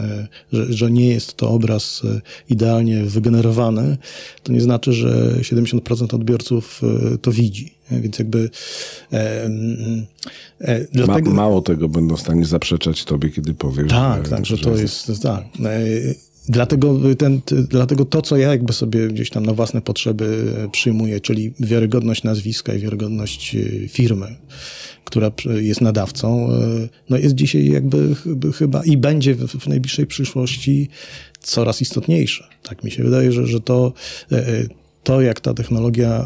e, 0.00 0.28
że, 0.52 0.72
że 0.72 0.90
nie 0.90 1.06
jest 1.06 1.36
to 1.36 1.50
obraz 1.50 2.02
idealnie 2.50 3.04
wygenerowany, 3.04 3.96
to 4.42 4.52
nie 4.52 4.60
znaczy, 4.60 4.92
że 4.92 5.36
70% 5.40 6.14
odbiorców 6.14 6.82
to 7.22 7.32
widzi. 7.32 7.79
Więc 7.90 8.18
jakby. 8.18 8.50
E, 9.12 9.50
e, 10.60 10.86
dlatego... 10.92 11.30
Ma, 11.30 11.36
mało 11.36 11.62
tego 11.62 11.88
będą 11.88 12.16
w 12.16 12.20
stanie 12.20 12.44
zaprzeczać 12.44 13.04
tobie, 13.04 13.30
kiedy 13.30 13.54
powiesz. 13.54 13.90
Tak, 13.90 14.24
że, 14.24 14.30
tak, 14.30 14.46
że, 14.46 14.56
że 14.56 14.64
to 14.64 14.76
jest. 14.76 15.08
jest 15.08 15.22
tak. 15.22 15.44
E, 15.64 15.80
dlatego, 16.48 16.98
ten, 17.18 17.40
dlatego 17.68 18.04
to, 18.04 18.22
co 18.22 18.36
ja 18.36 18.48
jakby 18.48 18.72
sobie 18.72 19.08
gdzieś 19.08 19.30
tam 19.30 19.46
na 19.46 19.54
własne 19.54 19.80
potrzeby 19.80 20.54
przyjmuję, 20.72 21.20
czyli 21.20 21.52
wiarygodność 21.60 22.22
nazwiska 22.22 22.74
i 22.74 22.78
wiarygodność 22.78 23.54
e, 23.54 23.88
firmy, 23.88 24.36
która 25.04 25.30
jest 25.60 25.80
nadawcą, 25.80 26.50
e, 26.50 26.88
no 27.10 27.16
jest 27.16 27.34
dzisiaj 27.34 27.66
jakby 27.66 28.14
chyba 28.54 28.84
i 28.84 28.96
będzie 28.96 29.34
w, 29.34 29.46
w 29.46 29.66
najbliższej 29.66 30.06
przyszłości 30.06 30.88
coraz 31.40 31.82
istotniejsze. 31.82 32.48
Tak 32.62 32.84
mi 32.84 32.90
się 32.90 33.04
wydaje, 33.04 33.32
że, 33.32 33.46
że 33.46 33.60
to 33.60 33.92
to, 35.02 35.20
jak 35.20 35.40
ta 35.40 35.54
technologia 35.54 36.24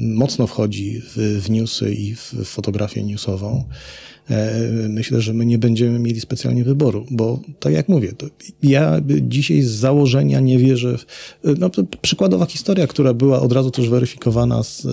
mocno 0.00 0.46
wchodzi 0.46 1.00
w, 1.00 1.42
w 1.42 1.50
newsy 1.50 1.94
i 1.94 2.14
w 2.14 2.34
fotografię 2.44 3.02
newsową, 3.04 3.64
myślę, 4.88 5.20
że 5.20 5.32
my 5.32 5.46
nie 5.46 5.58
będziemy 5.58 5.98
mieli 5.98 6.20
specjalnie 6.20 6.64
wyboru, 6.64 7.06
bo 7.10 7.40
tak 7.60 7.72
jak 7.72 7.88
mówię, 7.88 8.12
ja 8.62 9.00
dzisiaj 9.22 9.62
z 9.62 9.70
założenia 9.70 10.40
nie 10.40 10.58
wierzę. 10.58 10.98
W, 10.98 11.04
no, 11.58 11.70
przykładowa 12.02 12.46
historia, 12.46 12.86
która 12.86 13.14
była 13.14 13.40
od 13.40 13.52
razu 13.52 13.70
też 13.70 13.88
weryfikowana 13.88 14.62
z, 14.62 14.86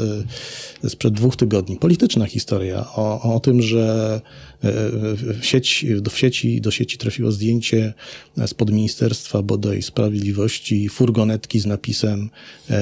sprzed 0.87 1.13
dwóch 1.13 1.35
tygodni, 1.35 1.77
polityczna 1.77 2.25
historia 2.25 2.85
o, 2.95 3.35
o 3.35 3.39
tym, 3.39 3.61
że 3.61 4.21
e, 4.63 4.71
w 5.15 5.45
sieć, 5.45 5.85
w 6.11 6.17
sieci, 6.17 6.61
do 6.61 6.71
sieci 6.71 6.97
trafiło 6.97 7.31
zdjęcie 7.31 7.93
spod 8.45 8.71
Ministerstwa 8.71 9.41
bodaj 9.41 9.81
Sprawiedliwości, 9.81 10.89
furgonetki 10.89 11.59
z 11.59 11.65
napisem, 11.65 12.29
e, 12.69 12.79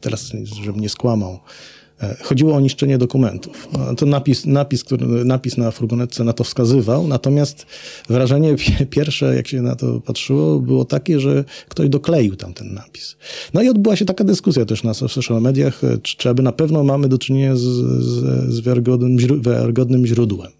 teraz 0.00 0.32
żebym 0.64 0.80
nie 0.80 0.88
skłamał, 0.88 1.38
E, 1.38 1.85
chodziło 2.22 2.54
o 2.54 2.60
niszczenie 2.60 2.98
dokumentów. 2.98 3.68
No, 3.72 3.94
to 3.94 4.06
napis, 4.06 4.46
napis, 4.46 4.84
który, 4.84 5.06
napis 5.06 5.56
na 5.56 5.70
furgonetce 5.70 6.24
na 6.24 6.32
to 6.32 6.44
wskazywał, 6.44 7.06
natomiast 7.06 7.66
wrażenie 8.08 8.56
pierwsze, 8.90 9.36
jak 9.36 9.48
się 9.48 9.62
na 9.62 9.76
to 9.76 10.00
patrzyło, 10.00 10.60
było 10.60 10.84
takie, 10.84 11.20
że 11.20 11.44
ktoś 11.68 11.88
dokleił 11.88 12.36
tam 12.36 12.54
ten 12.54 12.74
napis. 12.74 13.16
No 13.54 13.62
i 13.62 13.68
odbyła 13.68 13.96
się 13.96 14.04
taka 14.04 14.24
dyskusja 14.24 14.64
też 14.64 14.82
na 14.82 14.94
social 14.94 15.42
mediach, 15.42 15.84
e, 15.84 15.98
czy, 15.98 16.16
czy 16.16 16.28
aby 16.28 16.42
na 16.42 16.52
pewno 16.52 16.84
mamy 16.84 17.08
do 17.08 17.18
czynienia 17.18 17.56
z, 17.56 17.60
z, 17.60 18.54
z 18.54 18.60
wiarygodnym, 18.60 19.16
wiarygodnym 19.42 20.06
źródłem. 20.06 20.52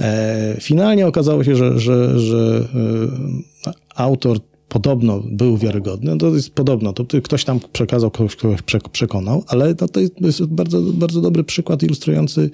E, 0.00 0.56
finalnie 0.60 1.06
okazało 1.06 1.44
się, 1.44 1.56
że, 1.56 1.78
że, 1.78 2.20
że 2.20 2.68
autor 3.94 4.38
podobno 4.74 5.22
był 5.26 5.56
wiarygodny, 5.56 6.10
no 6.10 6.16
to 6.16 6.34
jest 6.34 6.50
podobno, 6.50 6.92
to 6.92 7.04
ktoś 7.22 7.44
tam 7.44 7.60
przekazał, 7.72 8.10
kogoś, 8.10 8.36
kogoś 8.36 8.60
przekonał, 8.92 9.44
ale 9.46 9.74
to, 9.74 9.88
to 9.88 10.00
jest 10.00 10.44
bardzo, 10.44 10.80
bardzo 10.80 11.20
dobry 11.20 11.44
przykład 11.44 11.82
ilustrujący, 11.82 12.50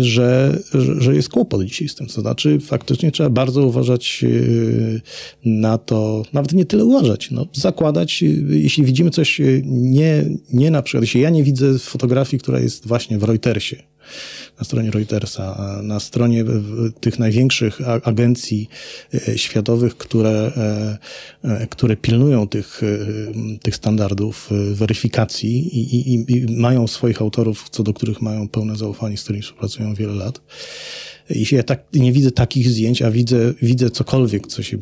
że, 0.00 0.58
że 0.98 1.14
jest 1.14 1.28
kłopot 1.28 1.64
dzisiaj 1.64 1.88
z 1.88 1.94
tym. 1.94 2.06
To 2.06 2.20
znaczy, 2.20 2.58
faktycznie 2.60 3.12
trzeba 3.12 3.30
bardzo 3.30 3.66
uważać 3.66 4.24
na 5.44 5.78
to, 5.78 6.22
nawet 6.32 6.52
nie 6.52 6.64
tyle 6.64 6.84
uważać, 6.84 7.30
no, 7.30 7.46
zakładać, 7.52 8.22
jeśli 8.48 8.84
widzimy 8.84 9.10
coś 9.10 9.40
nie, 9.64 10.24
nie 10.52 10.70
na 10.70 10.82
przykład, 10.82 11.02
jeśli 11.02 11.20
ja 11.20 11.30
nie 11.30 11.44
widzę 11.44 11.78
fotografii, 11.78 12.40
która 12.40 12.60
jest 12.60 12.86
właśnie 12.86 13.18
w 13.18 13.22
Reutersie, 13.22 13.76
na 14.60 14.64
stronie 14.64 14.90
Reutersa, 14.90 15.80
na 15.82 16.00
stronie 16.00 16.44
tych 17.00 17.18
największych 17.18 17.78
agencji 18.04 18.68
e, 19.28 19.38
światowych, 19.38 19.96
które, 19.96 20.52
e, 20.56 20.98
e, 21.62 21.66
które 21.66 21.96
pilnują 21.96 22.48
tych, 22.48 22.80
tych 23.62 23.76
standardów 23.76 24.50
weryfikacji 24.72 25.78
i, 25.78 26.14
i, 26.14 26.32
i 26.32 26.56
mają 26.56 26.86
swoich 26.86 27.22
autorów, 27.22 27.68
co 27.70 27.82
do 27.82 27.94
których 27.94 28.22
mają 28.22 28.48
pełne 28.48 28.76
zaufanie, 28.76 29.16
z 29.16 29.22
którymi 29.22 29.42
współpracują 29.42 29.94
wiele 29.94 30.14
lat. 30.14 30.40
Jeśli 31.30 31.56
ja 31.56 31.62
tak, 31.62 31.84
nie 31.94 32.12
widzę 32.12 32.30
takich 32.30 32.68
zdjęć, 32.70 33.02
a 33.02 33.10
widzę, 33.10 33.54
widzę 33.62 33.90
cokolwiek, 33.90 34.46
co 34.46 34.62
się 34.62 34.78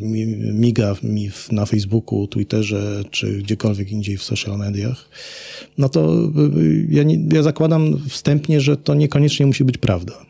miga 0.53 0.97
mi 1.03 1.31
na 1.53 1.67
Facebooku, 1.67 2.27
Twitterze, 2.27 3.03
czy 3.11 3.39
gdziekolwiek 3.39 3.91
indziej 3.93 4.17
w 4.17 4.23
social 4.23 4.59
mediach, 4.59 5.09
no 5.79 5.89
to 5.89 6.31
ja, 6.89 7.03
nie, 7.03 7.19
ja 7.33 7.43
zakładam 7.43 8.09
wstępnie, 8.09 8.61
że 8.61 8.77
to 8.77 8.95
niekoniecznie 8.95 9.47
musi 9.47 9.65
być 9.69 9.79
prawda. 9.79 10.27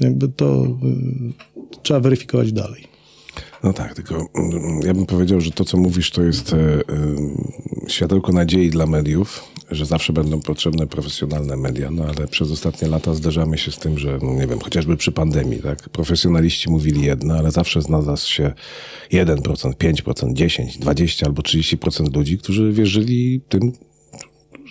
Jakby 0.00 0.28
to 0.28 0.64
y, 0.64 1.82
trzeba 1.82 2.00
weryfikować 2.00 2.52
dalej. 2.52 2.90
No 3.62 3.72
tak, 3.72 3.94
tylko 3.94 4.14
mm, 4.14 4.80
ja 4.86 4.94
bym 4.94 5.06
powiedział, 5.06 5.40
że 5.40 5.50
to, 5.50 5.64
co 5.64 5.76
mówisz, 5.76 6.10
to 6.10 6.22
jest 6.22 6.52
e, 6.52 6.56
e, 6.56 6.80
światełko 7.88 8.32
nadziei 8.32 8.70
dla 8.70 8.86
mediów, 8.86 9.44
że 9.70 9.86
zawsze 9.86 10.12
będą 10.12 10.40
potrzebne 10.40 10.86
profesjonalne 10.86 11.56
media, 11.56 11.90
no 11.90 12.04
ale 12.04 12.28
przez 12.28 12.50
ostatnie 12.50 12.88
lata 12.88 13.14
zderzamy 13.14 13.58
się 13.58 13.70
z 13.70 13.78
tym, 13.78 13.98
że, 13.98 14.18
no 14.22 14.34
nie 14.34 14.46
wiem, 14.46 14.60
chociażby 14.60 14.96
przy 14.96 15.12
pandemii, 15.12 15.62
tak, 15.62 15.88
profesjonaliści 15.88 16.70
mówili 16.70 17.02
jedno, 17.02 17.34
ale 17.34 17.50
zawsze 17.50 17.82
znalazł 17.82 18.30
się 18.30 18.52
1%, 19.12 19.36
5%, 19.72 20.32
10, 20.32 20.78
20 20.78 21.26
albo 21.26 21.42
30% 21.42 22.16
ludzi, 22.16 22.38
którzy 22.38 22.72
wierzyli 22.72 23.40
tym, 23.48 23.72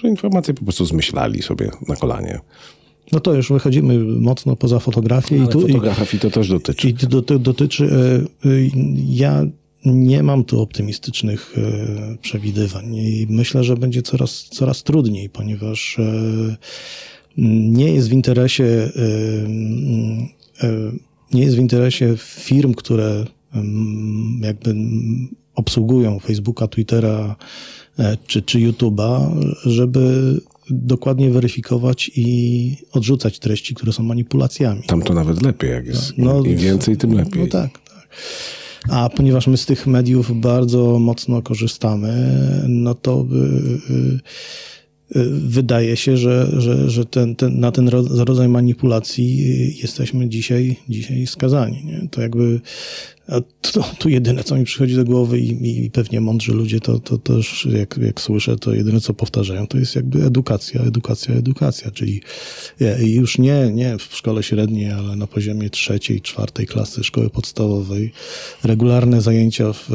że 0.01 0.07
informacje 0.07 0.53
po 0.53 0.63
prostu 0.63 0.85
zmyślali 0.85 1.41
sobie 1.41 1.71
na 1.87 1.95
kolanie. 1.95 2.39
No 3.11 3.19
to 3.19 3.33
już 3.33 3.49
wychodzimy 3.49 3.99
mocno 3.99 4.55
poza 4.55 4.79
fotografię. 4.79 5.35
Ale 5.35 5.45
i 5.45 5.47
tu, 5.47 5.61
fotografii 5.61 6.21
to 6.21 6.31
też 6.31 6.49
dotyczy. 6.49 6.89
I 6.89 6.93
do, 6.93 7.21
do, 7.21 7.39
dotyczy. 7.39 7.89
E, 8.45 8.49
e, 8.49 8.51
ja 9.05 9.45
nie 9.85 10.23
mam 10.23 10.43
tu 10.43 10.61
optymistycznych 10.61 11.55
e, 11.57 12.17
przewidywań 12.21 12.95
i 12.95 13.27
myślę, 13.29 13.63
że 13.63 13.77
będzie 13.77 14.01
coraz, 14.01 14.43
coraz 14.43 14.83
trudniej, 14.83 15.29
ponieważ 15.29 15.97
nie 17.71 17.93
jest 17.93 18.09
w 18.09 18.13
interesie 18.13 18.89
nie 21.33 21.43
jest 21.43 21.55
w 21.55 21.59
interesie 21.59 22.15
firm, 22.17 22.73
które 22.73 23.25
jakby 24.41 24.75
obsługują 25.55 26.19
Facebooka, 26.19 26.67
Twittera 26.67 27.35
czy, 28.27 28.41
czy 28.41 28.59
YouTube'a, 28.59 29.41
żeby 29.65 30.33
dokładnie 30.69 31.29
weryfikować 31.29 32.11
i 32.15 32.77
odrzucać 32.91 33.39
treści, 33.39 33.75
które 33.75 33.93
są 33.93 34.03
manipulacjami. 34.03 34.83
Tam 34.83 35.01
to 35.01 35.13
nawet 35.13 35.41
lepiej, 35.41 35.71
jak 35.71 35.87
jest. 35.87 36.13
No, 36.17 36.43
Im 36.43 36.57
więcej, 36.57 36.97
tym 36.97 37.13
lepiej. 37.13 37.41
No 37.41 37.47
tak, 37.47 37.79
tak. 37.79 37.99
A 38.89 39.09
ponieważ 39.09 39.47
my 39.47 39.57
z 39.57 39.65
tych 39.65 39.87
mediów 39.87 40.39
bardzo 40.39 40.99
mocno 40.99 41.41
korzystamy, 41.41 42.31
no 42.67 42.95
to 42.95 43.25
y, 43.31 43.35
y, 43.93 45.19
y, 45.19 45.29
wydaje 45.29 45.97
się, 45.97 46.17
że, 46.17 46.49
że, 46.57 46.89
że 46.89 47.05
ten, 47.05 47.35
ten, 47.35 47.59
na 47.59 47.71
ten 47.71 47.89
rodzaj 48.19 48.49
manipulacji 48.49 49.37
jesteśmy 49.81 50.29
dzisiaj, 50.29 50.75
dzisiaj 50.89 51.27
skazani. 51.27 51.85
Nie? 51.85 52.07
To 52.11 52.21
jakby 52.21 52.61
to, 53.61 53.83
to 53.99 54.09
jedyne, 54.09 54.43
co 54.43 54.55
mi 54.55 54.65
przychodzi 54.65 54.95
do 54.95 55.05
głowy 55.05 55.39
i, 55.39 55.85
i 55.85 55.91
pewnie 55.91 56.21
mądrzy 56.21 56.53
ludzie 56.53 56.79
to, 56.79 56.99
to 56.99 57.17
też, 57.17 57.67
jak, 57.71 57.97
jak 57.97 58.21
słyszę, 58.21 58.57
to 58.57 58.73
jedyne, 58.73 58.99
co 59.01 59.13
powtarzają, 59.13 59.67
to 59.67 59.77
jest 59.77 59.95
jakby 59.95 60.25
edukacja, 60.25 60.81
edukacja, 60.81 61.35
edukacja, 61.35 61.91
czyli 61.91 62.21
już 62.99 63.37
nie, 63.37 63.71
nie 63.73 63.97
w 63.97 64.15
szkole 64.15 64.43
średniej, 64.43 64.91
ale 64.91 65.15
na 65.15 65.27
poziomie 65.27 65.69
trzeciej, 65.69 66.21
czwartej 66.21 66.67
klasy 66.67 67.03
szkoły 67.03 67.29
podstawowej, 67.29 68.11
regularne 68.63 69.21
zajęcia 69.21 69.73
w, 69.73 69.89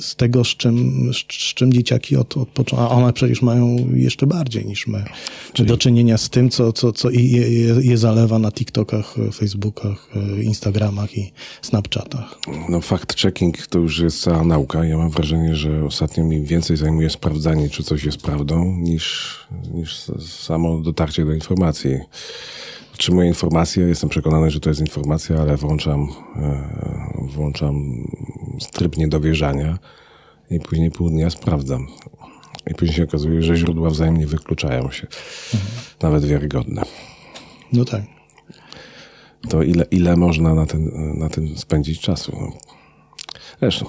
z 0.00 0.16
tego, 0.16 0.44
z 0.44 0.48
czym, 0.48 1.10
z 1.32 1.54
czym 1.54 1.72
dzieciaki 1.72 2.16
od, 2.16 2.36
od 2.36 2.48
początku, 2.48 2.86
a 2.86 2.90
one 2.90 3.12
przecież 3.12 3.42
mają 3.42 3.90
jeszcze 3.94 4.26
bardziej 4.26 4.66
niż 4.66 4.86
my, 4.86 5.04
czyli... 5.52 5.68
do 5.68 5.76
czynienia 5.76 6.18
z 6.18 6.30
tym, 6.30 6.50
co, 6.50 6.72
co, 6.72 6.92
co 6.92 7.10
je, 7.10 7.48
je 7.80 7.98
zalewa 7.98 8.38
na 8.38 8.52
TikTokach, 8.52 9.16
Facebookach, 9.32 10.08
Instagramach 10.42 11.18
i 11.18 11.32
Snapchatach. 11.62 12.43
No 12.68 12.80
fact-checking 12.80 13.66
to 13.66 13.78
już 13.78 13.98
jest 13.98 14.22
cała 14.22 14.44
nauka. 14.44 14.84
Ja 14.84 14.98
mam 14.98 15.10
wrażenie, 15.10 15.56
że 15.56 15.84
ostatnio 15.84 16.24
mi 16.24 16.42
więcej 16.42 16.76
zajmuje 16.76 17.10
sprawdzanie, 17.10 17.70
czy 17.70 17.82
coś 17.82 18.04
jest 18.04 18.18
prawdą, 18.22 18.64
niż, 18.64 19.38
niż 19.74 20.04
samo 20.20 20.78
dotarcie 20.78 21.24
do 21.24 21.32
informacji. 21.32 21.98
Otrzymuję 22.94 23.28
informację, 23.28 23.84
jestem 23.84 24.10
przekonany, 24.10 24.50
że 24.50 24.60
to 24.60 24.68
jest 24.68 24.80
informacja, 24.80 25.36
ale 25.40 25.56
włączam, 25.56 26.08
e, 26.36 27.28
włączam 27.34 28.04
tryb 28.72 28.96
niedowierzania 28.96 29.78
i 30.50 30.60
później 30.60 30.90
pół 30.90 31.10
dnia 31.10 31.30
sprawdzam. 31.30 31.86
I 32.70 32.74
później 32.74 32.96
się 32.96 33.04
okazuje, 33.04 33.42
że 33.42 33.56
źródła 33.56 33.90
wzajemnie 33.90 34.26
wykluczają 34.26 34.90
się. 34.90 35.06
Mhm. 35.54 35.72
Nawet 36.02 36.24
wiarygodne. 36.24 36.82
No 37.72 37.84
tak 37.84 38.02
to 39.48 39.62
ile, 39.62 39.84
ile 39.90 40.16
można 40.16 40.54
na, 40.54 40.66
ten, 40.66 40.90
na 41.18 41.28
tym 41.28 41.58
spędzić 41.58 42.00
czasu. 42.00 42.32
No. 42.40 42.52
Zresztą, 43.60 43.86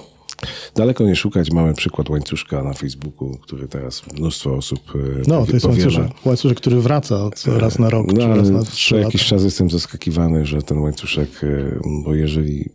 daleko 0.74 1.04
nie 1.04 1.16
szukać. 1.16 1.50
Mamy 1.50 1.74
przykład 1.74 2.10
łańcuszka 2.10 2.62
na 2.62 2.72
Facebooku, 2.72 3.38
który 3.42 3.68
teraz 3.68 4.02
mnóstwo 4.18 4.54
osób 4.54 4.80
e, 4.94 4.98
No, 5.26 5.46
to 5.46 5.52
jest 5.52 5.66
łańcuszek, 5.66 6.06
łańcuszek, 6.24 6.58
który 6.58 6.80
wraca 6.80 7.30
co 7.36 7.58
raz 7.58 7.78
na 7.78 7.90
rok, 7.90 8.06
no, 8.12 8.22
czy 8.22 8.28
raz 8.28 8.50
na 8.50 8.62
Co 8.62 8.96
jakiś 8.96 9.24
czas 9.24 9.44
jestem 9.44 9.70
zaskakiwany, 9.70 10.46
że 10.46 10.62
ten 10.62 10.78
łańcuszek, 10.78 11.44
e, 11.44 11.80
bo 12.04 12.14
jeżeli 12.14 12.70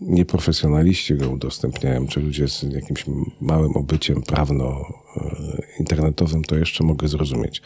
nieprofesjonaliści 0.00 1.14
go 1.14 1.30
udostępniają, 1.30 2.06
czy 2.06 2.20
ludzie 2.20 2.48
z 2.48 2.62
jakimś 2.62 3.04
małym 3.40 3.76
obyciem 3.76 4.22
prawno-internetowym, 4.22 6.44
to 6.44 6.56
jeszcze 6.56 6.84
mogę 6.84 7.08
zrozumieć. 7.08 7.62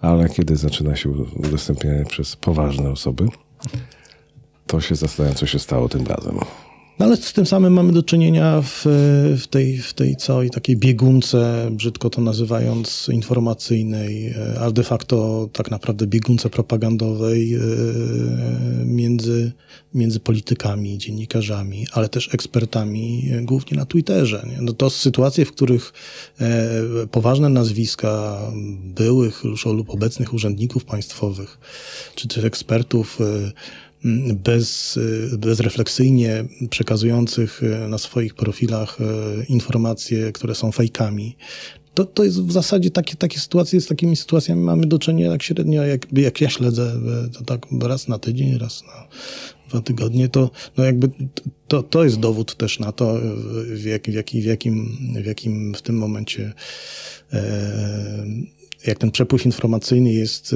Ale 0.00 0.28
kiedy 0.28 0.56
zaczyna 0.56 0.96
się 0.96 1.10
udostępnianie 1.36 2.04
przez 2.04 2.36
poważne 2.36 2.90
osoby, 2.90 3.28
to 4.66 4.80
się 4.80 4.94
zastanawiam, 4.94 5.36
co 5.36 5.46
się 5.46 5.58
stało 5.58 5.88
tym 5.88 6.06
razem. 6.06 6.38
No 6.98 7.06
ale 7.06 7.16
z 7.16 7.32
tym 7.32 7.46
samym 7.46 7.72
mamy 7.72 7.92
do 7.92 8.02
czynienia 8.02 8.62
w, 8.62 8.82
w, 9.42 9.46
tej, 9.46 9.78
w 9.78 9.94
tej 9.94 10.16
całej 10.16 10.50
takiej 10.50 10.76
biegunce, 10.76 11.68
brzydko 11.70 12.10
to 12.10 12.20
nazywając, 12.20 13.08
informacyjnej, 13.12 14.26
e, 14.26 14.60
ale 14.60 14.72
de 14.72 14.82
facto 14.82 15.48
tak 15.52 15.70
naprawdę 15.70 16.06
biegunce 16.06 16.50
propagandowej 16.50 17.54
e, 17.54 17.60
między, 18.84 19.52
między 19.94 20.20
politykami, 20.20 20.98
dziennikarzami, 20.98 21.86
ale 21.92 22.08
też 22.08 22.34
ekspertami, 22.34 23.28
e, 23.32 23.42
głównie 23.42 23.76
na 23.78 23.86
Twitterze. 23.86 24.46
Nie? 24.50 24.62
No 24.62 24.72
to 24.72 24.90
sytuacje, 24.90 25.44
w 25.44 25.52
których 25.52 25.92
poważne 27.10 27.48
nazwiska 27.48 28.40
byłych 28.84 29.42
lub 29.66 29.90
obecnych 29.90 30.34
urzędników 30.34 30.84
państwowych, 30.84 31.58
czy 32.14 32.28
też 32.28 32.44
ekspertów, 32.44 33.18
bez, 34.44 34.98
bezrefleksyjnie 35.38 36.44
przekazujących 36.70 37.62
e, 37.62 37.88
na 37.88 37.98
swoich 37.98 38.34
profilach 38.34 38.98
e, 39.00 39.04
informacje, 39.44 40.32
które 40.32 40.54
są 40.54 40.72
fejkami. 40.72 41.36
To, 41.94 42.04
to 42.04 42.24
jest 42.24 42.42
w 42.42 42.52
zasadzie 42.52 42.90
takie, 42.90 43.16
takie 43.16 43.40
sytuacje, 43.40 43.80
z 43.80 43.86
takimi 43.86 44.16
sytuacjami 44.16 44.62
mamy 44.62 44.86
do 44.86 44.98
czynienia 44.98 45.30
tak 45.30 45.42
średnio, 45.42 45.82
jak, 45.82 46.06
jak 46.12 46.40
ja 46.40 46.50
śledzę, 46.50 46.92
e, 47.26 47.28
to 47.30 47.44
tak 47.44 47.66
raz 47.82 48.08
na 48.08 48.18
tydzień, 48.18 48.58
raz 48.58 48.84
na 48.84 49.08
dwa 49.68 49.80
tygodnie, 49.80 50.28
to 50.28 50.50
no 50.76 50.84
jakby 50.84 51.10
to, 51.68 51.82
to 51.82 52.04
jest 52.04 52.20
dowód 52.20 52.56
też 52.56 52.78
na 52.78 52.92
to, 52.92 53.20
w, 53.74 53.84
jak, 53.84 54.10
w, 54.10 54.14
jaki, 54.14 54.42
w, 54.42 54.44
jakim, 54.44 54.96
w 55.22 55.26
jakim 55.26 55.74
w 55.74 55.82
tym 55.82 55.98
momencie 55.98 56.52
jak 58.86 58.98
ten 58.98 59.10
przepływ 59.10 59.46
informacyjny 59.46 60.12
jest 60.12 60.54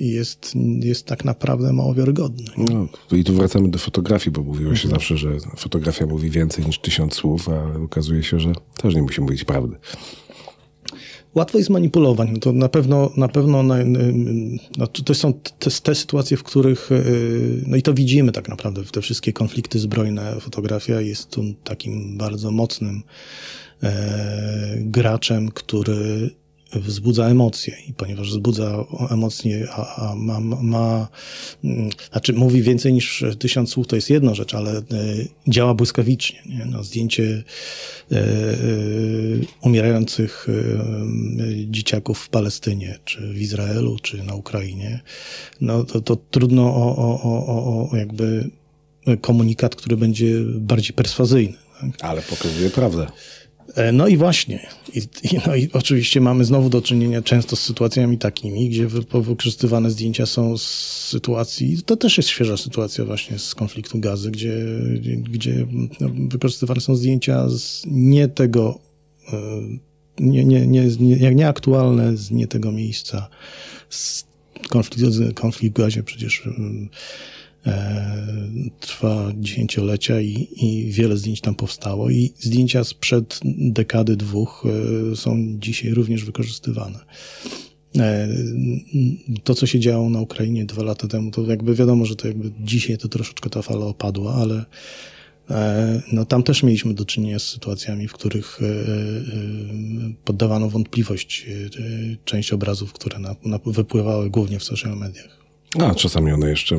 jest, 0.00 0.52
jest 0.80 1.06
tak 1.06 1.24
naprawdę 1.24 1.72
mało 1.72 1.94
wiarygodny. 1.94 2.44
No, 2.56 2.88
I 3.18 3.24
tu 3.24 3.34
wracamy 3.34 3.68
do 3.68 3.78
fotografii, 3.78 4.32
bo 4.32 4.42
mówiło 4.42 4.74
się 4.74 4.84
mhm. 4.84 5.00
zawsze, 5.00 5.16
że 5.16 5.30
fotografia 5.56 6.06
mówi 6.06 6.30
więcej 6.30 6.66
niż 6.66 6.78
tysiąc 6.78 7.14
słów, 7.14 7.48
ale 7.48 7.84
okazuje 7.84 8.22
się, 8.22 8.40
że 8.40 8.52
też 8.76 8.94
nie 8.94 9.02
musi 9.02 9.20
mówić 9.20 9.44
prawdy. 9.44 9.76
Łatwo 11.34 11.58
jest 11.58 11.70
manipulować. 11.70 12.28
No 12.32 12.38
to 12.38 12.52
na 12.52 12.68
pewno, 12.68 13.10
na 13.16 13.28
pewno 13.28 13.62
no 14.78 14.86
to 14.86 15.14
są 15.14 15.32
te, 15.32 15.70
te, 15.70 15.94
sytuacje, 15.94 16.36
w 16.36 16.42
których, 16.42 16.90
no 17.66 17.76
i 17.76 17.82
to 17.82 17.94
widzimy 17.94 18.32
tak 18.32 18.48
naprawdę, 18.48 18.84
te 18.84 19.00
wszystkie 19.00 19.32
konflikty 19.32 19.78
zbrojne. 19.78 20.40
Fotografia 20.40 21.00
jest 21.00 21.30
tu 21.30 21.44
takim 21.64 22.18
bardzo 22.18 22.50
mocnym 22.50 23.02
e, 23.82 24.76
graczem, 24.80 25.50
który 25.50 26.30
wzbudza 26.72 27.28
emocje 27.28 27.76
i 27.88 27.92
ponieważ 27.92 28.30
wzbudza 28.30 28.84
emocje, 29.10 29.68
a, 29.70 30.10
a 30.10 30.14
ma, 30.14 30.40
ma, 30.40 31.08
znaczy 32.12 32.32
mówi 32.32 32.62
więcej 32.62 32.92
niż 32.92 33.24
tysiąc 33.38 33.70
słów, 33.70 33.86
to 33.86 33.96
jest 33.96 34.10
jedna 34.10 34.34
rzecz, 34.34 34.54
ale 34.54 34.78
e, 34.78 34.82
działa 35.48 35.74
błyskawicznie. 35.74 36.42
Nie? 36.46 36.64
No, 36.64 36.84
zdjęcie 36.84 37.44
e, 38.12 38.16
e, 38.16 38.24
umierających 39.62 40.46
dzieciaków 41.66 42.18
w 42.18 42.28
Palestynie, 42.28 42.98
czy 43.04 43.32
w 43.32 43.40
Izraelu, 43.40 43.96
czy 44.02 44.22
na 44.22 44.34
Ukrainie, 44.34 45.00
no 45.60 45.84
to, 45.84 46.00
to 46.00 46.16
trudno 46.16 46.62
o, 46.62 46.96
o, 46.96 47.22
o, 47.22 47.90
o 47.90 47.96
jakby 47.96 48.50
komunikat, 49.20 49.76
który 49.76 49.96
będzie 49.96 50.40
bardziej 50.44 50.92
perswazyjny. 50.92 51.56
Tak? 51.80 51.90
Ale 52.00 52.22
pokazuje 52.22 52.70
prawdę. 52.70 53.06
E, 53.74 53.92
no 53.92 54.08
i 54.08 54.16
właśnie. 54.16 54.66
I, 54.94 55.00
no 55.46 55.56
i 55.56 55.68
oczywiście 55.72 56.20
mamy 56.20 56.44
znowu 56.44 56.70
do 56.70 56.82
czynienia 56.82 57.22
często 57.22 57.56
z 57.56 57.60
sytuacjami 57.60 58.18
takimi, 58.18 58.68
gdzie 58.68 58.86
wykorzystywane 58.86 59.90
zdjęcia 59.90 60.26
są 60.26 60.58
z 60.58 60.62
sytuacji, 61.08 61.82
to 61.82 61.96
też 61.96 62.16
jest 62.16 62.28
świeża 62.28 62.56
sytuacja 62.56 63.04
właśnie 63.04 63.38
z 63.38 63.54
konfliktu 63.54 63.98
gazy, 63.98 64.30
gdzie, 64.30 64.66
gdzie 65.30 65.66
no, 66.00 66.08
wykorzystywane 66.28 66.80
są 66.80 66.96
zdjęcia 66.96 67.48
z 67.48 67.82
nie 67.86 68.28
tego, 68.28 68.78
e, 69.32 69.36
nie, 70.20 70.44
nie, 70.44 70.66
nie, 70.66 70.86
nie, 71.00 71.34
nieaktualne 71.34 72.16
z 72.16 72.30
nie 72.30 72.46
tego 72.46 72.72
miejsca. 72.72 73.28
Konflikt, 74.68 75.34
konflikt 75.34 75.76
w 75.76 75.82
gazie 75.82 76.02
przecież 76.02 76.46
E, 76.46 76.50
trwa 78.80 79.32
dziesięciolecia 79.34 80.20
i, 80.20 80.48
i 80.56 80.92
wiele 80.92 81.16
zdjęć 81.16 81.40
tam 81.40 81.54
powstało 81.54 82.10
i 82.10 82.32
zdjęcia 82.38 82.84
sprzed 82.84 83.40
dekady 83.56 84.16
dwóch 84.16 84.64
e, 85.12 85.16
są 85.16 85.56
dzisiaj 85.58 85.90
również 85.90 86.24
wykorzystywane. 86.24 86.98
E, 87.96 88.28
to, 89.44 89.54
co 89.54 89.66
się 89.66 89.80
działo 89.80 90.10
na 90.10 90.20
Ukrainie 90.20 90.64
dwa 90.64 90.82
lata 90.82 91.08
temu, 91.08 91.30
to 91.30 91.42
jakby 91.42 91.74
wiadomo, 91.74 92.04
że 92.04 92.16
to 92.16 92.28
jakby 92.28 92.50
dzisiaj 92.60 92.98
to 92.98 93.08
troszeczkę 93.08 93.50
ta 93.50 93.62
fala 93.62 93.86
opadła, 93.86 94.34
ale 94.34 94.64
no, 96.12 96.24
tam 96.24 96.42
też 96.42 96.62
mieliśmy 96.62 96.94
do 96.94 97.04
czynienia 97.04 97.38
z 97.38 97.42
sytuacjami, 97.42 98.08
w 98.08 98.12
których 98.12 98.60
poddawano 100.24 100.68
wątpliwość 100.68 101.46
część 102.24 102.52
obrazów, 102.52 102.92
które 102.92 103.18
na, 103.18 103.36
na, 103.44 103.58
wypływały 103.66 104.30
głównie 104.30 104.58
w 104.58 104.64
social 104.64 104.96
mediach. 104.96 105.37
A 105.76 105.94
czasami 105.94 106.32
one 106.32 106.50
jeszcze 106.50 106.76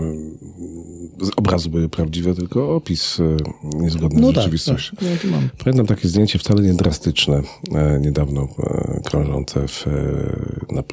z 1.21 1.29
obrazu 1.35 1.69
były 1.69 1.89
prawdziwe, 1.89 2.35
tylko 2.35 2.75
opis 2.75 3.19
e, 3.19 3.37
niezgodny 3.63 4.21
no 4.21 4.27
z 4.27 4.33
tak, 4.33 4.43
rzeczywistością. 4.43 4.95
Tak, 4.95 5.31
tak. 5.31 5.63
Pamiętam 5.63 5.85
takie 5.85 6.07
zdjęcie 6.07 6.39
wcale 6.39 6.61
nie 6.61 6.73
drastyczne, 6.73 7.41
e, 7.75 7.99
niedawno 7.99 8.47
e, 8.59 9.01
krążące 9.05 9.67
w, 9.67 9.85
na 10.71 10.83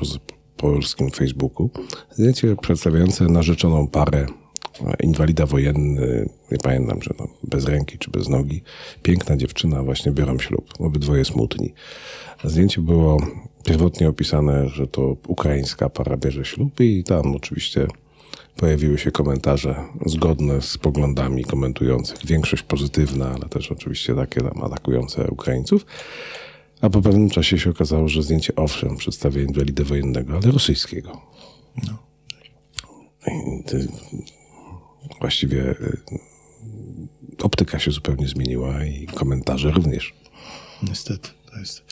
polskim 0.57 1.11
Facebooku. 1.11 1.71
Zdjęcie 2.11 2.57
przedstawiające 2.57 3.25
narzeczoną 3.25 3.87
parę, 3.87 4.27
inwalida 5.01 5.47
wojenny, 5.47 6.29
nie 6.53 6.59
pamiętam, 6.59 7.03
że 7.03 7.11
no, 7.19 7.29
bez 7.45 7.65
ręki 7.65 7.99
czy 7.99 8.11
bez 8.11 8.29
nogi. 8.29 8.63
Piękna 9.03 9.37
dziewczyna, 9.37 9.83
właśnie 9.83 10.13
biorą 10.13 10.39
ślub. 10.39 10.75
Obydwoje 10.79 11.25
smutni. 11.25 11.75
Zdjęcie 12.45 12.81
było 12.81 13.19
pierwotnie 13.67 14.09
opisane, 14.09 14.69
że 14.69 14.87
to 14.87 15.17
ukraińska 15.27 15.89
para 15.89 16.17
bierze 16.17 16.45
ślub 16.45 16.81
i 16.81 17.05
tam 17.05 17.37
oczywiście 17.37 17.87
pojawiły 18.57 18.99
się 18.99 19.11
komentarze 19.11 19.85
zgodne 20.07 20.62
z 20.62 20.79
poglądami 20.79 21.45
komentujących. 21.45 22.27
Większość 22.27 22.62
pozytywna, 22.62 23.29
ale 23.29 23.49
też 23.49 23.73
oczywiście 23.73 24.14
takie 24.14 24.41
tam 24.41 24.64
atakujące 24.64 25.31
Ukraińców. 25.31 25.87
A 26.81 26.91
po 26.91 27.03
pewnym 27.03 27.31
czasie 27.31 27.59
się 27.59 27.71
okazało, 27.71 28.09
że 28.09 28.23
zdjęcie 28.23 28.57
owszem 28.57 28.97
przedstawia 28.97 29.43
inwalidę 29.43 29.85
wojennego, 29.85 30.33
ale 30.33 30.51
rosyjskiego. 30.53 31.21
No. 31.89 31.99
Właściwie 35.21 35.71
y, 35.71 35.99
optyka 37.43 37.79
się 37.79 37.91
zupełnie 37.91 38.29
zmieniła 38.29 38.85
i 38.85 39.07
komentarze 39.07 39.71
również. 39.71 40.14
Niestety, 40.83 41.29
to 41.51 41.59
jest. 41.59 41.85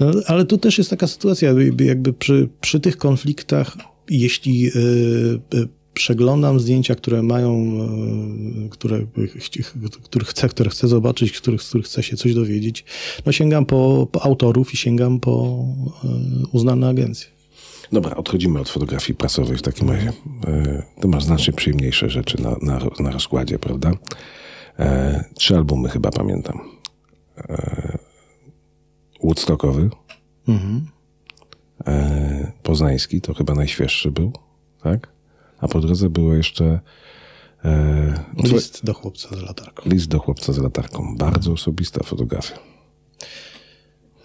No, 0.00 0.10
ale 0.26 0.44
tu 0.44 0.58
też 0.58 0.78
jest 0.78 0.90
taka 0.90 1.06
sytuacja, 1.06 1.54
jakby 1.80 2.12
przy, 2.12 2.48
przy 2.60 2.80
tych 2.80 2.96
konfliktach, 2.96 3.76
jeśli 4.10 4.66
y, 4.66 4.70
y, 5.54 5.68
przeglądam 5.94 6.60
zdjęcia, 6.60 6.94
które 6.94 7.22
mają, 7.22 7.78
y, 8.66 8.68
które, 8.68 9.06
które, 10.02 10.24
chcę, 10.24 10.48
które 10.48 10.70
chcę 10.70 10.88
zobaczyć, 10.88 11.32
których, 11.32 11.62
z 11.62 11.68
których 11.68 11.86
chcę 11.86 12.02
się 12.02 12.16
coś 12.16 12.34
dowiedzieć, 12.34 12.84
no 13.26 13.32
sięgam 13.32 13.66
po, 13.66 14.08
po 14.12 14.22
autorów 14.22 14.74
i 14.74 14.76
sięgam 14.76 15.20
po 15.20 15.64
uznane 16.52 16.88
agencje. 16.88 17.26
Dobra, 17.92 18.16
odchodzimy 18.16 18.60
od 18.60 18.68
fotografii 18.68 19.16
prasowej 19.16 19.56
w 19.56 19.62
takim 19.62 19.90
razie. 19.90 20.12
Ty 21.00 21.08
masz 21.08 21.24
znacznie 21.24 21.52
przyjemniejsze 21.52 22.10
rzeczy 22.10 22.42
na, 22.42 22.56
na, 22.62 22.80
na 23.00 23.10
rozkładzie, 23.10 23.58
prawda? 23.58 23.92
Trzy 25.34 25.56
albumy 25.56 25.88
chyba 25.88 26.10
pamiętam. 26.10 26.60
Woodstockowy, 29.24 29.90
mhm. 30.48 30.86
e, 31.86 32.52
poznański, 32.62 33.20
to 33.20 33.34
chyba 33.34 33.54
najświeższy 33.54 34.10
był, 34.10 34.32
tak? 34.82 35.08
A 35.60 35.68
po 35.68 35.80
drodze 35.80 36.10
było 36.10 36.34
jeszcze... 36.34 36.80
E, 37.64 38.24
list 38.44 38.84
do 38.84 38.94
chłopca 38.94 39.36
z 39.36 39.42
latarką. 39.42 39.90
List 39.90 40.08
do 40.08 40.18
chłopca 40.18 40.52
z 40.52 40.58
latarką. 40.58 41.16
Bardzo 41.16 41.52
osobista 41.52 42.04
fotografia. 42.04 42.58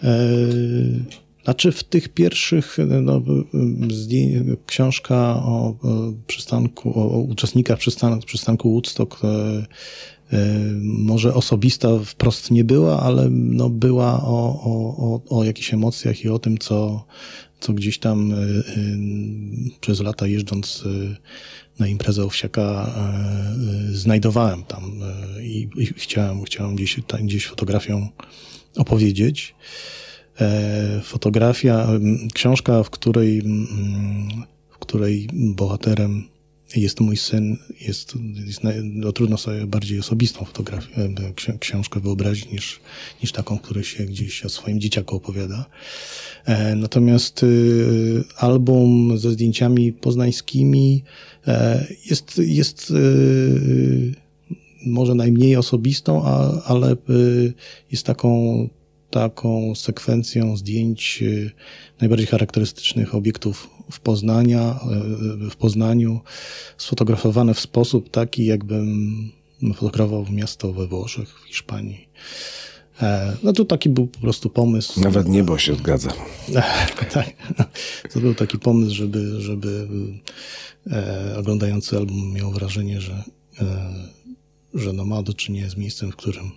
E, 0.03 0.17
znaczy 1.43 1.71
w 1.71 1.83
tych 1.83 2.09
pierwszych, 2.09 2.77
no, 3.01 3.21
książka 4.65 5.15
o, 5.35 5.75
przystanku, 6.27 6.99
o 6.99 7.19
uczestnikach 7.19 7.79
przystanku, 7.79 8.25
przystanku 8.25 8.71
Woodstock 8.71 9.23
E, 9.23 9.65
może 10.82 11.34
osobista 11.34 11.88
wprost 12.05 12.51
nie 12.51 12.63
była, 12.63 12.99
ale 12.99 13.30
no 13.30 13.69
była 13.69 14.24
o, 14.24 14.61
o, 14.63 15.21
o 15.38 15.43
jakichś 15.43 15.74
emocjach 15.74 16.26
i 16.26 16.30
o 16.30 16.39
tym, 16.39 16.57
co, 16.57 17.05
co 17.59 17.74
gdzieś 17.74 17.99
tam 17.99 18.32
e, 18.32 18.36
e, 18.36 18.41
przez 19.82 19.99
lata 19.99 20.28
jeżdżąc 20.28 20.84
na 21.80 21.88
imprezę 21.88 22.24
owsiaka 22.24 22.93
znajdowałem 23.91 24.63
tam 24.63 24.99
i, 25.41 25.69
chciałem, 25.97 26.43
chciałem 26.43 26.76
gdzieś, 26.76 26.99
gdzieś 27.21 27.47
fotografią 27.47 28.07
opowiedzieć. 28.76 29.55
Fotografia, 31.03 31.88
książka, 32.34 32.84
w 32.84 32.89
której, 32.89 33.41
w 34.69 34.78
której 34.80 35.28
bohaterem 35.34 36.24
jest 36.76 36.99
mój 36.99 37.17
syn, 37.17 37.57
jest, 37.82 38.13
jest 38.45 38.61
no, 38.84 39.11
trudno 39.11 39.38
sobie 39.38 39.67
bardziej 39.67 39.99
osobistą 39.99 40.45
fotografię, 40.45 41.09
e, 41.47 41.57
książkę 41.59 41.99
wyobrazić 41.99 42.51
niż, 42.51 42.80
niż 43.21 43.32
taką, 43.32 43.57
która 43.57 43.84
się 43.84 44.05
gdzieś 44.05 44.45
o 44.45 44.49
swoim 44.49 44.80
dzieciaku 44.80 45.15
opowiada. 45.15 45.65
E, 46.45 46.76
natomiast 46.76 47.43
y, 47.43 48.24
album 48.38 49.17
ze 49.17 49.32
zdjęciami 49.32 49.93
poznańskimi 49.93 51.03
e, 51.47 51.88
jest, 52.05 52.38
jest 52.38 52.91
y, 52.91 54.13
może 54.86 55.15
najmniej 55.15 55.55
osobistą, 55.55 56.26
a, 56.26 56.61
ale 56.65 56.91
y, 57.09 57.53
jest 57.91 58.05
taką 58.05 58.69
taką 59.09 59.76
sekwencją 59.76 60.57
zdjęć 60.57 61.24
najbardziej 62.01 62.28
charakterystycznych 62.28 63.15
obiektów 63.15 63.69
w, 63.91 63.99
Poznania, 63.99 64.79
e, 65.45 65.49
w 65.49 65.55
Poznaniu, 65.55 66.19
sfotografowane 66.77 67.53
w 67.53 67.59
sposób 67.59 68.09
taki, 68.09 68.45
jakbym 68.45 69.31
fotografował 69.75 70.25
miasto 70.31 70.73
we 70.73 70.88
Włoszech, 70.88 71.39
w 71.39 71.47
Hiszpanii. 71.47 72.07
E, 73.01 73.38
no 73.43 73.53
to 73.53 73.65
taki 73.65 73.89
był 73.89 74.07
po 74.07 74.19
prostu 74.19 74.49
pomysł. 74.49 75.01
Nawet 75.01 75.27
niebo 75.27 75.57
się 75.57 75.75
zgadza. 75.75 76.13
tak. 77.13 77.34
To 78.13 78.19
był 78.19 78.36
taki 78.36 78.59
pomysł, 78.59 78.95
żeby, 78.95 79.41
żeby 79.41 79.88
e, 80.91 81.36
oglądający 81.38 81.97
album 81.97 82.34
miał 82.34 82.51
wrażenie, 82.51 83.01
że, 83.01 83.23
że 84.73 84.93
no 84.93 85.05
ma 85.05 85.23
do 85.23 85.34
czynienia 85.34 85.69
z 85.69 85.77
miejscem, 85.77 86.11
w 86.11 86.15
którym 86.15 86.51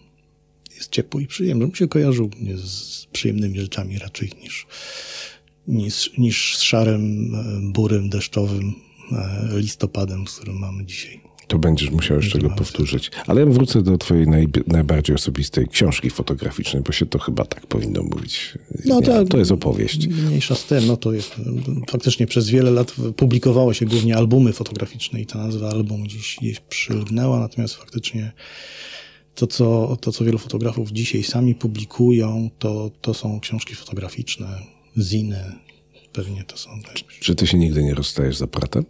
jest 0.77 0.91
ciepło 0.91 1.21
i 1.21 1.27
przyjemne. 1.27 1.67
Mu 1.67 1.75
się 1.75 1.89
kojarzył 1.89 2.31
z 2.65 3.07
przyjemnymi 3.07 3.61
rzeczami 3.61 3.99
raczej 3.99 4.33
niż, 4.43 4.67
niż, 5.69 6.19
niż 6.19 6.57
z 6.57 6.63
szarym, 6.63 7.35
e, 7.35 7.73
burym, 7.73 8.09
deszczowym 8.09 8.75
e, 9.13 9.59
listopadem, 9.59 10.27
z 10.27 10.37
którym 10.37 10.59
mamy 10.59 10.85
dzisiaj. 10.85 11.21
To 11.49 11.59
będziesz 11.59 11.91
musiał 11.91 12.17
jeszcze 12.17 12.39
go 12.39 12.51
powtórzyć. 12.51 13.11
Ale 13.27 13.41
ja 13.41 13.47
wrócę 13.47 13.83
do 13.83 13.99
twojej 13.99 14.27
naj, 14.29 14.49
najbardziej 14.67 15.17
osobistej 15.17 15.69
książki 15.69 16.11
fotograficznej, 16.11 16.83
bo 16.83 16.93
się 16.93 17.07
to 17.07 17.19
chyba 17.19 17.45
tak 17.45 17.67
powinno 17.67 18.03
mówić. 18.03 18.59
No 18.85 19.01
to, 19.01 19.25
to 19.25 19.39
jest 19.39 19.53
opowieść. 19.53 20.07
Mniejsza 20.07 20.55
z 20.55 20.65
tym, 20.65 20.87
no 20.87 20.97
to 20.97 21.13
jest 21.13 21.35
faktycznie 21.91 22.27
przez 22.27 22.49
wiele 22.49 22.71
lat 22.71 22.95
publikowało 23.17 23.75
się 23.75 23.87
głównie 23.87 24.17
albumy 24.17 24.53
fotograficzne 24.53 25.21
i 25.21 25.27
ta 25.27 25.39
nazwa 25.39 25.71
album 25.71 26.03
gdzieś, 26.03 26.37
gdzieś 26.41 26.61
przylgnęła, 26.61 27.41
natomiast 27.41 27.75
faktycznie 27.75 28.33
to 29.35 29.47
co, 29.47 29.97
to, 30.01 30.13
co 30.13 30.25
wielu 30.25 30.39
fotografów 30.39 30.93
dzisiaj 30.93 31.23
sami 31.23 31.55
publikują, 31.55 32.51
to, 32.59 32.91
to 33.01 33.15
są 33.15 33.41
książki 33.41 33.75
fotograficzne, 33.75 34.47
ziny, 34.99 35.45
pewnie 36.13 36.45
to 36.45 36.57
są. 36.57 36.71
Czy, 36.95 37.05
czy 37.21 37.35
ty 37.35 37.47
się 37.47 37.59
nigdy 37.59 37.85
nie 37.85 37.95
rozstajesz 37.95 38.37
z 38.37 38.43
aparatem? 38.43 38.85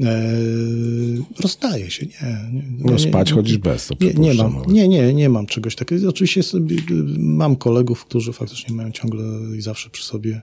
Eee, 0.00 1.22
rozstaje 1.40 1.90
się, 1.90 2.06
nie. 2.06 2.50
nie 2.52 2.90
no 2.92 2.98
spać 2.98 3.28
nie, 3.28 3.34
chodzisz 3.34 3.58
bez, 3.58 3.86
to 3.86 3.94
nie, 4.00 4.14
nie 4.14 4.34
mam, 4.34 4.62
nie, 4.68 4.88
nie, 4.88 5.14
nie 5.14 5.28
mam 5.28 5.46
czegoś 5.46 5.76
takiego. 5.76 6.08
Oczywiście 6.08 6.42
sobie, 6.42 6.76
mam 7.18 7.56
kolegów, 7.56 8.04
którzy 8.04 8.32
faktycznie 8.32 8.74
mają 8.74 8.90
ciągle 8.90 9.24
i 9.56 9.60
zawsze 9.60 9.90
przy 9.90 10.04
sobie 10.04 10.42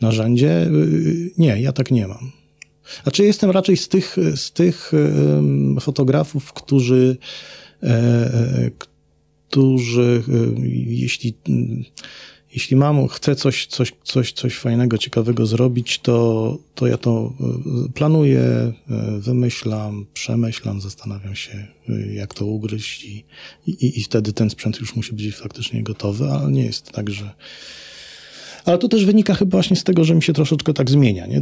narzędzie. 0.00 0.62
Eee, 0.62 1.30
nie, 1.38 1.60
ja 1.60 1.72
tak 1.72 1.90
nie 1.90 2.06
mam. 2.06 2.32
Znaczy 3.02 3.24
jestem 3.24 3.50
raczej 3.50 3.76
z 3.76 3.88
tych, 3.88 4.16
z 4.36 4.52
tych 4.52 4.92
fotografów, 5.80 6.52
którzy, 6.52 7.16
e, 7.82 8.70
którzy 9.48 10.22
jeśli 10.86 11.34
jeśli 12.52 12.76
mam, 12.76 13.08
chcę 13.08 13.36
coś, 13.36 13.66
coś, 13.66 13.92
coś, 14.04 14.32
coś 14.32 14.56
fajnego, 14.56 14.98
ciekawego 14.98 15.46
zrobić, 15.46 15.98
to, 15.98 16.58
to 16.74 16.86
ja 16.86 16.96
to 16.96 17.32
e, 17.86 17.92
planuję, 17.92 18.40
e, 18.40 18.72
wymyślam, 19.18 20.06
przemyślam, 20.14 20.80
zastanawiam 20.80 21.34
się, 21.36 21.66
e, 21.88 22.12
jak 22.12 22.34
to 22.34 22.46
ugryźć 22.46 23.04
i, 23.04 23.24
i, 23.66 23.98
i 24.00 24.02
wtedy 24.02 24.32
ten 24.32 24.50
sprzęt 24.50 24.80
już 24.80 24.96
musi 24.96 25.12
być 25.12 25.36
faktycznie 25.36 25.82
gotowy, 25.82 26.30
ale 26.30 26.52
nie 26.52 26.64
jest 26.64 26.92
tak, 26.92 27.10
że 27.10 27.30
ale 28.64 28.78
to 28.78 28.88
też 28.88 29.04
wynika 29.04 29.34
chyba 29.34 29.50
właśnie 29.50 29.76
z 29.76 29.84
tego, 29.84 30.04
że 30.04 30.14
mi 30.14 30.22
się 30.22 30.32
troszeczkę 30.32 30.74
tak 30.74 30.90
zmienia. 30.90 31.26
Nie? 31.26 31.40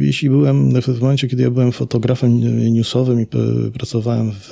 Jeśli 0.00 0.30
byłem 0.30 0.80
w 0.80 1.00
momencie, 1.00 1.28
kiedy 1.28 1.42
ja 1.42 1.50
byłem 1.50 1.72
fotografem 1.72 2.40
newsowym 2.72 3.20
i 3.20 3.26
pracowałem 3.72 4.32
w, 4.32 4.48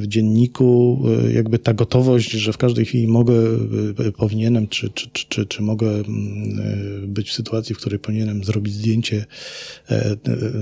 w 0.00 0.06
dzienniku, 0.06 1.02
jakby 1.34 1.58
ta 1.58 1.74
gotowość, 1.74 2.30
że 2.30 2.52
w 2.52 2.58
każdej 2.58 2.84
chwili 2.84 3.08
mogę, 3.08 3.34
powinienem, 4.16 4.68
czy, 4.68 4.90
czy, 4.90 5.10
czy, 5.12 5.26
czy, 5.28 5.46
czy 5.46 5.62
mogę 5.62 5.90
mm, 5.90 7.12
być 7.12 7.30
w 7.30 7.32
sytuacji, 7.32 7.74
w 7.74 7.78
której 7.78 7.98
powinienem 7.98 8.44
zrobić 8.44 8.74
zdjęcie, 8.74 9.24
e, 9.88 10.16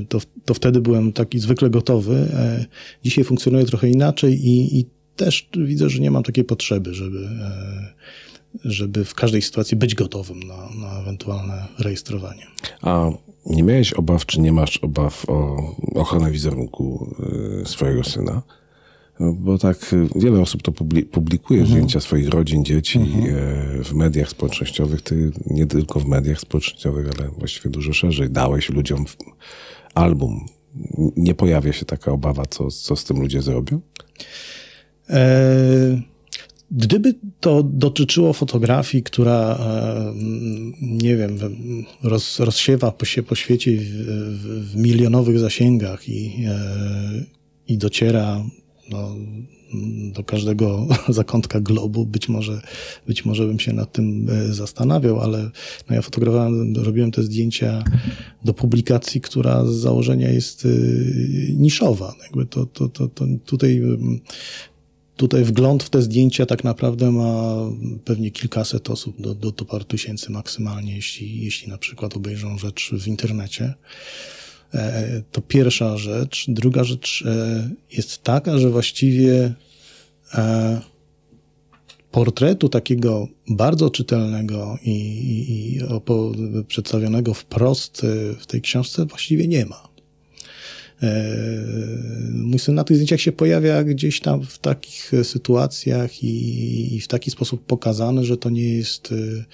to, 0.09 0.18
to 0.44 0.55
wtedy 0.55 0.80
byłem 0.80 1.12
taki 1.12 1.38
zwykle 1.38 1.70
gotowy. 1.70 2.14
E, 2.14 2.66
dzisiaj 3.05 3.24
funkcjonuje 3.24 3.64
trochę 3.64 3.88
inaczej 3.88 4.48
i, 4.48 4.78
i 4.78 4.86
też 5.16 5.48
widzę, 5.57 5.90
że 5.90 5.98
nie 5.98 6.11
mam 6.11 6.22
takiej 6.22 6.44
potrzeby, 6.44 6.94
żeby 6.94 7.18
e, 7.18 7.92
żeby 8.64 9.05
w 9.05 9.14
każdej 9.14 9.42
sytuacji 9.42 9.76
być 9.76 9.94
gotowym 9.94 10.42
na, 10.42 10.68
na 10.80 11.00
ewentualne 11.00 11.68
rejestrowanie. 11.78 12.46
A 12.82 13.11
nie 13.46 13.62
miałeś 13.62 13.92
obaw, 13.92 14.26
czy 14.26 14.40
nie 14.40 14.53
masz 14.53 14.76
obaw 14.76 15.24
o 15.28 15.57
ochronę 15.94 16.30
wizerunku 16.30 17.14
y, 17.62 17.66
swojego 17.66 18.05
syna? 18.05 18.42
Bo 19.20 19.59
tak 19.59 19.92
y, 19.92 20.09
wiele 20.16 20.40
osób 20.40 20.62
to 20.62 20.72
publikuje, 21.12 21.61
mhm. 21.61 21.66
zdjęcia 21.66 22.00
swoich 22.00 22.28
rodzin, 22.28 22.64
dzieci 22.64 22.98
mhm. 22.98 23.24
Y, 23.80 23.84
w 23.84 23.92
mediach 23.94 24.28
społecznościowych. 24.28 25.03
Ty 25.03 25.32
nie 25.46 25.66
tylko 25.66 26.00
w 26.00 26.07
mediach 26.07 26.40
społecznościowych, 26.40 27.07
ale 27.18 27.28
właściwie 27.28 27.70
dużo 27.70 27.92
szerzej. 27.92 28.30
Dałeś 28.30 28.70
ludziom 28.70 29.05
album. 29.94 30.46
Nie 31.16 31.34
pojawia 31.34 31.72
się 31.72 31.84
taka 31.84 32.12
obawa, 32.12 32.46
co, 32.46 32.70
co 32.70 32.96
z 32.96 33.05
tym 33.05 33.20
ludzie 33.20 33.42
zrobią? 33.42 33.80
E 35.11 36.11
Gdyby 36.74 37.14
to 37.40 37.62
dotyczyło 37.62 38.32
fotografii, 38.32 39.02
która, 39.02 39.58
e, 39.60 40.12
nie 40.82 41.16
wiem, 41.16 41.38
roz, 42.02 42.40
rozsiewa 42.40 42.92
się 43.04 43.22
po 43.22 43.34
świecie 43.34 43.76
w, 43.76 43.84
w, 44.70 44.76
milionowych 44.76 45.38
zasięgach 45.38 46.08
i, 46.08 46.44
e, 46.48 47.24
i 47.68 47.78
dociera 47.78 48.44
no, 48.90 49.16
do 50.12 50.24
każdego 50.24 50.86
zakątka 51.08 51.60
globu, 51.60 52.06
być 52.06 52.28
może, 52.28 52.60
być 53.06 53.24
może 53.24 53.46
bym 53.46 53.60
się 53.60 53.72
nad 53.72 53.92
tym 53.92 54.30
e, 54.30 54.52
zastanawiał, 54.52 55.20
ale 55.20 55.50
no 55.90 55.96
ja 55.96 56.02
fotografowałem, 56.02 56.76
robiłem 56.76 57.10
te 57.10 57.22
zdjęcia 57.22 57.84
do 58.44 58.54
publikacji, 58.54 59.20
która 59.20 59.64
z 59.64 59.74
założenia 59.74 60.30
jest 60.30 60.68
niszowa. 61.56 62.14
Jakby 62.22 62.46
to, 62.46 62.66
to, 62.66 62.88
to, 62.88 63.08
to 63.08 63.24
tutaj 63.46 63.82
Tutaj 65.16 65.44
wgląd 65.44 65.82
w 65.82 65.90
te 65.90 66.02
zdjęcia 66.02 66.46
tak 66.46 66.64
naprawdę 66.64 67.10
ma 67.10 67.56
pewnie 68.04 68.30
kilkaset 68.30 68.90
osób, 68.90 69.20
do, 69.20 69.34
do, 69.34 69.52
do 69.52 69.64
paru 69.64 69.84
tysięcy 69.84 70.32
maksymalnie, 70.32 70.96
jeśli, 70.96 71.44
jeśli 71.44 71.68
na 71.68 71.78
przykład 71.78 72.16
obejrzą 72.16 72.58
rzecz 72.58 72.90
w 72.92 73.06
internecie. 73.06 73.74
E, 74.74 75.22
to 75.32 75.40
pierwsza 75.40 75.96
rzecz. 75.96 76.44
Druga 76.48 76.84
rzecz 76.84 77.24
e, 77.26 77.70
jest 77.92 78.22
taka, 78.22 78.58
że 78.58 78.70
właściwie 78.70 79.54
e, 80.34 80.80
portretu 82.10 82.68
takiego 82.68 83.28
bardzo 83.48 83.90
czytelnego 83.90 84.78
i, 84.82 84.90
i, 84.90 85.76
i 85.76 85.80
przedstawionego 86.68 87.34
wprost 87.34 88.02
w 88.38 88.46
tej 88.46 88.60
książce 88.60 89.06
właściwie 89.06 89.48
nie 89.48 89.66
ma. 89.66 89.91
E, 91.03 91.36
mój 92.32 92.59
syn 92.59 92.74
na 92.74 92.84
tych 92.84 92.96
zdjęciach 92.96 93.20
się 93.20 93.32
pojawia 93.32 93.84
gdzieś 93.84 94.20
tam 94.20 94.42
w 94.42 94.59
takich 94.59 95.12
sytuacjach 95.22 96.24
i, 96.24 96.96
i 96.96 97.00
w 97.00 97.09
taki 97.09 97.30
sposób 97.30 97.66
pokazany, 97.66 98.24
że 98.24 98.36
to 98.36 98.50
nie 98.50 98.74
jest 98.74 99.12
e, 99.12 99.44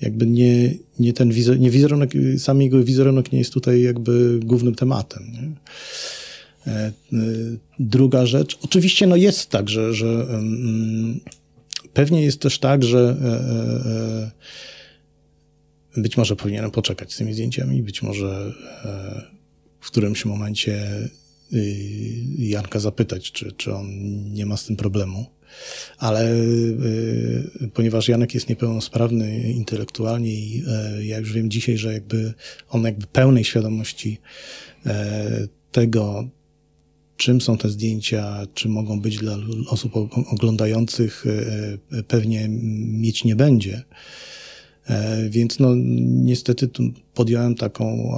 jakby 0.00 0.26
nie, 0.26 0.74
nie 0.98 1.12
ten 1.12 1.32
wizer, 1.32 1.60
nie 1.60 1.70
wizerunek, 1.70 2.12
sam 2.38 2.62
jego 2.62 2.84
wizerunek 2.84 3.32
nie 3.32 3.38
jest 3.38 3.52
tutaj 3.52 3.82
jakby 3.82 4.40
głównym 4.44 4.74
tematem. 4.74 5.22
Nie? 5.32 5.52
E, 6.72 6.92
druga 7.78 8.26
rzecz, 8.26 8.58
oczywiście 8.62 9.06
no 9.06 9.16
jest 9.16 9.50
tak, 9.50 9.68
że, 9.68 9.94
że 9.94 10.26
pewnie 11.92 12.24
jest 12.24 12.40
też 12.40 12.58
tak, 12.58 12.84
że 12.84 13.16
być 15.96 16.16
może 16.16 16.36
powinienem 16.36 16.70
poczekać 16.70 17.12
z 17.12 17.16
tymi 17.16 17.34
zdjęciami, 17.34 17.82
być 17.82 18.02
może 18.02 18.52
w 19.80 19.86
którymś 19.86 20.24
momencie 20.24 21.08
y, 21.52 21.58
Janka 22.38 22.78
zapytać, 22.78 23.32
czy, 23.32 23.52
czy 23.52 23.74
on 23.74 23.88
nie 24.32 24.46
ma 24.46 24.56
z 24.56 24.64
tym 24.64 24.76
problemu. 24.76 25.26
Ale 25.98 26.32
y, 26.32 27.70
ponieważ 27.74 28.08
Janek 28.08 28.34
jest 28.34 28.48
niepełnosprawny 28.48 29.52
intelektualnie 29.52 30.32
i 30.32 30.62
y, 30.98 31.04
ja 31.04 31.18
już 31.18 31.32
wiem 31.32 31.50
dzisiaj, 31.50 31.76
że 31.76 31.92
jakby 31.92 32.34
on 32.70 32.84
jakby 32.84 33.06
pełnej 33.06 33.44
świadomości 33.44 34.18
y, 34.86 34.90
tego, 35.72 36.28
czym 37.16 37.40
są 37.40 37.58
te 37.58 37.68
zdjęcia, 37.68 38.46
czy 38.54 38.68
mogą 38.68 39.00
być 39.00 39.16
dla 39.16 39.36
osób 39.68 39.92
oglądających, 40.26 41.24
pewnie 42.08 42.48
mieć 42.48 43.24
nie 43.24 43.36
będzie. 43.36 43.82
E, 44.88 45.28
więc 45.30 45.58
no, 45.58 45.74
niestety 45.98 46.68
podjąłem 47.14 47.54
taką 47.54 48.14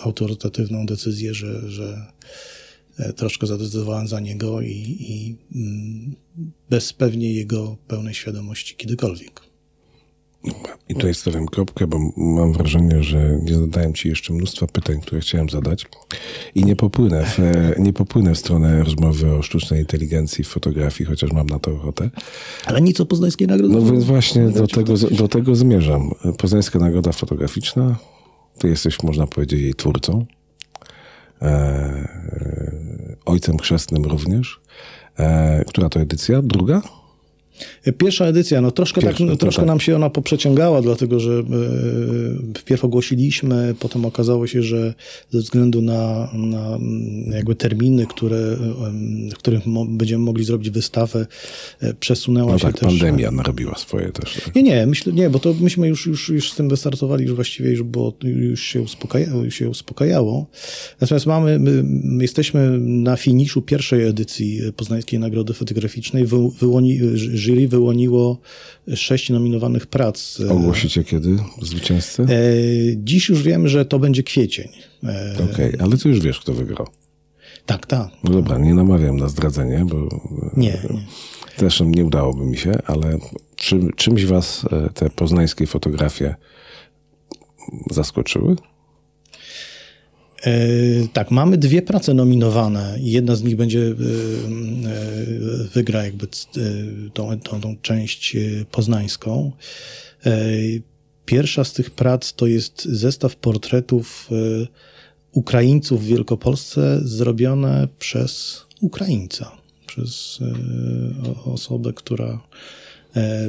autorytatywną 0.00 0.86
decyzję, 0.86 1.34
że, 1.34 1.70
że 1.70 2.06
e, 2.98 3.12
troszkę 3.12 3.46
zadecydowałem 3.46 4.08
za 4.08 4.20
niego 4.20 4.60
i, 4.60 4.96
i 5.00 5.36
mm, 5.54 6.16
bez 6.70 6.92
pewnie 6.92 7.32
jego 7.32 7.76
pełnej 7.88 8.14
świadomości 8.14 8.76
kiedykolwiek. 8.76 9.47
I 10.88 10.94
tutaj 10.94 11.14
stawiam 11.14 11.46
kropkę, 11.46 11.86
bo 11.86 11.98
mam 12.16 12.52
wrażenie, 12.52 13.02
że 13.02 13.38
nie 13.42 13.54
zadałem 13.54 13.94
Ci 13.94 14.08
jeszcze 14.08 14.32
mnóstwa 14.32 14.66
pytań, 14.66 15.00
które 15.00 15.20
chciałem 15.20 15.48
zadać 15.48 15.86
i 16.54 16.64
nie 16.64 16.76
popłynę 16.76 17.24
w, 17.24 17.38
nie 17.78 17.92
popłynę 17.92 18.34
w 18.34 18.38
stronę 18.38 18.84
rozmowy 18.84 19.34
o 19.34 19.42
sztucznej 19.42 19.80
inteligencji 19.80 20.44
w 20.44 20.48
fotografii, 20.48 21.10
chociaż 21.10 21.32
mam 21.32 21.46
na 21.46 21.58
to 21.58 21.72
ochotę. 21.72 22.10
Ale 22.66 22.80
nic 22.80 23.00
o 23.00 23.06
Poznańskiej 23.06 23.48
Nagrodzie. 23.48 23.74
No 23.74 23.82
więc 23.82 24.04
właśnie 24.04 24.48
do 24.48 24.66
tego, 24.66 24.94
do 24.96 25.28
tego 25.28 25.54
zmierzam. 25.54 26.10
Poznańska 26.38 26.78
Nagroda 26.78 27.12
Fotograficzna, 27.12 27.96
Ty 28.58 28.68
jesteś, 28.68 29.02
można 29.02 29.26
powiedzieć, 29.26 29.60
jej 29.60 29.74
twórcą. 29.74 30.26
E, 31.42 31.46
e 31.46 33.16
ojcem 33.24 33.58
chrzestnym 33.58 34.04
również. 34.04 34.60
E, 35.18 35.64
która 35.64 35.88
to 35.88 36.00
edycja? 36.00 36.42
Druga? 36.42 36.82
Pierwsza 37.98 38.24
edycja, 38.26 38.60
no 38.60 38.70
troszkę, 38.70 39.00
Pierwsza, 39.00 39.18
tak, 39.24 39.28
to 39.28 39.36
troszkę 39.36 39.62
tak. 39.62 39.66
nam 39.66 39.80
się 39.80 39.96
ona 39.96 40.10
poprzeciągała, 40.10 40.82
dlatego 40.82 41.20
że 41.20 41.32
e, 41.32 42.58
wpierw 42.58 42.84
ogłosiliśmy, 42.84 43.74
potem 43.80 44.04
okazało 44.04 44.46
się, 44.46 44.62
że 44.62 44.94
ze 45.30 45.38
względu 45.38 45.82
na, 45.82 46.30
na 46.34 46.66
mm, 46.76 47.30
jakby 47.32 47.54
terminy, 47.54 48.06
które, 48.06 48.56
w 49.32 49.38
których 49.38 49.66
mo, 49.66 49.84
będziemy 49.84 50.24
mogli 50.24 50.44
zrobić 50.44 50.70
wystawę, 50.70 51.26
e, 51.80 51.94
przesunęła 51.94 52.52
No 52.52 52.58
się 52.58 52.66
tak, 52.66 52.78
też... 52.78 52.88
pandemia 52.88 53.30
narobiła 53.30 53.74
swoje 53.78 54.12
też. 54.12 54.40
tak? 54.44 54.54
Nie, 54.54 54.62
nie, 54.62 54.86
myślę, 54.86 55.12
nie, 55.12 55.30
bo 55.30 55.38
to 55.38 55.54
myśmy 55.60 55.88
już, 55.88 56.06
już, 56.06 56.28
już 56.28 56.52
z 56.52 56.56
tym 56.56 56.68
wystartowali, 56.68 57.24
już 57.24 57.34
właściwie 57.34 57.70
już, 57.70 57.82
było, 57.82 58.14
już, 58.22 58.62
się 58.62 58.82
uspokajało, 58.82 59.44
już 59.44 59.54
się 59.54 59.68
uspokajało. 59.68 60.46
Natomiast 61.00 61.26
mamy, 61.26 61.58
my, 61.58 61.82
my 61.84 62.24
jesteśmy 62.24 62.78
na 62.78 63.16
finiszu 63.16 63.62
pierwszej 63.62 64.06
edycji 64.06 64.60
Poznańskiej 64.76 65.18
Nagrody 65.20 65.52
Fotograficznej. 65.54 66.26
Wy, 66.26 66.36
wyłoni, 66.60 66.98
jury 67.48 67.68
wyłoniło 67.68 68.38
sześć 68.94 69.30
nominowanych 69.30 69.86
prac. 69.86 70.40
Ogłosicie 70.50 71.04
kiedy 71.04 71.36
zwycięzcę? 71.62 72.22
E, 72.22 72.26
dziś 72.96 73.28
już 73.28 73.42
wiem, 73.42 73.68
że 73.68 73.84
to 73.84 73.98
będzie 73.98 74.22
kwiecień. 74.22 74.68
E, 75.04 75.36
Okej, 75.52 75.72
ale 75.80 75.96
ty 75.96 76.08
już 76.08 76.20
wiesz, 76.20 76.40
kto 76.40 76.54
wygrał. 76.54 76.86
Tak, 77.66 77.86
tak. 77.86 78.08
No 78.24 78.30
dobra, 78.30 78.58
nie 78.58 78.74
namawiam 78.74 79.16
na 79.16 79.28
zdradzenie, 79.28 79.84
bo 79.90 79.96
Nie, 80.56 80.66
nie. 80.68 80.78
zresztą 81.56 81.84
nie 81.84 82.04
udałoby 82.04 82.44
mi 82.44 82.56
się, 82.56 82.72
ale 82.86 83.18
czym, 83.56 83.92
czymś 83.96 84.24
was 84.24 84.64
e, 84.72 84.90
te 84.94 85.10
poznańskie 85.10 85.66
fotografie 85.66 86.34
zaskoczyły? 87.90 88.56
E, 90.42 90.50
tak, 91.12 91.30
mamy 91.30 91.58
dwie 91.58 91.82
prace 91.82 92.14
nominowane 92.14 92.96
jedna 93.00 93.36
z 93.36 93.42
nich 93.42 93.56
będzie, 93.56 93.80
e, 93.80 93.90
e, 93.90 93.94
wygra 95.74 96.04
jakby 96.04 96.26
tą, 97.14 97.40
tą, 97.40 97.60
tą 97.60 97.76
część 97.82 98.36
poznańską. 98.70 99.52
Pierwsza 101.24 101.64
z 101.64 101.72
tych 101.72 101.90
prac 101.90 102.32
to 102.32 102.46
jest 102.46 102.84
zestaw 102.84 103.36
portretów 103.36 104.30
Ukraińców 105.32 106.04
w 106.04 106.06
Wielkopolsce 106.06 107.00
zrobione 107.02 107.88
przez 107.98 108.62
Ukraińca, 108.80 109.52
przez 109.86 110.38
osobę, 111.44 111.92
która 111.92 112.40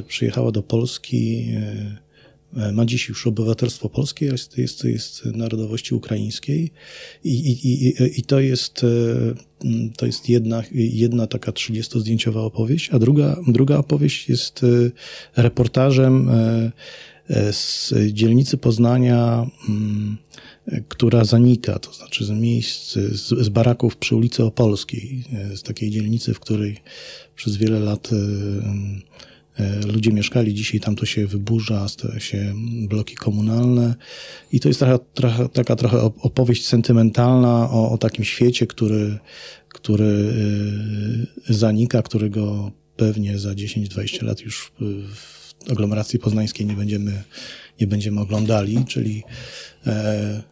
przyjechała 0.07 0.51
do 0.51 0.63
Polski, 0.63 1.47
ma 2.53 2.85
dziś 2.85 3.09
już 3.09 3.27
obywatelstwo 3.27 3.89
polskie, 3.89 4.25
jest, 4.25 4.57
jest, 4.57 4.83
jest 4.83 5.25
narodowości 5.25 5.95
ukraińskiej 5.95 6.71
i, 7.23 7.29
i, 7.29 7.67
i, 7.67 8.19
i 8.19 8.23
to 8.23 8.39
jest, 8.39 8.83
e, 8.83 9.87
to 9.97 10.05
jest 10.05 10.29
jedna, 10.29 10.63
jedna 10.71 11.27
taka 11.27 11.51
30-zdjęciowa 11.51 12.37
opowieść, 12.37 12.89
a 12.89 12.99
druga, 12.99 13.37
druga 13.47 13.77
opowieść 13.77 14.29
jest 14.29 14.61
e, 14.63 15.41
reportażem 15.41 16.29
e, 16.29 16.71
e, 17.29 17.53
z 17.53 17.93
dzielnicy 18.11 18.57
Poznania, 18.57 19.47
e, 20.67 20.81
która 20.87 21.25
zanika, 21.25 21.79
to 21.79 21.93
znaczy 21.93 22.25
z 22.25 22.29
miejsc, 22.29 22.93
z, 22.93 23.27
z 23.27 23.49
baraków 23.49 23.97
przy 23.97 24.15
ulicy 24.15 24.43
Opolskiej, 24.43 25.23
e, 25.33 25.57
z 25.57 25.63
takiej 25.63 25.91
dzielnicy, 25.91 26.33
w 26.33 26.39
której 26.39 26.77
przez 27.35 27.57
wiele 27.57 27.79
lat 27.79 28.09
e, 28.13 28.15
E, 28.15 29.28
Ludzie 29.93 30.11
mieszkali, 30.11 30.53
dzisiaj 30.53 30.79
tam 30.79 30.95
to 30.95 31.05
się 31.05 31.27
wyburza, 31.27 31.87
stają 31.89 32.19
się 32.19 32.53
bloki 32.87 33.15
komunalne. 33.15 33.95
I 34.51 34.59
to 34.59 34.67
jest 34.67 34.79
trochę, 34.79 34.99
trochę, 35.13 35.49
taka 35.49 35.75
trochę 35.75 35.97
op- 35.97 36.19
opowieść 36.21 36.67
sentymentalna 36.67 37.69
o, 37.71 37.91
o 37.91 37.97
takim 37.97 38.25
świecie, 38.25 38.67
który, 38.67 39.17
który 39.69 40.33
e, 41.49 41.53
zanika, 41.53 42.01
którego 42.01 42.71
pewnie 42.95 43.39
za 43.39 43.49
10-20 43.49 44.23
lat 44.23 44.41
już 44.41 44.71
w, 44.79 45.05
w 45.15 45.71
aglomeracji 45.71 46.19
poznańskiej 46.19 46.65
nie 46.65 46.73
będziemy, 46.73 47.23
nie 47.81 47.87
będziemy 47.87 48.21
oglądali, 48.21 48.85
czyli 48.85 49.23
e, 49.87 50.43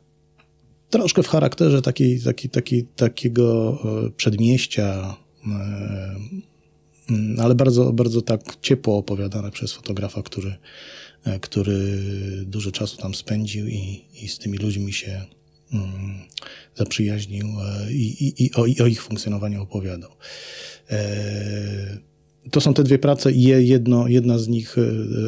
troszkę 0.90 1.24
w 1.24 1.28
charakterze 1.28 1.82
takiej, 1.82 2.22
takiej, 2.22 2.50
takiej, 2.50 2.86
takiego 2.96 3.78
e, 4.06 4.10
przedmieścia, 4.10 5.16
e, 5.48 6.16
ale 7.42 7.56
bardzo, 7.56 7.94
bardzo 7.94 8.22
tak 8.22 8.42
ciepło 8.62 8.98
opowiadane 8.98 9.52
przez 9.52 9.74
fotografa, 9.74 10.22
który, 10.24 10.56
e, 11.24 11.40
który 11.40 11.98
dużo 12.46 12.72
czasu 12.72 12.98
tam 12.98 13.16
spędził 13.16 13.68
i, 13.68 14.02
i 14.22 14.28
z 14.28 14.38
tymi 14.40 14.58
ludźmi 14.58 14.94
się 14.94 15.26
mm, 15.74 16.20
zaprzyjaźnił 16.76 17.48
e, 17.48 17.94
i, 17.94 18.28
i, 18.28 18.46
i, 18.46 18.54
o, 18.54 18.66
i 18.66 18.82
o 18.82 18.88
ich 18.88 19.02
funkcjonowaniu 19.04 19.62
opowiadał. 19.62 20.12
E, 20.90 21.98
to 22.52 22.62
są 22.62 22.74
te 22.74 22.84
dwie 22.84 23.00
prace 23.00 23.32
i 23.32 23.44
je- 23.44 23.64
jedno, 23.64 24.08
jedna 24.08 24.38
z 24.38 24.48
nich 24.48 24.76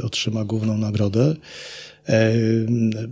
otrzyma 0.03 0.45
główną 0.45 0.77
nagrodę. 0.77 1.35
E, 2.09 2.33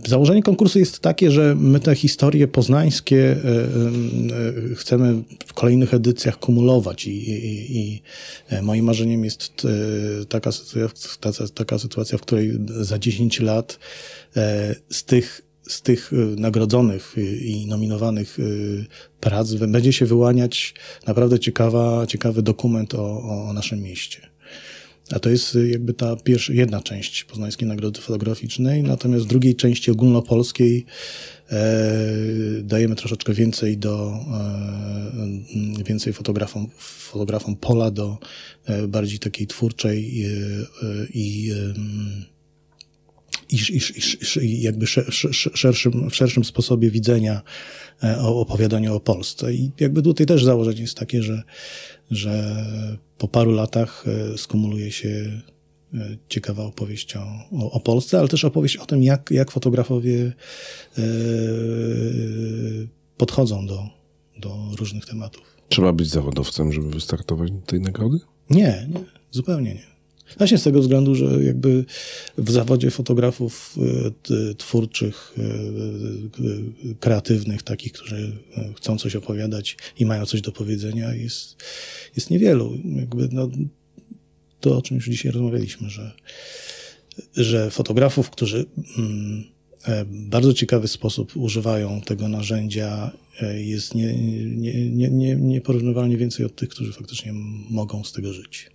Założenie 0.06 0.42
konkursu 0.42 0.78
jest 0.78 0.98
takie, 0.98 1.30
że 1.30 1.54
my 1.54 1.80
te 1.80 1.94
historie 1.94 2.48
poznańskie 2.48 3.30
e, 3.30 3.36
e, 3.36 4.74
chcemy 4.74 5.22
w 5.46 5.54
kolejnych 5.54 5.94
edycjach 5.94 6.38
kumulować 6.38 7.06
i, 7.06 7.30
i, 7.30 7.78
i 7.78 8.02
e, 8.48 8.62
moim 8.62 8.84
marzeniem 8.84 9.24
jest 9.24 9.62
e, 10.22 10.24
taka 10.24 10.52
sytuacja, 10.52 11.46
taka, 11.54 11.78
sytuacja, 11.78 12.18
w 12.18 12.20
której 12.20 12.58
za 12.66 12.98
10 12.98 13.40
lat 13.40 13.78
e, 14.36 14.74
z 14.90 15.04
tych 15.04 15.48
z 15.68 15.82
tych 15.82 16.12
e, 16.12 16.16
nagrodzonych 16.40 17.14
e, 17.18 17.20
i 17.22 17.66
nominowanych 17.66 18.38
e, 18.38 18.42
prac 19.20 19.52
będzie 19.52 19.92
się 19.92 20.06
wyłaniać 20.06 20.74
naprawdę 21.06 21.38
ciekawa, 21.38 22.06
ciekawy 22.06 22.42
dokument 22.42 22.94
o, 22.94 23.22
o 23.22 23.52
naszym 23.52 23.82
mieście. 23.82 24.27
A 25.12 25.18
to 25.18 25.30
jest 25.30 25.54
y, 25.54 25.68
jakby 25.68 25.94
ta 25.94 26.16
pierwsza, 26.16 26.52
jedna 26.52 26.82
część 26.82 27.24
Poznańskiej 27.24 27.68
Nagrody 27.68 28.00
Fotograficznej, 28.00 28.82
natomiast 28.82 29.24
w 29.24 29.28
drugiej 29.28 29.56
części 29.56 29.90
ogólnopolskiej 29.90 30.86
e, 31.50 31.62
dajemy 32.62 32.96
troszeczkę 32.96 33.34
więcej 33.34 33.78
do, 33.78 34.12
e, 35.78 35.84
więcej 35.84 36.12
fotografom, 36.12 36.68
fotografom 36.78 37.56
pola 37.56 37.90
do 37.90 38.18
e, 38.64 38.88
bardziej 38.88 39.18
takiej 39.18 39.46
twórczej 39.46 40.24
e, 40.24 40.28
e, 40.28 41.06
i 41.14 41.50
em, 41.50 42.24
i, 43.50 43.56
i, 43.56 43.80
i, 44.46 44.62
jakby 44.62 44.86
sze- 44.86 45.12
sze- 45.12 45.50
szerszym, 45.54 46.10
w 46.10 46.16
szerszym 46.16 46.44
sposobie 46.44 46.90
widzenia 46.90 47.42
e, 48.02 48.18
o 48.20 48.40
opowiadaniu 48.40 48.94
o 48.94 49.00
Polsce. 49.00 49.54
I 49.54 49.70
jakby 49.80 50.02
tutaj 50.02 50.26
też 50.26 50.44
założenie 50.44 50.80
jest 50.80 50.94
takie, 50.94 51.22
że, 51.22 51.42
że 52.10 52.64
po 53.18 53.28
paru 53.28 53.50
latach 53.52 54.04
e, 54.34 54.38
skumuluje 54.38 54.92
się 54.92 55.42
e, 55.94 56.16
ciekawa 56.28 56.64
opowieść 56.64 57.16
o, 57.16 57.24
o, 57.52 57.70
o 57.70 57.80
Polsce, 57.80 58.18
ale 58.18 58.28
też 58.28 58.44
opowieść 58.44 58.76
o 58.76 58.86
tym, 58.86 59.02
jak, 59.02 59.30
jak 59.30 59.50
fotografowie 59.50 60.32
podchodzą 63.16 63.66
do, 63.66 63.88
do 64.38 64.56
różnych 64.78 65.06
tematów. 65.06 65.42
Trzeba 65.68 65.92
być 65.92 66.08
zawodowcem, 66.08 66.72
żeby 66.72 66.90
wystartować 66.90 67.50
do 67.50 67.60
tej 67.60 67.80
nagrody? 67.80 68.18
Nie, 68.50 68.88
nie, 68.94 69.04
zupełnie 69.30 69.74
nie. 69.74 69.97
Właśnie 70.36 70.58
z 70.58 70.62
tego 70.62 70.80
względu, 70.80 71.14
że 71.14 71.44
jakby 71.44 71.84
w 72.38 72.50
zawodzie 72.50 72.90
fotografów 72.90 73.76
e, 74.30 74.54
twórczych, 74.54 75.34
e, 75.38 75.42
e, 75.42 76.94
kreatywnych, 76.94 77.62
takich, 77.62 77.92
którzy 77.92 78.32
chcą 78.76 78.98
coś 78.98 79.16
opowiadać 79.16 79.76
i 79.98 80.06
mają 80.06 80.26
coś 80.26 80.40
do 80.40 80.52
powiedzenia, 80.52 81.14
jest, 81.14 81.56
jest 82.16 82.30
niewielu. 82.30 82.78
Jakby 82.96 83.28
no, 83.32 83.48
to, 84.60 84.78
o 84.78 84.82
czym 84.82 84.96
już 84.96 85.08
dzisiaj 85.08 85.32
rozmawialiśmy, 85.32 85.90
że, 85.90 86.12
że 87.36 87.70
fotografów, 87.70 88.30
którzy 88.30 88.64
mm, 88.98 89.44
e, 89.84 90.04
bardzo 90.04 90.54
ciekawy 90.54 90.88
sposób 90.88 91.36
używają 91.36 92.00
tego 92.00 92.28
narzędzia, 92.28 93.10
jest 93.56 93.94
nie, 93.94 94.14
nie, 94.90 95.10
nie, 95.10 95.36
nieporównywalnie 95.36 96.16
więcej 96.16 96.46
od 96.46 96.56
tych, 96.56 96.68
którzy 96.68 96.92
faktycznie 96.92 97.32
mogą 97.70 98.04
z 98.04 98.12
tego 98.12 98.32
żyć. 98.32 98.70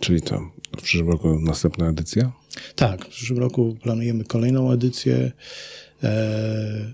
Czyli 0.00 0.22
to, 0.22 0.50
w 0.78 0.82
przyszłym 0.82 1.08
roku 1.08 1.40
następna 1.40 1.88
edycja? 1.88 2.32
Tak, 2.76 3.04
w 3.04 3.08
przyszłym 3.08 3.38
roku 3.38 3.76
planujemy 3.82 4.24
kolejną 4.24 4.72
edycję. 4.72 5.32
E, 6.02 6.92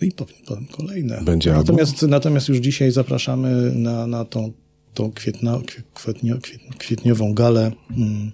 I 0.00 0.12
potem, 0.12 0.36
potem 0.46 0.66
kolejne. 0.66 1.22
Będzie 1.24 1.52
natomiast, 1.52 2.02
natomiast 2.02 2.48
już 2.48 2.58
dzisiaj 2.58 2.90
zapraszamy 2.90 3.72
na, 3.74 4.06
na 4.06 4.24
tą, 4.24 4.52
tą 4.94 5.12
kwietna, 5.12 5.60
kwietnio, 5.94 6.36
kwiet- 6.36 6.76
kwietniową 6.78 7.34
galę, 7.34 7.72
mm, 7.90 8.32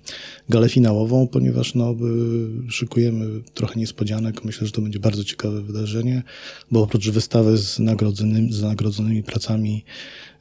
galę 0.48 0.68
finałową, 0.68 1.28
ponieważ 1.28 1.74
no, 1.74 1.94
szykujemy 2.68 3.42
trochę 3.54 3.80
niespodzianek. 3.80 4.44
Myślę, 4.44 4.66
że 4.66 4.72
to 4.72 4.82
będzie 4.82 5.00
bardzo 5.00 5.24
ciekawe 5.24 5.62
wydarzenie, 5.62 6.22
bo 6.70 6.82
oprócz 6.82 7.08
wystawy 7.08 7.58
z 7.58 7.78
nagrodzonymi, 7.78 8.52
z 8.52 8.62
nagrodzonymi 8.62 9.22
pracami 9.22 9.84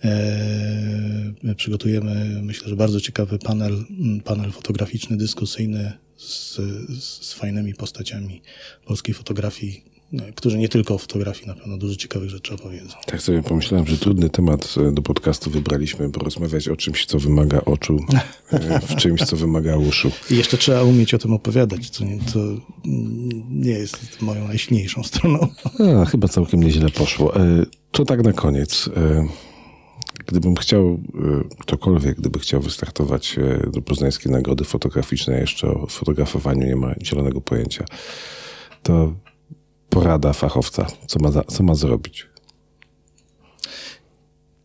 e, 0.04 1.56
przygotujemy, 1.58 2.42
myślę, 2.44 2.70
że 2.70 2.76
bardzo 2.76 3.02
ciekawy 3.02 3.40
panel, 3.40 3.86
mm, 3.90 4.22
panel 4.22 4.52
fotograficzny, 4.52 5.18
dyskusyjny 5.18 5.94
z, 6.18 6.56
z 7.04 7.34
fajnymi 7.34 7.74
postaciami 7.74 8.42
polskiej 8.86 9.14
fotografii, 9.14 9.89
którzy 10.36 10.58
nie 10.58 10.70
tylko 10.70 10.94
o 10.94 10.98
fotografii 10.98 11.48
na 11.48 11.54
pewno 11.54 11.78
dużo 11.78 11.96
ciekawych 11.96 12.30
rzeczy 12.30 12.54
opowiedzą. 12.54 12.96
Tak 13.06 13.22
sobie 13.22 13.44
pomyślałem, 13.44 13.88
że 13.88 13.98
trudny 13.98 14.30
temat 14.30 14.76
e, 14.88 14.92
do 14.92 15.02
podcastu 15.02 15.50
wybraliśmy, 15.50 16.10
bo 16.10 16.20
rozmawiać 16.20 16.68
o 16.68 16.76
czymś, 16.76 17.06
co 17.06 17.20
wymaga 17.20 17.62
oczu, 17.66 18.00
e, 18.52 18.80
w 18.80 18.96
czymś, 18.96 19.24
co 19.24 19.36
wymaga 19.36 19.78
uszu. 19.78 20.12
I 20.32 20.38
jeszcze 20.38 20.58
trzeba 20.58 20.84
umieć 20.84 21.14
o 21.14 21.18
tym 21.18 21.34
opowiadać, 21.34 21.90
co 21.90 22.06
nie, 22.06 22.20
to 22.34 22.40
nie 23.50 23.72
jest 23.72 24.22
moją 24.22 24.48
najsilniejszą 24.48 25.04
stroną. 25.04 25.48
A, 26.02 26.06
chyba 26.06 26.28
całkiem 26.28 26.64
nieźle 26.64 26.90
poszło. 26.90 27.36
E, 27.36 27.66
to 27.92 28.06
tak 28.06 28.24
na 28.24 28.34
koniec. 28.34 28.90
Gdybym 30.28 30.56
chciał, 30.56 31.00
ktokolwiek, 31.60 32.18
gdyby 32.18 32.40
chciał 32.40 32.62
wystartować 32.62 33.36
do 33.74 33.82
Poznańskiej 33.82 34.32
Nagrody 34.32 34.64
Fotograficznej, 34.64 35.42
jeszcze 35.42 35.68
o 35.68 35.88
fotografowaniu 35.88 36.68
nie 36.68 36.76
ma 36.76 36.96
zielonego 37.04 37.42
pojęcia, 37.42 37.86
to 38.84 39.14
porada 39.90 40.34
fachowca? 40.34 40.86
Co 41.08 41.20
ma, 41.20 41.32
za, 41.32 41.44
co 41.44 41.64
ma 41.64 41.76
zrobić? 41.76 42.28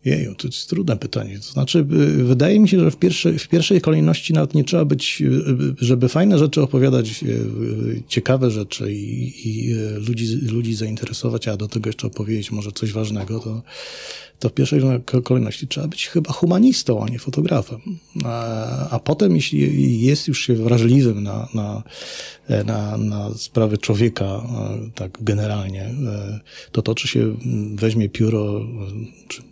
Jeju, 0.05 0.35
to 0.35 0.49
jest 0.49 0.69
trudne 0.69 0.97
pytanie. 0.97 1.39
To 1.39 1.53
znaczy, 1.53 1.79
y, 1.79 2.25
wydaje 2.25 2.61
mi 2.61 2.69
się, 2.69 2.81
że 2.81 2.91
w, 2.91 2.97
pierwszej 2.97 3.39
w 3.39 3.49
pierwszej 3.49 3.81
kolejności 3.81 4.33
nawet 4.33 4.55
nie 4.55 4.65
trzeba 4.65 4.85
być, 4.85 5.23
y, 5.23 5.25
y, 5.25 5.75
żeby 5.79 6.09
fajne 6.09 6.39
rzeczy 6.39 6.63
opowiadać, 6.63 7.25
ciekawe 8.09 8.51
rzeczy 8.51 8.93
i, 8.93 9.33
i 9.49 9.75
ludzi, 10.09 10.37
ludzi 10.37 10.75
zainteresować, 10.75 11.49
a 11.49 11.57
do 11.57 11.69
tego 11.69 11.89
jeszcze 11.89 12.07
opowiedzieć 12.07 12.51
może 12.51 12.73
coś 12.73 12.93
ważnego, 12.93 13.41
to, 13.41 13.63
to 14.45 14.49
w 14.49 14.53
pierwszej 14.53 14.81
kolejności 15.25 15.69
trzeba 15.69 15.89
być 15.89 16.07
chyba 16.07 16.33
humanistą, 16.33 17.05
a 17.05 17.09
nie 17.09 17.19
fotografem. 17.19 17.81
A, 18.25 18.91
a 18.91 18.99
potem, 18.99 19.37
jeśli 19.37 20.01
jest 20.01 20.29
już 20.29 20.47
się 20.47 20.55
wrażliwym 20.55 21.23
na, 21.23 21.49
na, 21.55 21.83
na, 22.65 22.97
na 22.99 23.35
sprawy 23.35 23.79
człowieka, 23.79 24.43
tak 24.95 25.19
generalnie, 25.21 25.95
to 26.73 26.83
to, 26.83 26.95
czy 26.95 27.09
się 27.09 27.37
weźmie 27.75 28.09
pióro, 28.09 28.61
czy 29.29 29.43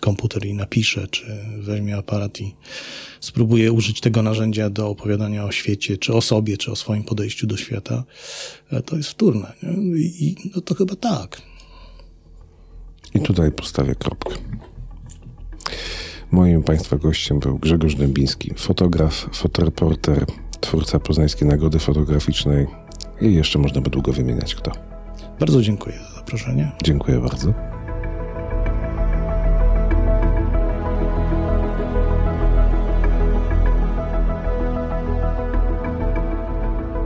komputer 0.00 0.46
i 0.46 0.54
napisze, 0.54 1.08
czy 1.08 1.26
weźmie 1.58 1.96
aparat 1.96 2.40
i 2.40 2.54
spróbuje 3.20 3.72
użyć 3.72 4.00
tego 4.00 4.22
narzędzia 4.22 4.70
do 4.70 4.88
opowiadania 4.88 5.44
o 5.44 5.52
świecie, 5.52 5.98
czy 5.98 6.14
o 6.14 6.20
sobie, 6.20 6.56
czy 6.56 6.72
o 6.72 6.76
swoim 6.76 7.02
podejściu 7.02 7.46
do 7.46 7.56
świata, 7.56 8.04
to 8.86 8.96
jest 8.96 9.08
wtórne. 9.08 9.52
Nie? 9.62 9.98
I 9.98 10.36
no 10.54 10.60
to 10.60 10.74
chyba 10.74 10.94
tak. 10.94 11.49
I 13.14 13.20
tutaj 13.20 13.52
postawię 13.52 13.94
kropkę. 13.94 14.34
Moim 16.30 16.62
Państwa 16.62 16.96
gościem 16.96 17.38
był 17.38 17.58
Grzegorz 17.58 17.94
Dębiński, 17.94 18.54
fotograf, 18.56 19.28
fotoreporter, 19.32 20.26
twórca 20.60 20.98
Poznańskiej 20.98 21.48
Nagody 21.48 21.78
Fotograficznej 21.78 22.66
i 23.20 23.34
jeszcze 23.34 23.58
można 23.58 23.80
by 23.80 23.90
długo 23.90 24.12
wymieniać 24.12 24.54
kto. 24.54 24.72
Bardzo 25.40 25.62
dziękuję 25.62 25.98
za 25.98 26.14
zaproszenie. 26.14 26.72
Dziękuję 26.82 27.18
bardzo. 27.20 27.54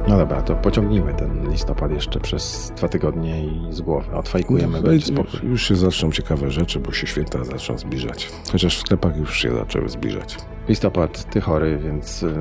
No 0.08 0.18
dobra, 0.18 0.42
to 0.42 0.56
pociągnijmy 0.56 1.14
ten 1.14 1.50
listopad 1.50 1.90
jeszcze 1.90 2.20
przez 2.20 2.72
dwa 2.76 2.88
tygodnie 2.88 3.44
i 3.44 3.66
z 3.70 3.80
głowy 3.80 4.16
odfajkujemy, 4.16 4.80
no, 4.80 4.88
będzie 4.88 5.06
spokój. 5.06 5.40
Już 5.42 5.68
się 5.68 5.76
zaczną 5.76 6.12
ciekawe 6.12 6.50
rzeczy, 6.50 6.80
bo 6.80 6.92
się 6.92 7.06
święta 7.06 7.44
zaczną 7.44 7.78
zbliżać. 7.78 8.30
Chociaż 8.52 8.76
w 8.76 8.80
sklepach 8.80 9.16
już 9.16 9.40
się 9.40 9.54
zaczęły 9.54 9.88
zbliżać. 9.88 10.36
Listopad, 10.68 11.30
ty 11.30 11.40
chory, 11.40 11.78
więc 11.78 12.22
y, 12.22 12.34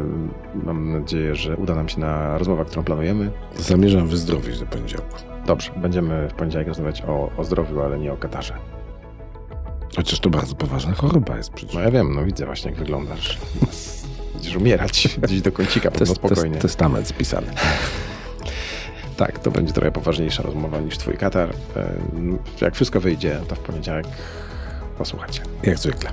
mam 0.63 0.91
nadzieję, 0.91 1.35
że 1.35 1.57
uda 1.57 1.75
nam 1.75 1.89
się 1.89 1.99
na 1.99 2.37
rozmowę, 2.37 2.65
którą 2.65 2.83
planujemy. 2.83 3.31
Zamierzam 3.57 4.07
wyzdrowieć 4.07 4.59
do 4.59 4.65
poniedziałku. 4.65 5.17
Dobrze, 5.45 5.71
będziemy 5.77 6.29
w 6.29 6.33
poniedziałek 6.33 6.67
rozmawiać 6.67 7.03
o, 7.07 7.29
o 7.37 7.43
zdrowiu, 7.43 7.81
ale 7.81 7.99
nie 7.99 8.13
o 8.13 8.17
katarze. 8.17 8.53
Chociaż 9.95 10.19
to 10.19 10.29
bardzo 10.29 10.55
poważna 10.55 10.93
choroba 10.93 11.37
jest 11.37 11.53
przecież. 11.53 11.75
No 11.75 11.81
ja 11.81 11.91
wiem, 11.91 12.15
no 12.15 12.25
widzę 12.25 12.45
właśnie 12.45 12.71
jak 12.71 12.79
wyglądasz. 12.79 13.37
Będziesz 14.43 14.61
umierać 14.61 15.17
gdzieś 15.21 15.41
do 15.41 15.51
kącika, 15.51 15.91
po 15.91 15.99
test, 15.99 16.15
spokojnie. 16.15 16.55
Test, 16.55 16.61
testament 16.61 17.07
spisany. 17.07 17.47
tak, 19.17 19.39
to 19.39 19.51
będzie 19.51 19.73
trochę 19.73 19.91
poważniejsza 19.91 20.43
rozmowa 20.43 20.79
niż 20.79 20.97
twój 20.97 21.17
katar. 21.17 21.49
Jak 22.61 22.75
wszystko 22.75 22.99
wyjdzie, 22.99 23.39
to 23.47 23.55
w 23.55 23.59
poniedziałek 23.59 24.05
posłuchajcie. 24.97 25.41
Jak 25.63 25.77
zwykle. 25.77 26.11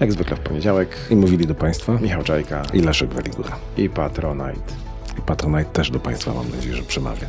Jak 0.00 0.12
zwykle 0.12 0.36
w 0.36 0.40
poniedziałek. 0.40 0.96
I 1.10 1.16
mówili 1.16 1.46
do 1.46 1.54
Państwa 1.54 1.92
Michał 1.92 2.22
Czajka 2.22 2.62
i 2.72 2.80
Leszek 2.80 3.12
Waligura. 3.12 3.56
I 3.76 3.88
Patronite. 3.88 4.74
I 5.18 5.22
Patronite 5.22 5.70
też 5.70 5.90
do 5.90 6.00
Państwa 6.00 6.34
mam 6.34 6.50
nadzieję, 6.50 6.76
że 6.76 6.82
przemawia. 6.82 7.26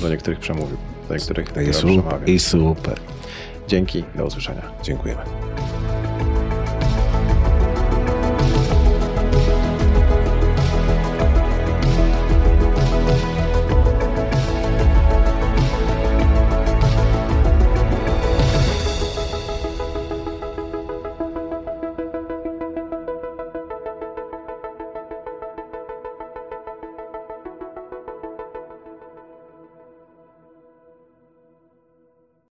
Do 0.00 0.08
niektórych 0.08 0.38
przemówił, 0.38 0.76
do 1.08 1.14
niektórych 1.14 1.48
I 1.68 1.74
super, 1.74 2.28
I 2.28 2.40
super. 2.40 3.00
Dzięki, 3.68 4.04
do 4.14 4.26
usłyszenia. 4.26 4.62
Dziękujemy. 4.82 5.22